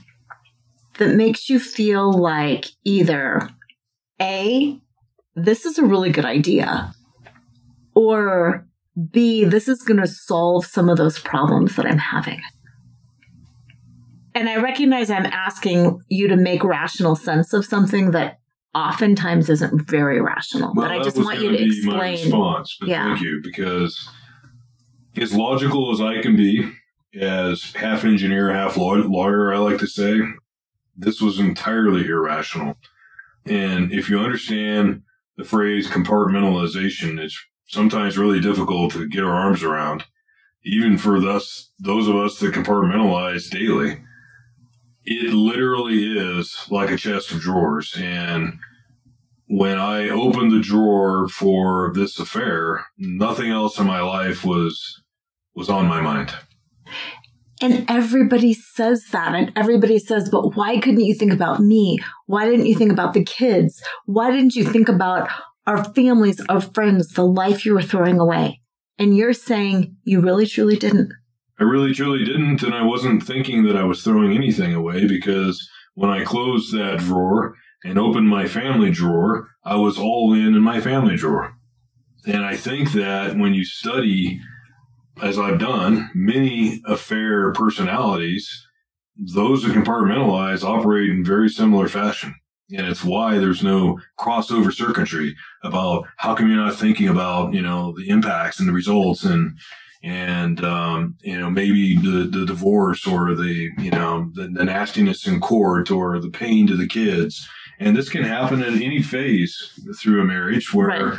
that 0.99 1.15
makes 1.15 1.49
you 1.49 1.59
feel 1.59 2.13
like 2.13 2.67
either 2.85 3.49
a 4.21 4.79
this 5.35 5.65
is 5.65 5.79
a 5.79 5.85
really 5.85 6.11
good 6.11 6.25
idea 6.25 6.93
or 7.95 8.67
b 9.11 9.45
this 9.45 9.69
is 9.69 9.83
going 9.83 10.01
to 10.01 10.07
solve 10.07 10.67
some 10.67 10.89
of 10.89 10.97
those 10.97 11.19
problems 11.19 11.77
that 11.77 11.87
i'm 11.87 11.99
having 11.99 12.41
and 14.35 14.49
I 14.49 14.57
recognize 14.57 15.11
I'm 15.11 15.27
asking 15.27 16.01
you 16.09 16.29
to 16.29 16.37
make 16.37 16.65
rational 16.65 17.17
sense 17.17 17.53
of 17.53 17.65
something 17.65 18.13
that 18.13 18.39
oftentimes 18.75 19.51
isn't 19.51 19.89
very 19.91 20.21
rational. 20.21 20.73
Well, 20.75 20.89
but 20.89 20.99
I 20.99 21.03
just 21.03 21.19
want 21.19 21.41
you 21.41 21.51
to 21.51 21.63
explain. 21.63 22.13
Response, 22.13 22.77
but 22.81 22.89
Yeah. 22.89 23.09
thank 23.09 23.21
you 23.21 23.41
because 23.43 24.09
as 25.17 25.35
logical 25.35 25.93
as 25.93 26.01
I 26.01 26.23
can 26.23 26.37
be, 26.37 26.73
as 27.19 27.73
half 27.75 28.05
engineer, 28.05 28.53
half 28.53 28.77
law- 28.77 28.95
lawyer, 28.95 29.53
I 29.53 29.59
like 29.59 29.79
to 29.79 29.87
say, 29.87 30.21
this 30.97 31.21
was 31.21 31.39
entirely 31.39 32.07
irrational. 32.07 32.77
And 33.45 33.93
if 33.93 34.09
you 34.09 34.19
understand 34.19 35.03
the 35.37 35.45
phrase 35.45 35.89
compartmentalization, 35.89 37.19
it's 37.19 37.39
sometimes 37.67 38.19
really 38.19 38.41
difficult 38.41 38.93
to 38.93 39.09
get 39.09 39.25
our 39.25 39.33
arms 39.33 39.63
around, 39.63 40.05
even 40.65 40.99
for 40.99 41.21
thus 41.21 41.71
those 41.79 42.09
of 42.09 42.17
us 42.17 42.39
that 42.39 42.55
compartmentalize 42.55 43.51
daily 43.51 43.99
it 45.05 45.33
literally 45.33 46.17
is 46.17 46.67
like 46.71 46.91
a 46.91 46.97
chest 46.97 47.33
of 47.33 47.41
drawers. 47.41 47.95
And 47.97 48.59
when 49.47 49.79
I 49.79 50.09
opened 50.09 50.53
the 50.53 50.61
drawer 50.61 51.29
for 51.29 51.93
this 51.95 52.19
affair, 52.19 52.87
nothing 52.99 53.51
else 53.51 53.79
in 53.79 53.87
my 53.87 54.01
life 54.01 54.45
was 54.45 55.02
was 55.55 55.69
on 55.69 55.87
my 55.87 56.01
mind. 56.01 56.33
And 57.61 57.85
everybody 57.89 58.55
says 58.55 59.05
that. 59.13 59.35
And 59.35 59.53
everybody 59.55 59.99
says, 59.99 60.29
but 60.29 60.57
why 60.57 60.79
couldn't 60.81 61.05
you 61.05 61.15
think 61.15 61.33
about 61.33 61.61
me? 61.61 61.99
Why 62.27 62.45
didn't 62.45 62.67
you 62.67 62.75
think 62.75 62.91
about 62.91 63.15
the 63.15 63.25
kids? 63.25 63.81
Why 64.05 64.33
didn't 64.33 64.57
you 64.57 64.65
think 64.65 64.89
about 64.89 65.29
our 65.67 65.85
families, 65.85 66.45
our 66.49 66.61
friends, 66.61 67.13
the 67.13 67.25
life 67.25 67.65
you 67.65 67.75
were 67.75 67.83
throwing 67.83 68.19
away? 68.19 68.61
And 68.99 69.17
you're 69.17 69.33
saying 69.33 69.97
you 70.03 70.21
really 70.21 70.47
truly 70.47 70.77
didn't. 70.77 71.13
I 71.61 71.65
really 71.65 71.95
truly 71.95 72.25
didn't, 72.25 72.65
and 72.65 72.75
I 72.75 72.83
wasn't 72.83 73.23
thinking 73.23 73.65
that 73.65 73.77
I 73.77 73.85
was 73.85 74.03
throwing 74.03 74.33
anything 74.33 74.75
away 74.75 75.07
because 75.07 75.69
when 75.95 76.11
I 76.11 76.25
closed 76.25 76.75
that 76.75 76.99
drawer 76.99 77.55
and 77.85 77.99
opened 77.99 78.29
my 78.29 78.49
family 78.49 78.91
drawer, 78.91 79.49
I 79.65 79.77
was 79.77 79.99
all 79.99 80.33
in 80.33 80.55
in 80.55 80.63
my 80.63 80.81
family 80.81 81.17
drawer. 81.17 81.55
And 82.27 82.45
I 82.45 82.57
think 82.57 82.93
that 82.93 83.37
when 83.37 83.55
you 83.55 83.65
study, 83.65 84.41
as 85.21 85.39
I've 85.39 85.59
done, 85.59 86.11
many 86.15 86.81
affair 86.87 87.53
personalities, 87.53 88.67
those 89.17 89.63
that 89.63 89.73
compartmentalize 89.73 90.65
operate 90.65 91.11
in 91.11 91.25
very 91.25 91.49
similar 91.49 91.89
fashion. 91.89 92.35
And 92.75 92.87
it's 92.87 93.05
why 93.05 93.39
there's 93.39 93.63
no 93.63 94.01
crossover 94.19 94.73
circuitry 94.73 95.37
about 95.63 96.07
how 96.17 96.35
come 96.35 96.49
you're 96.49 96.57
not 96.57 96.77
thinking 96.77 97.09
about, 97.09 97.53
you 97.53 97.61
know, 97.61 97.95
the 97.97 98.09
impacts 98.09 98.59
and 98.59 98.69
the 98.69 98.73
results 98.73 99.25
and 99.25 99.59
and 100.03 100.65
um, 100.65 101.17
you 101.23 101.39
know 101.39 101.49
maybe 101.49 101.97
the, 101.97 102.29
the 102.31 102.45
divorce 102.45 103.07
or 103.07 103.35
the 103.35 103.71
you 103.79 103.91
know 103.91 104.31
the, 104.35 104.49
the 104.49 104.65
nastiness 104.65 105.27
in 105.27 105.41
court 105.41 105.91
or 105.91 106.19
the 106.19 106.31
pain 106.31 106.67
to 106.67 106.77
the 106.77 106.89
kids 106.89 107.49
and 107.79 107.97
this 107.97 108.09
can 108.09 108.25
happen 108.25 108.63
at 108.63 108.73
any 108.73 109.01
phase 109.01 109.79
through 110.01 110.21
a 110.21 110.25
marriage 110.25 110.75
where 110.75 110.89
Right. 110.89 111.19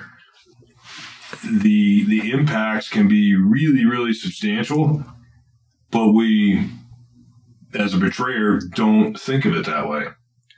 The 1.43 2.03
the 2.05 2.31
impacts 2.31 2.89
can 2.89 3.07
be 3.07 3.35
really 3.35 3.85
really 3.85 4.13
substantial 4.13 5.03
but 5.91 6.11
we 6.13 6.69
as 7.75 7.93
a 7.93 7.97
betrayer 7.97 8.59
don't 8.75 9.19
think 9.19 9.45
of 9.45 9.55
it 9.55 9.65
that 9.65 9.87
way 9.89 10.05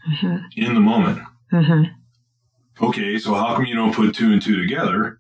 Mm-hmm. 0.08 0.38
in 0.56 0.76
the 0.76 0.80
moment 0.82 1.20
Mm-hmm. 1.52 2.86
okay, 2.86 3.18
so 3.18 3.34
how 3.34 3.56
come 3.56 3.66
you 3.66 3.76
don't 3.76 3.94
put 3.96 4.14
two 4.16 4.32
and 4.34 4.42
two 4.42 4.60
together 4.60 5.20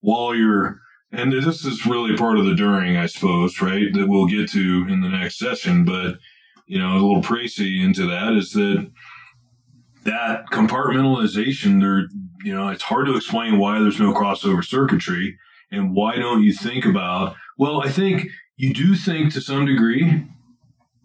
while 0.00 0.34
you're, 0.34 0.80
and 1.10 1.32
this 1.32 1.64
is 1.64 1.86
really 1.86 2.16
part 2.16 2.38
of 2.38 2.44
the 2.44 2.54
during, 2.54 2.96
I 2.96 3.06
suppose, 3.06 3.60
right? 3.60 3.92
That 3.94 4.08
we'll 4.08 4.26
get 4.26 4.50
to 4.50 4.86
in 4.88 5.00
the 5.00 5.08
next 5.08 5.38
session, 5.38 5.84
but, 5.84 6.18
you 6.66 6.78
know, 6.78 6.92
a 6.92 7.00
little 7.00 7.22
précis 7.22 7.82
into 7.82 8.06
that 8.06 8.32
is 8.34 8.52
that 8.52 8.90
that 10.04 10.46
compartmentalization, 10.52 11.80
there, 11.80 12.08
you 12.44 12.54
know, 12.54 12.68
it's 12.68 12.82
hard 12.82 13.06
to 13.06 13.16
explain 13.16 13.58
why 13.58 13.78
there's 13.78 14.00
no 14.00 14.12
crossover 14.12 14.64
circuitry 14.64 15.38
and 15.70 15.94
why 15.94 16.16
don't 16.16 16.42
you 16.42 16.52
think 16.52 16.84
about, 16.84 17.36
well, 17.58 17.82
I 17.82 17.88
think 17.90 18.28
you 18.56 18.74
do 18.74 18.94
think 18.94 19.32
to 19.32 19.40
some 19.40 19.66
degree 19.66 20.26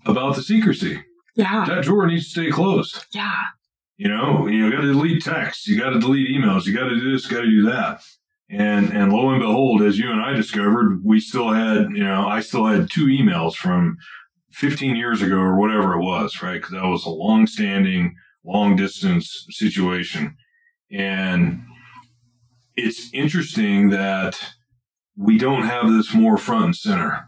about 0.05 0.35
the 0.35 0.43
secrecy. 0.43 1.03
Yeah. 1.35 1.65
That 1.65 1.83
drawer 1.83 2.07
needs 2.07 2.25
to 2.25 2.29
stay 2.31 2.49
closed 2.49 3.05
Yeah. 3.13 3.33
You 3.97 4.09
know, 4.09 4.47
you 4.47 4.69
got 4.71 4.81
to 4.81 4.93
delete 4.93 5.23
texts, 5.23 5.67
you 5.67 5.79
got 5.79 5.89
to 5.89 5.99
delete 5.99 6.29
emails, 6.29 6.65
you 6.65 6.75
got 6.75 6.87
to 6.89 6.95
do 6.95 7.11
this, 7.11 7.25
got 7.25 7.41
to 7.41 7.49
do 7.49 7.63
that. 7.63 8.01
And 8.49 8.91
and 8.91 9.11
lo 9.11 9.29
and 9.29 9.41
behold, 9.41 9.81
as 9.81 9.97
you 9.97 10.11
and 10.11 10.21
I 10.21 10.33
discovered, 10.33 11.01
we 11.03 11.19
still 11.19 11.49
had, 11.49 11.89
you 11.91 12.03
know, 12.03 12.27
I 12.27 12.41
still 12.41 12.67
had 12.67 12.89
two 12.89 13.07
emails 13.07 13.55
from 13.55 13.97
15 14.51 14.95
years 14.95 15.21
ago 15.21 15.35
or 15.35 15.59
whatever 15.59 15.93
it 15.93 16.03
was, 16.03 16.41
right? 16.41 16.53
Because 16.53 16.71
that 16.71 16.85
was 16.85 17.05
a 17.05 17.09
long 17.09 17.47
standing, 17.47 18.15
long 18.47 18.75
distance 18.75 19.45
situation. 19.49 20.37
And 20.91 21.61
it's 22.75 23.09
interesting 23.13 23.89
that 23.89 24.39
we 25.17 25.37
don't 25.37 25.63
have 25.63 25.91
this 25.91 26.13
more 26.13 26.37
front 26.37 26.65
and 26.65 26.75
center 26.75 27.27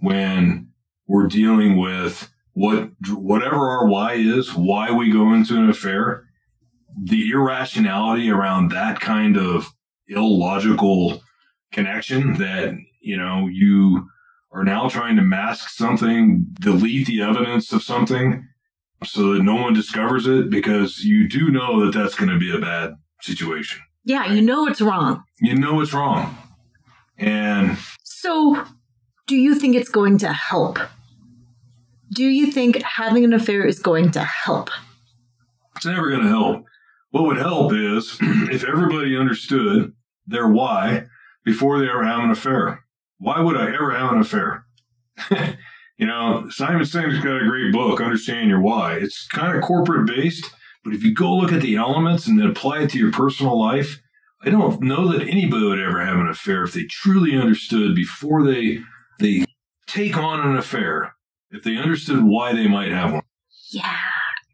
when 0.00 0.68
we're 1.06 1.26
dealing 1.26 1.76
with 1.76 2.30
what 2.52 2.90
whatever 3.10 3.68
our 3.70 3.86
why 3.86 4.14
is, 4.14 4.54
why 4.54 4.90
we 4.90 5.10
go 5.10 5.32
into 5.32 5.56
an 5.56 5.68
affair, 5.68 6.24
the 7.02 7.30
irrationality 7.30 8.30
around 8.30 8.70
that 8.70 9.00
kind 9.00 9.36
of 9.36 9.72
illogical 10.08 11.22
connection 11.72 12.34
that 12.34 12.74
you 13.00 13.16
know 13.16 13.48
you 13.50 14.08
are 14.52 14.64
now 14.64 14.88
trying 14.88 15.16
to 15.16 15.22
mask 15.22 15.70
something, 15.70 16.46
delete 16.60 17.06
the 17.06 17.22
evidence 17.22 17.72
of 17.72 17.82
something 17.82 18.46
so 19.04 19.34
that 19.34 19.42
no 19.42 19.54
one 19.54 19.74
discovers 19.74 20.26
it 20.26 20.50
because 20.50 21.04
you 21.04 21.28
do 21.28 21.50
know 21.50 21.84
that 21.84 21.96
that's 21.96 22.14
going 22.14 22.30
to 22.30 22.38
be 22.38 22.54
a 22.54 22.58
bad 22.58 22.94
situation. 23.22 23.80
Yeah, 24.04 24.32
you 24.32 24.42
know 24.42 24.66
it's 24.66 24.80
wrong. 24.80 25.24
You 25.40 25.54
know 25.54 25.80
it's 25.80 25.92
wrong. 25.92 26.36
And 27.16 27.76
so 28.02 28.64
do 29.26 29.36
you 29.36 29.54
think 29.54 29.76
it's 29.76 29.88
going 29.88 30.18
to 30.18 30.32
help 30.32 30.78
do 32.12 32.24
you 32.24 32.50
think 32.50 32.82
having 32.82 33.24
an 33.24 33.32
affair 33.32 33.64
is 33.64 33.80
going 33.80 34.10
to 34.12 34.24
help? 34.24 34.70
It's 35.76 35.86
never 35.86 36.10
going 36.10 36.22
to 36.22 36.28
help. 36.28 36.64
What 37.10 37.24
would 37.24 37.36
help 37.36 37.72
is 37.72 38.16
if 38.20 38.64
everybody 38.64 39.16
understood 39.16 39.92
their 40.26 40.48
why 40.48 41.04
before 41.44 41.78
they 41.78 41.88
ever 41.88 42.04
have 42.04 42.24
an 42.24 42.30
affair. 42.30 42.84
Why 43.18 43.40
would 43.40 43.56
I 43.56 43.74
ever 43.74 43.90
have 43.92 44.12
an 44.12 44.20
affair? 44.20 44.64
you 45.98 46.06
know, 46.06 46.48
Simon 46.48 46.82
Sinek's 46.82 47.22
got 47.22 47.42
a 47.42 47.48
great 47.48 47.72
book, 47.72 48.00
Understand 48.00 48.48
Your 48.48 48.60
Why. 48.60 48.94
It's 48.94 49.26
kind 49.26 49.56
of 49.56 49.62
corporate 49.62 50.06
based, 50.06 50.48
but 50.84 50.94
if 50.94 51.02
you 51.02 51.12
go 51.12 51.34
look 51.34 51.52
at 51.52 51.60
the 51.60 51.76
elements 51.76 52.26
and 52.26 52.38
then 52.38 52.48
apply 52.48 52.82
it 52.82 52.90
to 52.90 52.98
your 52.98 53.12
personal 53.12 53.60
life, 53.60 54.00
I 54.42 54.50
don't 54.50 54.80
know 54.80 55.12
that 55.12 55.28
anybody 55.28 55.64
would 55.64 55.80
ever 55.80 56.04
have 56.04 56.18
an 56.18 56.28
affair 56.28 56.62
if 56.62 56.72
they 56.72 56.84
truly 56.84 57.36
understood 57.36 57.96
before 57.96 58.44
they 58.44 58.78
they 59.18 59.44
take 59.88 60.16
on 60.16 60.48
an 60.48 60.56
affair 60.56 61.14
if 61.50 61.64
they 61.64 61.76
understood 61.76 62.22
why 62.22 62.52
they 62.52 62.68
might 62.68 62.92
have 62.92 63.14
one. 63.14 63.22
Yeah. 63.70 63.96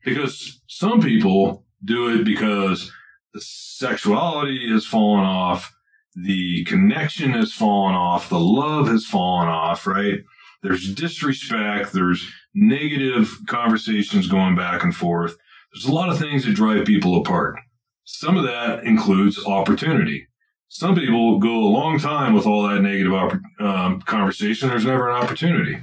Because 0.05 0.63
some 0.69 1.03
people 1.03 1.67
do 1.85 2.09
it 2.09 2.25
because 2.25 2.91
the 3.35 3.41
sexuality 3.43 4.71
has 4.71 4.87
fallen 4.87 5.25
off, 5.25 5.75
the 6.15 6.65
connection 6.65 7.33
has 7.33 7.53
fallen 7.53 7.95
off, 7.95 8.29
the 8.29 8.41
love 8.41 8.89
has 8.89 9.05
fallen 9.05 9.49
off, 9.49 9.87
right? 9.87 10.21
There's 10.65 10.95
disrespect, 10.95 11.93
there's 11.93 12.27
negative 12.55 13.39
conversations 13.47 14.27
going 14.29 14.57
back 14.57 14.83
and 14.83 14.97
forth. 14.97 15.37
There's 15.73 15.85
a 15.85 15.93
lot 15.93 16.09
of 16.09 16.19
things 16.19 16.47
that 16.47 16.55
drive 16.55 16.87
people 16.87 17.21
apart. 17.21 17.57
Some 18.05 18.39
of 18.39 18.45
that 18.45 18.85
includes 18.85 19.45
opportunity. 19.45 20.27
Some 20.69 20.95
people 20.95 21.39
go 21.39 21.55
a 21.55 21.69
long 21.69 21.99
time 21.99 22.33
with 22.33 22.47
all 22.47 22.67
that 22.67 22.81
negative 22.81 23.13
op- 23.13 23.61
um, 23.61 24.01
conversation. 24.01 24.71
There's 24.71 24.87
never 24.87 25.11
an 25.11 25.23
opportunity. 25.23 25.79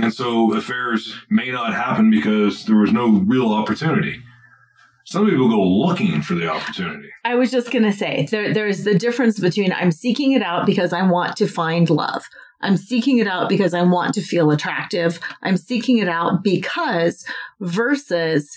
And 0.00 0.14
so 0.14 0.54
affairs 0.54 1.14
may 1.28 1.50
not 1.50 1.74
happen 1.74 2.10
because 2.10 2.64
there 2.64 2.76
was 2.76 2.90
no 2.90 3.08
real 3.10 3.52
opportunity. 3.52 4.22
Some 5.04 5.28
people 5.28 5.50
go 5.50 5.62
looking 5.62 6.22
for 6.22 6.34
the 6.34 6.50
opportunity. 6.50 7.10
I 7.24 7.34
was 7.34 7.50
just 7.50 7.70
going 7.70 7.84
to 7.84 7.92
say 7.92 8.26
there, 8.30 8.54
there's 8.54 8.84
the 8.84 8.98
difference 8.98 9.38
between 9.38 9.72
I'm 9.72 9.92
seeking 9.92 10.32
it 10.32 10.42
out 10.42 10.64
because 10.64 10.92
I 10.92 11.02
want 11.02 11.36
to 11.36 11.46
find 11.46 11.90
love. 11.90 12.24
I'm 12.62 12.76
seeking 12.76 13.18
it 13.18 13.26
out 13.26 13.48
because 13.48 13.74
I 13.74 13.82
want 13.82 14.14
to 14.14 14.22
feel 14.22 14.50
attractive. 14.50 15.20
I'm 15.42 15.56
seeking 15.56 15.98
it 15.98 16.08
out 16.08 16.42
because 16.42 17.24
versus 17.60 18.48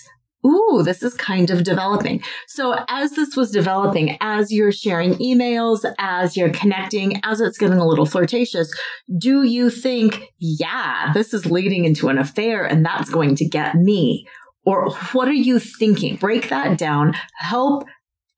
ooh, 0.46 0.82
this 0.84 1.02
is 1.02 1.14
kind 1.14 1.50
of 1.50 1.64
developing. 1.64 2.22
So 2.46 2.78
as 2.88 3.12
this 3.12 3.36
was 3.36 3.50
developing, 3.50 4.16
as 4.20 4.52
you're 4.52 4.72
sharing 4.72 5.14
emails, 5.14 5.84
as 5.98 6.36
you're 6.36 6.50
connecting, 6.50 7.20
as 7.24 7.40
it's 7.40 7.58
getting 7.58 7.78
a 7.78 7.86
little 7.86 8.06
flirtatious, 8.06 8.72
do 9.18 9.42
you 9.42 9.70
think, 9.70 10.32
yeah, 10.38 11.12
this 11.12 11.34
is 11.34 11.46
leading 11.46 11.84
into 11.84 12.08
an 12.08 12.18
affair 12.18 12.64
and 12.64 12.84
that's 12.84 13.10
going 13.10 13.34
to 13.36 13.48
get 13.48 13.74
me? 13.74 14.26
Or 14.64 14.90
what 15.12 15.28
are 15.28 15.32
you 15.32 15.58
thinking? 15.58 16.16
Break 16.16 16.48
that 16.48 16.78
down. 16.78 17.14
Help 17.38 17.84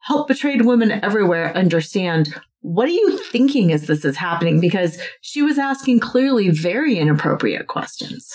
help 0.00 0.28
betrayed 0.28 0.62
women 0.62 0.90
everywhere 1.04 1.54
understand 1.54 2.34
what 2.60 2.88
are 2.88 2.92
you 2.92 3.18
thinking 3.18 3.72
as 3.72 3.86
this 3.86 4.04
is 4.04 4.16
happening 4.16 4.60
because 4.60 5.00
she 5.20 5.42
was 5.42 5.58
asking 5.58 6.00
clearly 6.00 6.50
very 6.50 6.98
inappropriate 6.98 7.66
questions. 7.66 8.32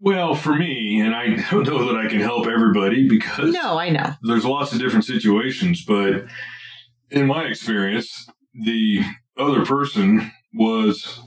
Well, 0.00 0.34
for 0.34 0.54
me, 0.54 1.00
and 1.00 1.14
I 1.14 1.36
don't 1.50 1.66
know 1.66 1.86
that 1.86 1.96
I 1.96 2.08
can 2.08 2.20
help 2.20 2.46
everybody 2.46 3.08
because 3.08 3.54
no, 3.54 3.78
I 3.78 3.90
know 3.90 4.12
there's 4.22 4.44
lots 4.44 4.72
of 4.72 4.78
different 4.78 5.04
situations, 5.04 5.84
but 5.84 6.24
in 7.10 7.26
my 7.26 7.44
experience, 7.44 8.28
the 8.54 9.00
other 9.38 9.64
person 9.64 10.32
was 10.54 11.20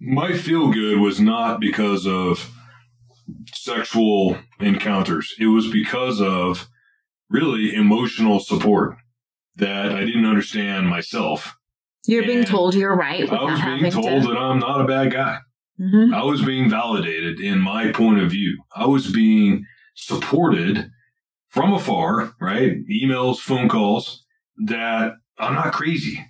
my 0.00 0.32
feel 0.32 0.70
good 0.70 1.00
was 1.00 1.20
not 1.20 1.60
because 1.60 2.06
of 2.06 2.50
sexual 3.52 4.36
encounters. 4.60 5.34
It 5.38 5.46
was 5.46 5.70
because 5.70 6.20
of 6.20 6.68
really 7.28 7.74
emotional 7.74 8.40
support 8.40 8.96
that 9.56 9.92
I 9.92 10.04
didn't 10.04 10.26
understand 10.26 10.88
myself. 10.88 11.56
You're 12.06 12.22
and 12.22 12.28
being 12.28 12.44
told 12.44 12.74
you're 12.74 12.96
right. 12.96 13.30
I 13.30 13.44
was 13.44 13.60
being 13.60 13.90
told 13.90 14.22
to... 14.22 14.28
that 14.28 14.36
I'm 14.36 14.58
not 14.58 14.80
a 14.80 14.84
bad 14.84 15.12
guy. 15.12 15.38
Mm-hmm. 15.80 16.14
I 16.14 16.22
was 16.22 16.42
being 16.42 16.70
validated 16.70 17.40
in 17.40 17.58
my 17.58 17.92
point 17.92 18.20
of 18.20 18.30
view. 18.30 18.62
I 18.74 18.86
was 18.86 19.10
being 19.10 19.64
supported 19.94 20.90
from 21.48 21.72
afar, 21.72 22.34
right? 22.40 22.76
Emails, 22.88 23.38
phone 23.38 23.68
calls 23.68 24.24
that 24.64 25.14
I'm 25.38 25.54
not 25.54 25.72
crazy. 25.72 26.24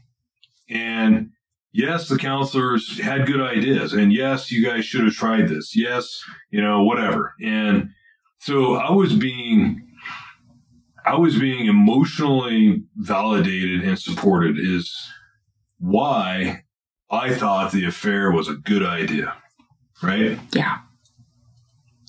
And 0.69 1.31
yes, 1.73 2.09
the 2.09 2.19
counselors 2.19 3.01
had 3.01 3.27
good 3.27 3.41
ideas. 3.41 3.93
And 3.93 4.13
yes, 4.13 4.51
you 4.51 4.65
guys 4.65 4.85
should 4.85 5.05
have 5.05 5.15
tried 5.15 5.49
this. 5.49 5.77
Yes, 5.77 6.23
you 6.51 6.61
know, 6.61 6.83
whatever. 6.83 7.35
And 7.41 7.91
so 8.39 8.75
I 8.75 8.91
was 8.91 9.15
being 9.15 9.86
I 11.07 11.17
was 11.17 11.39
being 11.39 11.67
emotionally 11.67 12.83
validated 12.97 13.85
and 13.85 13.97
supported 13.97 14.59
is 14.59 14.93
why 15.79 16.65
I 17.11 17.33
thought 17.33 17.71
the 17.71 17.87
affair 17.87 18.33
was 18.33 18.49
a 18.49 18.55
good 18.55 18.85
idea. 18.85 19.35
Right? 20.03 20.39
Yeah. 20.53 20.79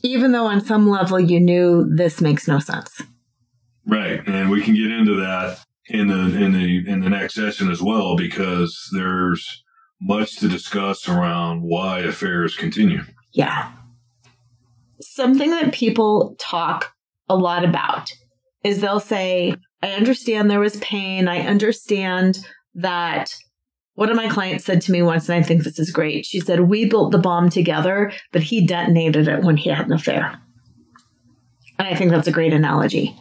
Even 0.02 0.32
though 0.32 0.48
on 0.48 0.66
some 0.66 0.90
level 0.90 1.20
you 1.20 1.40
knew 1.40 1.88
this 1.88 2.22
makes 2.22 2.48
no 2.48 2.58
sense. 2.58 3.02
Right. 3.86 4.28
And 4.28 4.50
we 4.50 4.64
can 4.64 4.74
get 4.74 4.92
into 4.92 5.16
that 5.22 5.60
in 5.86 6.08
the 6.08 6.44
in 6.44 6.52
the 6.54 6.90
in 6.90 7.02
the 7.02 7.10
next 7.10 7.36
session 7.36 7.70
as 7.70 7.82
well 7.82 8.18
because 8.18 8.90
there's 8.94 9.64
much 10.02 10.38
to 10.38 10.48
discuss 10.48 11.08
around 11.08 11.62
why 11.62 12.00
affairs 12.00 12.56
continue. 12.56 13.02
Yeah. 13.32 13.72
Something 15.02 15.52
that 15.52 15.72
people 15.72 16.36
talk 16.40 16.94
a 17.30 17.36
lot 17.36 17.64
about 17.64 18.12
is 18.64 18.82
they'll 18.82 19.00
say, 19.00 19.56
I 19.82 19.92
understand 19.92 20.50
there 20.50 20.60
was 20.60 20.78
pain. 20.78 21.28
I 21.28 21.42
understand 21.42 22.40
that 22.76 23.36
one 23.96 24.10
of 24.10 24.16
my 24.16 24.30
clients 24.30 24.66
said 24.66 24.82
to 24.84 24.92
me 24.92 25.02
once, 25.02 25.28
and 25.28 25.44
I 25.44 25.46
think 25.46 25.64
this 25.64 25.80
is 25.80 25.92
great. 25.92 26.26
She 26.26 26.40
said, 26.40 26.62
We 26.62 26.88
built 26.88 27.12
the 27.12 27.18
bomb 27.18 27.50
together, 27.50 28.12
but 28.32 28.44
he 28.44 28.66
detonated 28.66 29.28
it 29.28 29.44
when 29.44 29.58
he 29.58 29.70
had 29.70 29.88
an 29.88 29.94
affair. 29.94 30.40
And 31.80 31.88
I 31.88 31.96
think 31.96 32.12
that's 32.12 32.28
a 32.28 32.32
great 32.32 32.54
analogy. 32.54 33.16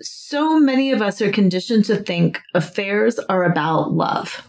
So 0.00 0.58
many 0.58 0.92
of 0.92 1.02
us 1.02 1.20
are 1.20 1.30
conditioned 1.30 1.84
to 1.86 1.96
think 1.96 2.40
affairs 2.54 3.18
are 3.18 3.44
about 3.44 3.92
love. 3.92 4.46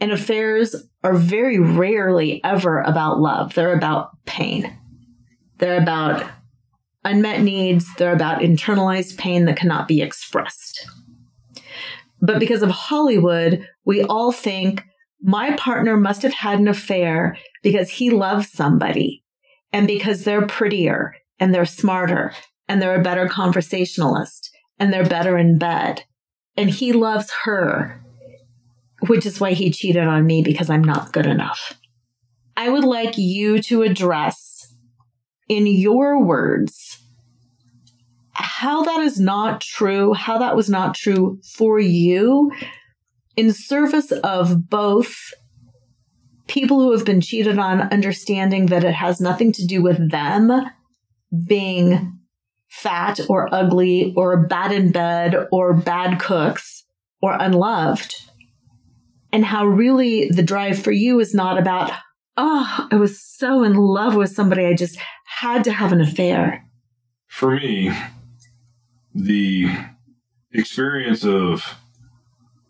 And 0.00 0.10
affairs 0.10 0.74
are 1.04 1.14
very 1.14 1.58
rarely 1.58 2.42
ever 2.44 2.80
about 2.80 3.20
love. 3.20 3.54
They're 3.54 3.76
about 3.76 4.10
pain. 4.24 4.76
They're 5.58 5.80
about 5.80 6.26
unmet 7.04 7.42
needs. 7.42 7.92
They're 7.96 8.14
about 8.14 8.40
internalized 8.40 9.18
pain 9.18 9.44
that 9.46 9.56
cannot 9.56 9.88
be 9.88 10.02
expressed. 10.02 10.86
But 12.20 12.38
because 12.38 12.62
of 12.62 12.70
Hollywood, 12.70 13.66
we 13.84 14.02
all 14.02 14.32
think 14.32 14.84
my 15.20 15.52
partner 15.56 15.96
must 15.96 16.22
have 16.22 16.32
had 16.32 16.58
an 16.58 16.68
affair 16.68 17.36
because 17.62 17.90
he 17.90 18.10
loves 18.10 18.50
somebody 18.50 19.24
and 19.72 19.86
because 19.86 20.24
they're 20.24 20.46
prettier 20.46 21.14
and 21.38 21.54
they're 21.54 21.64
smarter 21.64 22.32
and 22.68 22.80
they're 22.80 23.00
a 23.00 23.02
better 23.02 23.28
conversationalist 23.28 24.50
and 24.78 24.92
they're 24.92 25.04
better 25.04 25.36
in 25.36 25.58
bed. 25.58 26.04
And 26.56 26.70
he 26.70 26.92
loves 26.92 27.32
her, 27.44 28.00
which 29.06 29.26
is 29.26 29.40
why 29.40 29.52
he 29.52 29.70
cheated 29.70 30.04
on 30.04 30.26
me 30.26 30.42
because 30.42 30.70
I'm 30.70 30.84
not 30.84 31.12
good 31.12 31.26
enough. 31.26 31.78
I 32.56 32.68
would 32.68 32.84
like 32.84 33.16
you 33.16 33.60
to 33.62 33.82
address 33.82 34.51
in 35.52 35.66
your 35.66 36.24
words 36.24 37.02
how 38.34 38.82
that 38.84 39.00
is 39.00 39.20
not 39.20 39.60
true, 39.60 40.14
how 40.14 40.38
that 40.38 40.56
was 40.56 40.70
not 40.70 40.94
true 40.94 41.40
for 41.56 41.78
you 41.78 42.52
in 43.36 43.52
service 43.52 44.12
of 44.12 44.70
both 44.70 45.34
people 46.46 46.80
who 46.80 46.92
have 46.92 47.04
been 47.04 47.20
cheated 47.20 47.58
on 47.58 47.80
understanding 47.92 48.66
that 48.66 48.84
it 48.84 48.94
has 48.94 49.20
nothing 49.20 49.52
to 49.52 49.66
do 49.66 49.82
with 49.82 50.10
them 50.10 50.50
being 51.46 52.18
fat 52.68 53.20
or 53.28 53.52
ugly 53.52 54.14
or 54.16 54.46
bad 54.46 54.72
in 54.72 54.92
bed 54.92 55.34
or 55.50 55.74
bad 55.74 56.20
cooks 56.20 56.84
or 57.20 57.36
unloved. 57.38 58.14
And 59.32 59.44
how 59.44 59.66
really 59.66 60.28
the 60.28 60.42
drive 60.42 60.82
for 60.82 60.92
you 60.92 61.20
is 61.20 61.34
not 61.34 61.58
about, 61.58 61.90
oh, 62.36 62.88
I 62.90 62.96
was 62.96 63.20
so 63.20 63.62
in 63.62 63.74
love 63.74 64.14
with 64.14 64.30
somebody, 64.30 64.66
I 64.66 64.74
just 64.74 64.98
had 65.42 65.64
to 65.64 65.72
have 65.72 65.90
an 65.90 66.00
affair. 66.00 66.64
For 67.26 67.56
me, 67.56 67.92
the 69.12 69.66
experience 70.52 71.24
of 71.24 71.64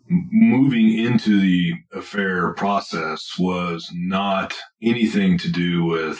moving 0.09 0.97
into 0.97 1.39
the 1.39 1.73
affair 1.93 2.51
process 2.55 3.37
was 3.37 3.91
not 3.93 4.55
anything 4.81 5.37
to 5.37 5.51
do 5.51 5.85
with 5.85 6.19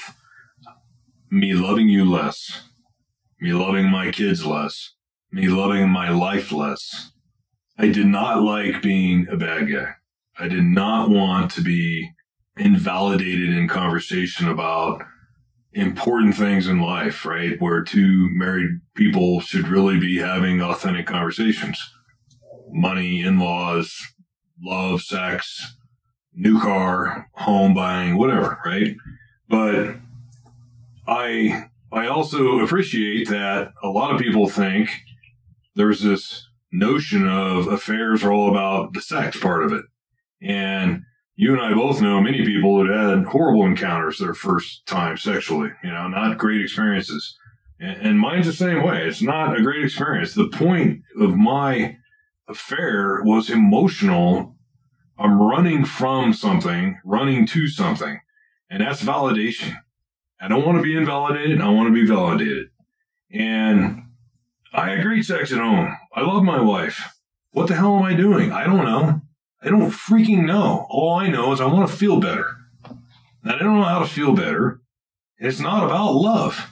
me 1.31 1.55
loving 1.55 1.89
you 1.89 2.05
less, 2.05 2.69
me 3.41 3.51
loving 3.51 3.89
my 3.89 4.11
kids 4.11 4.45
less, 4.45 4.93
me 5.31 5.47
loving 5.47 5.89
my 5.89 6.11
life 6.11 6.51
less. 6.51 7.13
I 7.79 7.87
did 7.87 8.05
not 8.05 8.43
like 8.43 8.83
being 8.83 9.27
a 9.27 9.37
bad 9.37 9.71
guy. 9.71 9.95
I 10.37 10.49
did 10.49 10.65
not 10.65 11.09
want 11.09 11.49
to 11.53 11.61
be 11.61 12.11
invalidated 12.57 13.49
in 13.49 13.67
conversation 13.67 14.47
about 14.47 15.01
important 15.73 16.35
things 16.35 16.67
in 16.67 16.79
life, 16.79 17.25
right? 17.25 17.59
Where 17.59 17.83
two 17.83 18.29
married 18.31 18.81
people 18.95 19.41
should 19.41 19.67
really 19.67 19.99
be 19.99 20.17
having 20.17 20.61
authentic 20.61 21.07
conversations. 21.07 21.79
Money, 22.71 23.21
in-laws, 23.21 23.95
love, 24.61 25.01
sex, 25.01 25.75
new 26.33 26.59
car, 26.59 27.29
home 27.33 27.73
buying, 27.73 28.17
whatever, 28.17 28.59
right? 28.65 28.95
But 29.47 29.95
I 31.07 31.69
I 31.91 32.07
also 32.07 32.59
appreciate 32.59 33.29
that 33.29 33.71
a 33.83 33.89
lot 33.89 34.13
of 34.13 34.19
people 34.19 34.47
think 34.47 34.89
there's 35.75 36.01
this 36.01 36.47
notion 36.71 37.27
of 37.27 37.67
affairs 37.67 38.23
are 38.23 38.31
all 38.31 38.49
about 38.49 38.93
the 38.93 39.01
sex 39.01 39.39
part 39.39 39.63
of 39.63 39.73
it. 39.73 39.85
And 40.41 41.03
you 41.35 41.53
and 41.53 41.61
I 41.61 41.73
both 41.73 42.01
know 42.01 42.21
many 42.21 42.45
people 42.45 42.83
that 42.83 42.93
had 42.93 43.25
horrible 43.25 43.65
encounters 43.65 44.19
their 44.19 44.33
first 44.33 44.85
time 44.85 45.17
sexually, 45.17 45.71
you 45.83 45.91
know, 45.91 46.07
not 46.07 46.37
great 46.37 46.61
experiences. 46.61 47.37
And, 47.79 47.97
and 48.01 48.19
mine's 48.19 48.45
the 48.45 48.53
same 48.53 48.83
way. 48.83 49.07
It's 49.07 49.21
not 49.21 49.57
a 49.57 49.63
great 49.63 49.83
experience. 49.83 50.33
The 50.33 50.47
point 50.47 51.01
of 51.19 51.35
my 51.35 51.97
affair 52.47 53.21
was 53.23 53.49
emotional. 53.49 54.55
I'm 55.17 55.41
running 55.41 55.85
from 55.85 56.33
something, 56.33 56.99
running 57.03 57.47
to 57.47 57.67
something, 57.67 58.19
and 58.69 58.81
that's 58.81 59.03
validation. 59.03 59.75
I 60.39 60.47
don't 60.47 60.65
want 60.65 60.77
to 60.77 60.83
be 60.83 60.97
invalidated. 60.97 61.61
I 61.61 61.69
want 61.69 61.87
to 61.87 61.93
be 61.93 62.05
validated. 62.05 62.67
And 63.31 64.03
I 64.73 64.91
agree 64.91 65.23
sex 65.23 65.51
at 65.51 65.59
home. 65.59 65.97
I 66.13 66.21
love 66.21 66.43
my 66.43 66.61
wife. 66.61 67.15
What 67.51 67.67
the 67.67 67.75
hell 67.75 67.95
am 67.97 68.03
I 68.03 68.13
doing? 68.13 68.51
I 68.51 68.65
don't 68.65 68.83
know. 68.83 69.21
I 69.63 69.69
don't 69.69 69.91
freaking 69.91 70.45
know. 70.45 70.85
All 70.89 71.15
I 71.15 71.27
know 71.27 71.53
is 71.53 71.61
I 71.61 71.65
want 71.65 71.89
to 71.89 71.95
feel 71.95 72.19
better. 72.19 72.57
And 72.85 73.51
I 73.51 73.57
don't 73.59 73.77
know 73.77 73.83
how 73.83 73.99
to 73.99 74.07
feel 74.07 74.33
better. 74.33 74.81
And 75.39 75.47
it's 75.47 75.59
not 75.59 75.85
about 75.85 76.15
love. 76.15 76.69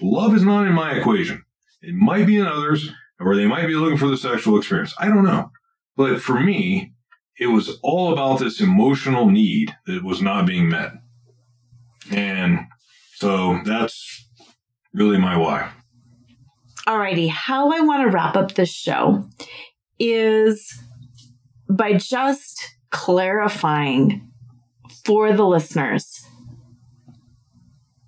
Love 0.00 0.34
is 0.34 0.42
not 0.42 0.66
in 0.66 0.72
my 0.72 0.92
equation. 0.92 1.44
It 1.82 1.94
might 1.94 2.26
be 2.26 2.38
in 2.38 2.46
others, 2.46 2.90
or 3.20 3.36
they 3.36 3.46
might 3.46 3.66
be 3.66 3.74
looking 3.74 3.98
for 3.98 4.08
the 4.08 4.16
sexual 4.16 4.58
experience. 4.58 4.94
I 4.98 5.08
don't 5.08 5.24
know. 5.24 5.50
But 5.96 6.20
for 6.20 6.40
me, 6.40 6.92
it 7.38 7.46
was 7.48 7.78
all 7.82 8.12
about 8.12 8.38
this 8.38 8.60
emotional 8.60 9.26
need 9.30 9.74
that 9.86 10.02
was 10.02 10.22
not 10.22 10.46
being 10.46 10.68
met. 10.68 10.92
And 12.10 12.60
so 13.14 13.60
that's 13.64 14.26
really 14.94 15.18
my 15.18 15.36
why. 15.36 15.70
Alrighty, 16.86 17.28
how 17.28 17.72
I 17.72 17.80
want 17.80 18.02
to 18.02 18.14
wrap 18.14 18.36
up 18.36 18.54
this 18.54 18.70
show 18.70 19.28
is 19.98 20.80
by 21.68 21.94
just 21.94 22.76
clarifying 22.90 24.30
for 25.04 25.32
the 25.32 25.44
listeners 25.44 26.26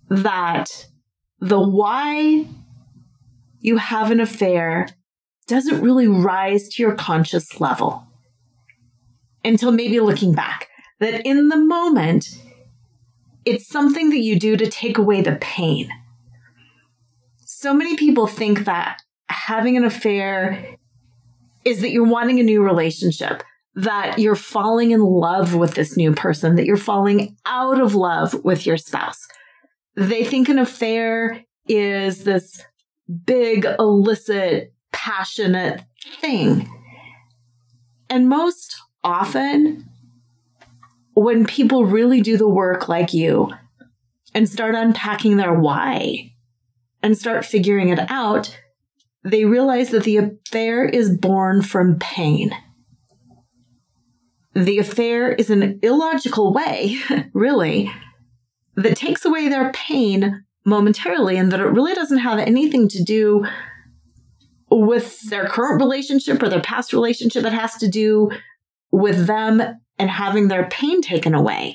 that 0.09 0.87
the 1.41 1.61
why 1.61 2.47
you 3.61 3.77
have 3.77 4.11
an 4.11 4.21
affair 4.21 4.89
doesn't 5.47 5.83
really 5.83 6.09
rise 6.09 6.69
to 6.69 6.83
your 6.83 6.95
conscious 6.95 7.61
level 7.61 8.07
until 9.45 9.73
maybe 9.73 10.01
looking 10.01 10.33
back. 10.33 10.69
That 11.01 11.25
in 11.27 11.49
the 11.49 11.57
moment, 11.57 12.27
it's 13.45 13.69
something 13.69 14.11
that 14.11 14.19
you 14.19 14.39
do 14.39 14.57
to 14.57 14.69
take 14.69 14.99
away 14.99 15.21
the 15.21 15.37
pain. 15.41 15.89
So 17.39 17.73
many 17.73 17.97
people 17.97 18.27
think 18.27 18.65
that 18.65 19.01
having 19.29 19.77
an 19.77 19.85
affair 19.85 20.78
is 21.65 21.81
that 21.81 21.91
you're 21.91 22.05
wanting 22.05 22.41
a 22.41 22.45
new 22.45 22.63
relationship, 22.63 23.43
that 23.75 24.19
you're 24.19 24.35
falling 24.35 24.91
in 24.91 25.01
love 25.01 25.55
with 25.55 25.75
this 25.75 25.97
new 25.97 26.13
person, 26.13 26.57
that 26.57 26.67
you're 26.67 26.77
falling 26.77 27.37
out 27.47 27.81
of 27.81 27.95
love 27.95 28.35
with 28.45 28.67
your 28.67 28.77
spouse. 28.77 29.27
They 29.95 30.25
think 30.25 30.49
an 30.49 30.59
affair 30.59 31.45
is 31.69 32.25
this 32.25 32.63
big, 33.25 33.67
illicit, 33.79 34.73
passionate 34.93 35.83
thing. 36.21 36.69
And 38.11 38.29
most 38.29 38.77
often, 39.05 39.89
when 41.15 41.47
people 41.47 41.85
really 41.85 42.21
do 42.21 42.37
the 42.37 42.49
work 42.49 42.89
like 42.89 43.13
you 43.13 43.51
and 44.35 44.49
start 44.49 44.75
unpacking 44.75 45.37
their 45.37 45.53
why 45.53 46.33
and 47.03 47.17
start 47.17 47.45
figuring 47.45 47.89
it 47.89 47.99
out, 48.11 48.57
they 49.31 49.45
realize 49.45 49.91
that 49.91 50.05
the 50.05 50.17
affair 50.17 50.85
is 50.85 51.17
born 51.17 51.63
from 51.63 51.99
pain. 51.99 52.51
The 54.55 54.79
affair 54.79 55.33
is 55.33 55.51
an 55.51 55.79
illogical 55.83 56.53
way, 56.53 56.97
really, 57.33 57.93
that 58.77 58.97
takes 58.97 59.25
away 59.25 59.49
their 59.49 59.73
pain 59.73 60.45
momentarily 60.65 61.37
and 61.37 61.53
that 61.53 61.61
it 61.61 61.65
really 61.65 61.95
doesn't 61.95 62.19
have 62.19 62.39
anything 62.39 62.89
to 62.89 63.03
do 63.03 63.45
with 64.71 65.21
their 65.31 65.47
current 65.47 65.81
relationship 65.81 66.43
or 66.43 66.49
their 66.49 66.61
past 66.61 66.93
relationship. 66.93 67.45
It 67.45 67.53
has 67.53 67.77
to 67.77 67.89
do 67.89 68.31
with 68.91 69.27
them 69.27 69.63
and 69.99 70.11
having 70.11 70.49
their 70.49 70.69
pain 70.69 71.01
taken 71.03 71.35
away. 71.35 71.75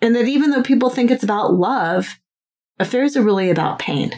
And 0.00 0.16
that 0.16 0.26
even 0.26 0.50
though 0.50 0.62
people 0.62 0.90
think 0.90 1.10
it's 1.10 1.22
about 1.22 1.54
love, 1.54 2.18
affairs 2.78 3.16
are 3.16 3.22
really 3.22 3.50
about 3.50 3.78
pain. 3.78 4.12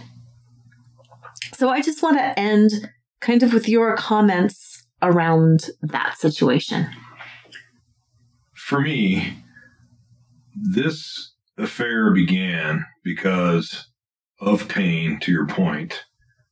So 1.57 1.69
I 1.69 1.81
just 1.81 2.03
want 2.03 2.19
to 2.19 2.39
end 2.39 2.91
kind 3.21 3.43
of 3.43 3.53
with 3.53 3.69
your 3.69 3.97
comments 3.97 4.85
around 5.01 5.71
that 5.83 6.19
situation. 6.19 6.89
For 8.55 8.81
me, 8.81 9.39
this 10.55 11.33
affair 11.57 12.13
began 12.13 12.87
because 13.05 13.87
of 14.41 14.69
pain, 14.69 15.21
to 15.21 15.31
your 15.31 15.47
point, 15.47 16.05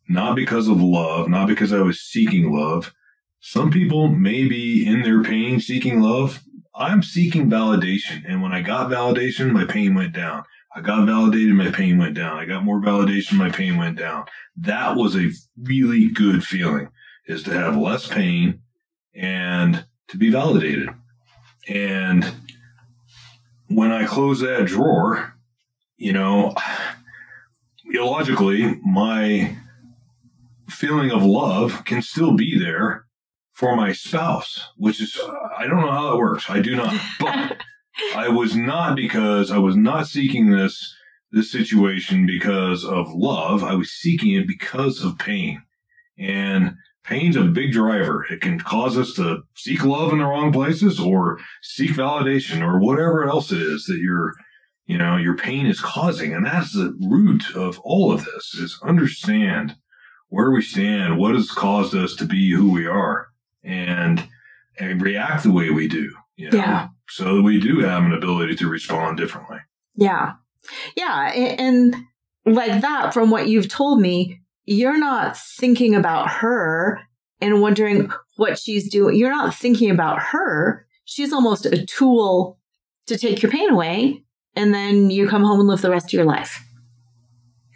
not 0.09 0.37
because 0.37 0.69
of 0.69 0.81
love, 0.81 1.29
not 1.29 1.49
because 1.49 1.73
I 1.73 1.81
was 1.81 2.01
seeking 2.01 2.53
love. 2.53 2.95
Some 3.41 3.71
people 3.71 4.09
may 4.09 4.47
be 4.47 4.87
in 4.87 5.03
their 5.03 5.23
pain 5.23 5.59
seeking 5.59 6.01
love. 6.01 6.43
I'm 6.75 7.03
seeking 7.03 7.51
validation. 7.51 8.23
And 8.27 8.41
when 8.41 8.53
I 8.53 8.63
got 8.63 8.91
validation, 8.91 9.51
my 9.51 9.65
pain 9.65 9.95
went 9.95 10.15
down. 10.15 10.45
I 10.75 10.81
got 10.81 11.07
validated, 11.07 11.55
my 11.55 11.71
pain 11.71 11.99
went 11.99 12.15
down. 12.15 12.39
I 12.39 12.47
got 12.47 12.65
more 12.65 12.81
validation, 12.81 13.35
my 13.35 13.51
pain 13.51 13.77
went 13.77 13.99
down. 13.99 14.25
That 14.57 14.97
was 14.97 15.17
a 15.17 15.31
really 15.63 16.09
good 16.09 16.45
feeling 16.45 16.89
is 17.27 17.43
to 17.45 17.53
have 17.53 17.77
less 17.77 18.09
pain 18.09 18.61
and 19.15 19.85
to 20.09 20.17
be 20.17 20.31
validated. 20.31 20.89
And 21.69 22.35
when 23.69 23.93
I 23.93 24.05
close 24.07 24.41
that 24.41 24.67
drawer, 24.67 25.35
you 25.97 26.13
know, 26.13 26.55
illogically, 27.93 28.81
my 28.85 29.57
feeling 30.69 31.11
of 31.11 31.23
love 31.23 31.85
can 31.85 32.03
still 32.03 32.35
be 32.35 32.59
there 32.59 33.07
for 33.53 33.77
my 33.77 33.93
spouse, 33.93 34.71
which 34.77 35.01
is, 35.01 35.19
I 35.57 35.67
don't 35.67 35.81
know 35.81 35.93
how 35.93 36.11
that 36.11 36.17
works. 36.17 36.49
I 36.49 36.61
do 36.61 36.75
not. 36.75 36.95
But 37.21 37.59
I 38.15 38.29
was 38.29 38.57
not 38.57 38.97
because 38.97 39.51
I 39.51 39.59
was 39.59 39.77
not 39.77 40.07
seeking 40.07 40.51
this 40.51 40.95
this 41.33 41.51
situation 41.51 42.27
because 42.27 42.85
of 42.85 43.13
love. 43.15 43.65
I 43.65 43.75
was 43.75 43.91
seeking 43.91 44.35
it 44.35 44.47
because 44.47 45.03
of 45.03 45.19
pain. 45.19 45.63
And 46.19 46.75
pain's 47.05 47.37
a 47.37 47.45
big 47.45 47.73
driver. 47.73 48.25
It 48.31 48.43
can 48.43 48.61
cause 48.61 48.99
us 48.99 49.15
to 49.15 49.43
seek 49.57 49.83
love 49.83 50.13
in 50.13 50.19
the 50.19 50.27
wrong 50.27 50.53
places 50.53 51.01
or 51.01 51.39
seek 51.63 51.93
validation 51.93 52.61
or 52.63 52.79
whatever 52.79 53.27
else 53.27 53.51
it 53.51 53.63
is 53.63 53.87
that 53.87 53.99
you're, 53.99 54.35
you 54.85 54.99
know, 54.99 55.17
your 55.17 55.37
pain 55.37 55.67
is 55.67 55.81
causing. 55.81 56.35
And 56.35 56.45
that's 56.45 56.75
the 56.75 56.97
root 57.01 57.57
of 57.57 57.79
all 57.81 58.13
of 58.13 58.27
this 58.27 58.55
is 58.55 58.79
understand 58.83 59.77
where 60.29 60.51
we 60.51 60.63
stand, 60.63 61.19
what 61.19 61.35
has 61.35 61.51
caused 61.51 61.95
us 61.95 62.15
to 62.17 62.27
be 62.27 62.53
who 62.53 62.71
we 62.71 62.87
are 62.87 63.29
and, 63.65 64.29
and 64.79 65.01
react 65.03 65.45
the 65.45 65.53
way 65.53 65.71
we 65.71 65.89
do. 65.89 66.15
You 66.37 66.51
know, 66.51 66.59
Yeah. 66.59 66.89
So 67.09 67.37
that 67.37 67.43
we 67.43 67.61
do 67.61 67.81
have 67.81 68.05
an 68.05 68.13
ability 68.13 68.57
to 68.57 68.69
respond 68.69 69.19
differently. 69.19 69.59
Yeah. 69.95 70.33
Yeah. 70.97 71.31
And 71.33 71.95
like 72.47 72.81
that, 72.81 73.13
from 73.13 73.31
what 73.31 73.49
you've 73.49 73.69
told 73.69 74.01
me, 74.01 74.41
you're 74.65 74.99
not 74.99 75.37
thinking 75.37 75.95
about 75.95 76.31
her 76.31 77.01
and 77.41 77.61
wondering 77.61 78.11
what 78.37 78.59
she's 78.59 78.91
doing. 78.91 79.17
You're 79.17 79.31
not 79.31 79.55
thinking 79.55 79.91
about 79.91 80.21
her. 80.21 80.87
She's 81.05 81.33
almost 81.33 81.67
a 81.67 81.85
tool 81.85 82.59
to 83.07 83.19
take 83.19 83.43
your 83.43 83.51
pain 83.51 83.71
away. 83.71 84.25
And 84.55 84.73
then 84.73 85.11
you 85.11 85.29
come 85.29 85.43
home 85.43 85.61
and 85.61 85.69
live 85.69 85.83
the 85.83 85.91
rest 85.91 86.07
of 86.07 86.13
your 86.13 86.25
life. 86.25 86.63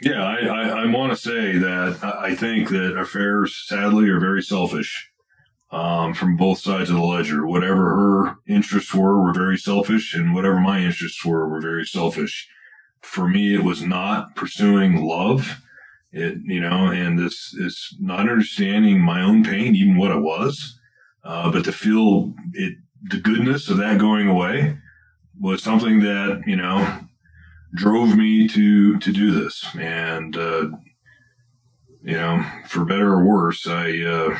Yeah, 0.02 0.22
I, 0.22 0.36
I, 0.46 0.68
I 0.82 0.86
want 0.86 1.12
to 1.12 1.16
say 1.16 1.56
that 1.56 1.98
I 2.02 2.26
I 2.26 2.34
think 2.34 2.68
that 2.68 2.98
affairs, 2.98 3.64
sadly, 3.66 4.08
are 4.10 4.20
very 4.20 4.42
selfish 4.42 5.10
um, 5.70 6.14
from 6.14 6.36
both 6.36 6.58
sides 6.58 6.90
of 6.90 6.96
the 6.96 7.02
ledger. 7.02 7.46
Whatever 7.46 7.96
her 7.96 8.36
interests 8.48 8.94
were, 8.94 9.22
were 9.22 9.32
very 9.32 9.58
selfish, 9.58 10.14
and 10.14 10.34
whatever 10.34 10.60
my 10.60 10.80
interests 10.80 11.24
were, 11.24 11.48
were 11.48 11.60
very 11.60 11.84
selfish. 11.84 12.48
For 13.02 13.28
me, 13.28 13.54
it 13.54 13.64
was 13.64 13.82
not 13.82 14.34
pursuing 14.34 15.02
love. 15.04 15.62
It, 16.12 16.38
you 16.44 16.60
know, 16.60 16.86
and 16.86 17.18
this 17.18 17.52
is 17.54 17.94
not 18.00 18.20
understanding 18.20 19.00
my 19.00 19.22
own 19.22 19.44
pain, 19.44 19.74
even 19.74 19.96
what 19.96 20.12
it 20.12 20.20
was, 20.20 20.78
uh, 21.24 21.50
but 21.50 21.64
to 21.64 21.72
feel 21.72 22.32
it, 22.54 22.78
the 23.02 23.18
goodness 23.18 23.68
of 23.68 23.76
that 23.78 23.98
going 23.98 24.28
away 24.28 24.78
was 25.38 25.62
something 25.62 26.00
that 26.00 26.42
you 26.46 26.56
know 26.56 27.00
drove 27.74 28.16
me 28.16 28.48
to 28.48 28.98
to 28.98 29.12
do 29.12 29.32
this 29.32 29.66
and 29.78 30.36
uh 30.36 30.68
you 32.02 32.14
know 32.14 32.44
for 32.66 32.84
better 32.84 33.12
or 33.12 33.24
worse 33.24 33.66
i 33.66 34.00
uh 34.00 34.38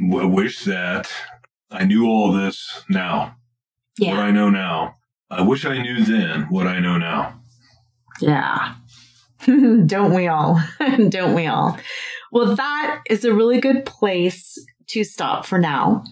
w- 0.00 0.28
wish 0.28 0.64
that 0.64 1.10
i 1.70 1.84
knew 1.84 2.06
all 2.06 2.32
this 2.32 2.82
now 2.88 3.36
what 3.98 4.18
i 4.20 4.30
know 4.30 4.48
now 4.50 4.94
i 5.30 5.40
wish 5.42 5.64
i 5.64 5.80
knew 5.80 6.04
then 6.04 6.42
what 6.50 6.66
i 6.66 6.78
know 6.80 6.96
now 6.98 7.40
Yeah. 8.20 8.74
Don't 9.46 10.14
we 10.14 10.28
all? 10.28 10.62
Don't 11.08 11.34
we 11.34 11.46
all? 11.46 11.76
Well, 12.32 12.54
that 12.56 13.00
is 13.10 13.24
a 13.24 13.34
really 13.34 13.60
good 13.60 13.84
place 13.84 14.56
to 14.88 15.04
stop 15.04 15.44
for 15.44 15.58
now. 15.58 16.02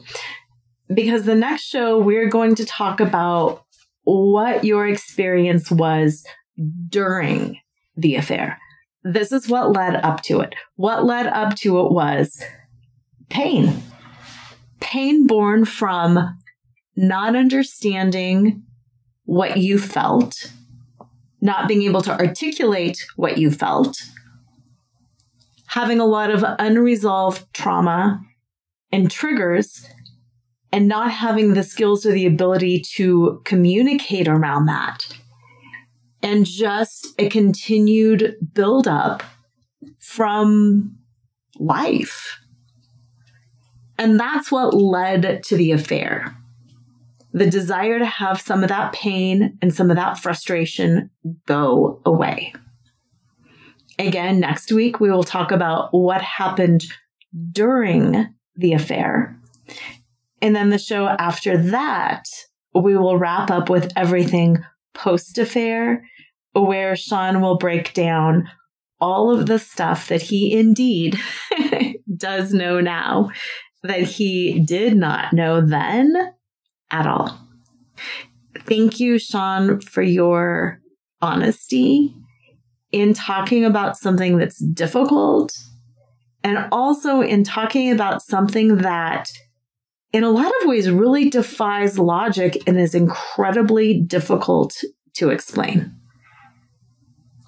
Because 0.93 1.25
the 1.25 1.35
next 1.35 1.63
show, 1.63 1.99
we're 1.99 2.29
going 2.29 2.55
to 2.57 2.67
talk 2.67 3.01
about 3.01 3.65
what 4.05 4.65
your 4.65 4.87
experience 4.87 5.71
was 5.71 6.25
during 6.89 7.59
the 7.97 8.17
affair. 8.17 8.59
This 9.05 9.33
is 9.33 9.49
what 9.49 9.73
led 9.73 9.95
up 9.97 10.23
to 10.25 10.41
it. 10.41 10.55
What 10.77 11.05
led 11.07 11.27
up 11.27 11.55
to 11.59 11.81
it 11.81 11.93
was 11.93 12.43
pain. 13.33 13.83
Pain 14.81 15.27
born 15.27 15.65
from 15.65 16.39
not 16.97 17.35
understanding 17.35 18.63
what 19.25 19.57
you 19.57 19.79
felt 19.79 20.53
not 21.43 21.67
being 21.67 21.83
able 21.83 22.01
to 22.01 22.13
articulate 22.19 23.05
what 23.17 23.37
you 23.37 23.51
felt, 23.51 24.01
having 25.67 25.99
a 25.99 26.07
lot 26.07 26.31
of 26.31 26.45
unresolved 26.61 27.53
trauma 27.53 28.23
and 28.93 29.11
triggers, 29.11 29.87
and 30.71 30.87
not 30.87 31.11
having 31.11 31.53
the 31.53 31.65
skills 31.65 32.07
or 32.07 32.13
the 32.13 32.27
ability 32.27 32.81
to 32.81 33.43
communicate 33.45 34.29
around 34.29 34.67
that. 34.67 35.01
And 36.23 36.47
just 36.47 37.09
a 37.19 37.29
continued 37.29 38.37
buildup 38.55 39.25
from 39.99 40.97
life. 41.59 42.39
And 43.99 44.19
that's 44.19 44.51
what 44.51 44.75
led 44.75 45.43
to 45.45 45.57
the 45.57 45.73
affair 45.73 46.37
the 47.33 47.49
desire 47.49 47.99
to 47.99 48.07
have 48.07 48.41
some 48.41 48.63
of 48.63 48.69
that 48.69 48.93
pain 48.93 49.59
and 49.63 49.75
some 49.75 49.91
of 49.91 49.97
that 49.97 50.19
frustration 50.19 51.11
go 51.47 52.01
away. 52.05 52.53
Again, 53.99 54.41
next 54.41 54.73
week, 54.73 55.01
we 55.01 55.11
will 55.11 55.25
talk 55.25 55.51
about 55.51 55.89
what 55.93 56.21
happened 56.21 56.85
during 57.51 58.35
the 58.57 58.75
affair. 58.75 59.39
And 60.41 60.55
then 60.55 60.71
the 60.71 60.79
show 60.79 61.07
after 61.07 61.57
that, 61.57 62.25
we 62.75 62.97
will 62.97 63.19
wrap 63.19 63.51
up 63.51 63.71
with 63.71 63.93
everything 63.97 64.59
post 64.95 65.39
affair, 65.39 66.05
where 66.53 66.97
Shawn 66.97 67.41
will 67.41 67.57
break 67.57 67.95
down 67.95 68.49
all 69.01 69.35
of 69.35 69.47
the 69.47 69.59
stuff 69.59 70.09
that 70.09 70.23
he 70.23 70.57
indeed 70.57 71.19
does 72.17 72.53
know 72.53 72.81
now 72.81 73.31
that 73.83 74.03
he 74.03 74.61
did 74.61 74.97
not 74.97 75.33
know 75.33 75.61
then 75.61 76.35
at 76.91 77.07
all. 77.07 77.39
Thank 78.61 79.01
you, 79.01 79.19
Shawn, 79.19 79.81
for 79.81 80.03
your 80.03 80.81
honesty 81.21 82.15
in 82.93 83.15
talking 83.15 83.65
about 83.65 83.97
something 83.97 84.39
that's 84.39 84.59
difficult 84.59 85.57
and 86.45 86.67
also 86.71 87.21
in 87.21 87.45
talking 87.45 87.91
about 87.93 88.23
something 88.23 88.79
that, 88.79 89.31
in 90.13 90.25
a 90.25 90.31
lot 90.31 90.53
of 90.61 90.69
ways, 90.69 90.91
really 90.91 91.31
defies 91.31 91.99
logic 91.99 92.59
and 92.67 92.79
is 92.79 92.95
incredibly 92.95 94.01
difficult 94.01 94.75
to 95.15 95.31
explain. 95.31 95.95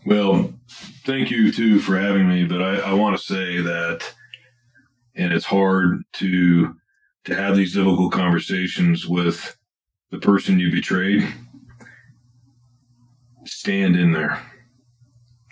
well 0.07 0.53
thank 1.07 1.30
you 1.30 1.51
too 1.51 1.78
for 1.80 1.99
having 1.99 2.28
me 2.28 2.45
but 2.45 2.61
i, 2.61 2.76
I 2.91 2.93
want 2.93 3.16
to 3.16 3.22
say 3.22 3.61
that 3.62 4.14
and 5.17 5.33
it's 5.33 5.47
hard 5.47 6.03
to 6.15 6.75
to 7.25 7.35
have 7.35 7.57
these 7.57 7.75
difficult 7.75 8.12
conversations 8.12 9.07
with 9.07 9.57
the 10.11 10.19
person 10.19 10.59
you 10.59 10.71
betrayed 10.71 11.27
stand 13.45 13.97
in 13.97 14.12
there 14.12 14.41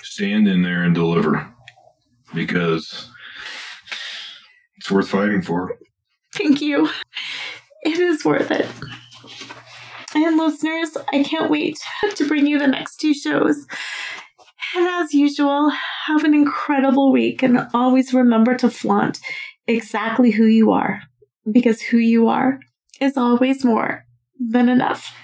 stand 0.02 0.48
in 0.48 0.62
there 0.62 0.82
and 0.82 0.94
deliver 0.94 1.52
because 2.34 3.10
it's 4.76 4.90
worth 4.90 5.08
fighting 5.08 5.42
for 5.42 5.76
Thank 6.34 6.62
you. 6.62 6.88
It 7.82 7.98
is 7.98 8.24
worth 8.24 8.50
it. 8.50 8.66
And 10.14 10.36
listeners, 10.36 10.96
I 11.12 11.22
can't 11.22 11.50
wait 11.50 11.78
to 12.14 12.26
bring 12.26 12.46
you 12.46 12.58
the 12.58 12.66
next 12.66 12.96
two 12.96 13.14
shows. 13.14 13.66
And 14.74 14.86
as 14.86 15.12
usual, 15.12 15.70
have 16.06 16.24
an 16.24 16.32
incredible 16.32 17.12
week 17.12 17.42
and 17.42 17.66
always 17.74 18.14
remember 18.14 18.54
to 18.56 18.70
flaunt 18.70 19.20
exactly 19.74 20.30
who 20.30 20.44
you 20.44 20.72
are 20.72 21.02
because 21.50 21.80
who 21.80 21.98
you 21.98 22.28
are 22.28 22.60
is 23.00 23.16
always 23.16 23.64
more 23.64 24.04
than 24.38 24.68
enough. 24.68 25.14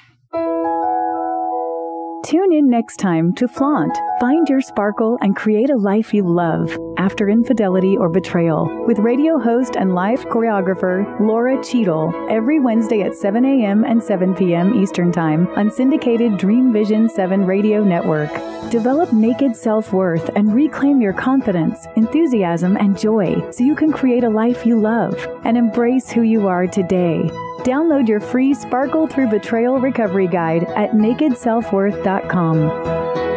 Tune 2.25 2.53
in 2.53 2.69
next 2.69 2.97
time 2.97 3.33
to 3.35 3.49
Flaunt. 3.49 3.97
Find 4.21 4.49
your 4.49 4.61
sparkle 4.61 5.19
and 5.23 5.35
create 5.35 5.71
a 5.71 5.77
life 5.77 6.13
you 6.13 6.25
love 6.25 6.77
after 7.09 7.31
infidelity 7.31 7.97
or 7.97 8.11
betrayal 8.11 8.69
with 8.87 8.99
radio 8.99 9.39
host 9.39 9.77
and 9.77 9.95
live 9.95 10.27
choreographer 10.27 11.19
Lora 11.19 11.57
Cheadle 11.65 12.13
every 12.29 12.61
Wednesday 12.61 13.01
at 13.01 13.15
7 13.15 13.47
a.m. 13.47 13.83
and 13.83 14.03
7 14.03 14.35
p.m. 14.35 14.75
Eastern 14.75 15.11
Time 15.11 15.49
on 15.57 15.71
syndicated 15.71 16.37
Dream 16.37 16.71
Vision 16.71 17.09
7 17.09 17.47
radio 17.47 17.83
network. 17.83 18.31
Develop 18.71 19.11
naked 19.15 19.57
self 19.57 19.91
worth 19.91 20.29
and 20.37 20.55
reclaim 20.55 21.01
your 21.01 21.15
confidence, 21.15 21.87
enthusiasm, 21.97 22.77
and 22.77 22.99
joy 22.99 23.43
so 23.53 23.65
you 23.65 23.75
can 23.75 23.91
create 23.91 24.25
a 24.25 24.29
life 24.29 24.67
you 24.67 24.79
love 24.79 25.17
and 25.45 25.57
embrace 25.57 26.11
who 26.11 26.21
you 26.21 26.47
are 26.47 26.67
today. 26.67 27.23
Download 27.61 28.07
your 28.07 28.21
free 28.21 28.53
Sparkle 28.53 29.07
Through 29.07 29.31
Betrayal 29.31 29.81
Recovery 29.81 30.27
Guide 30.27 30.65
at 30.77 30.91
nakedselfworth.com. 30.91 33.28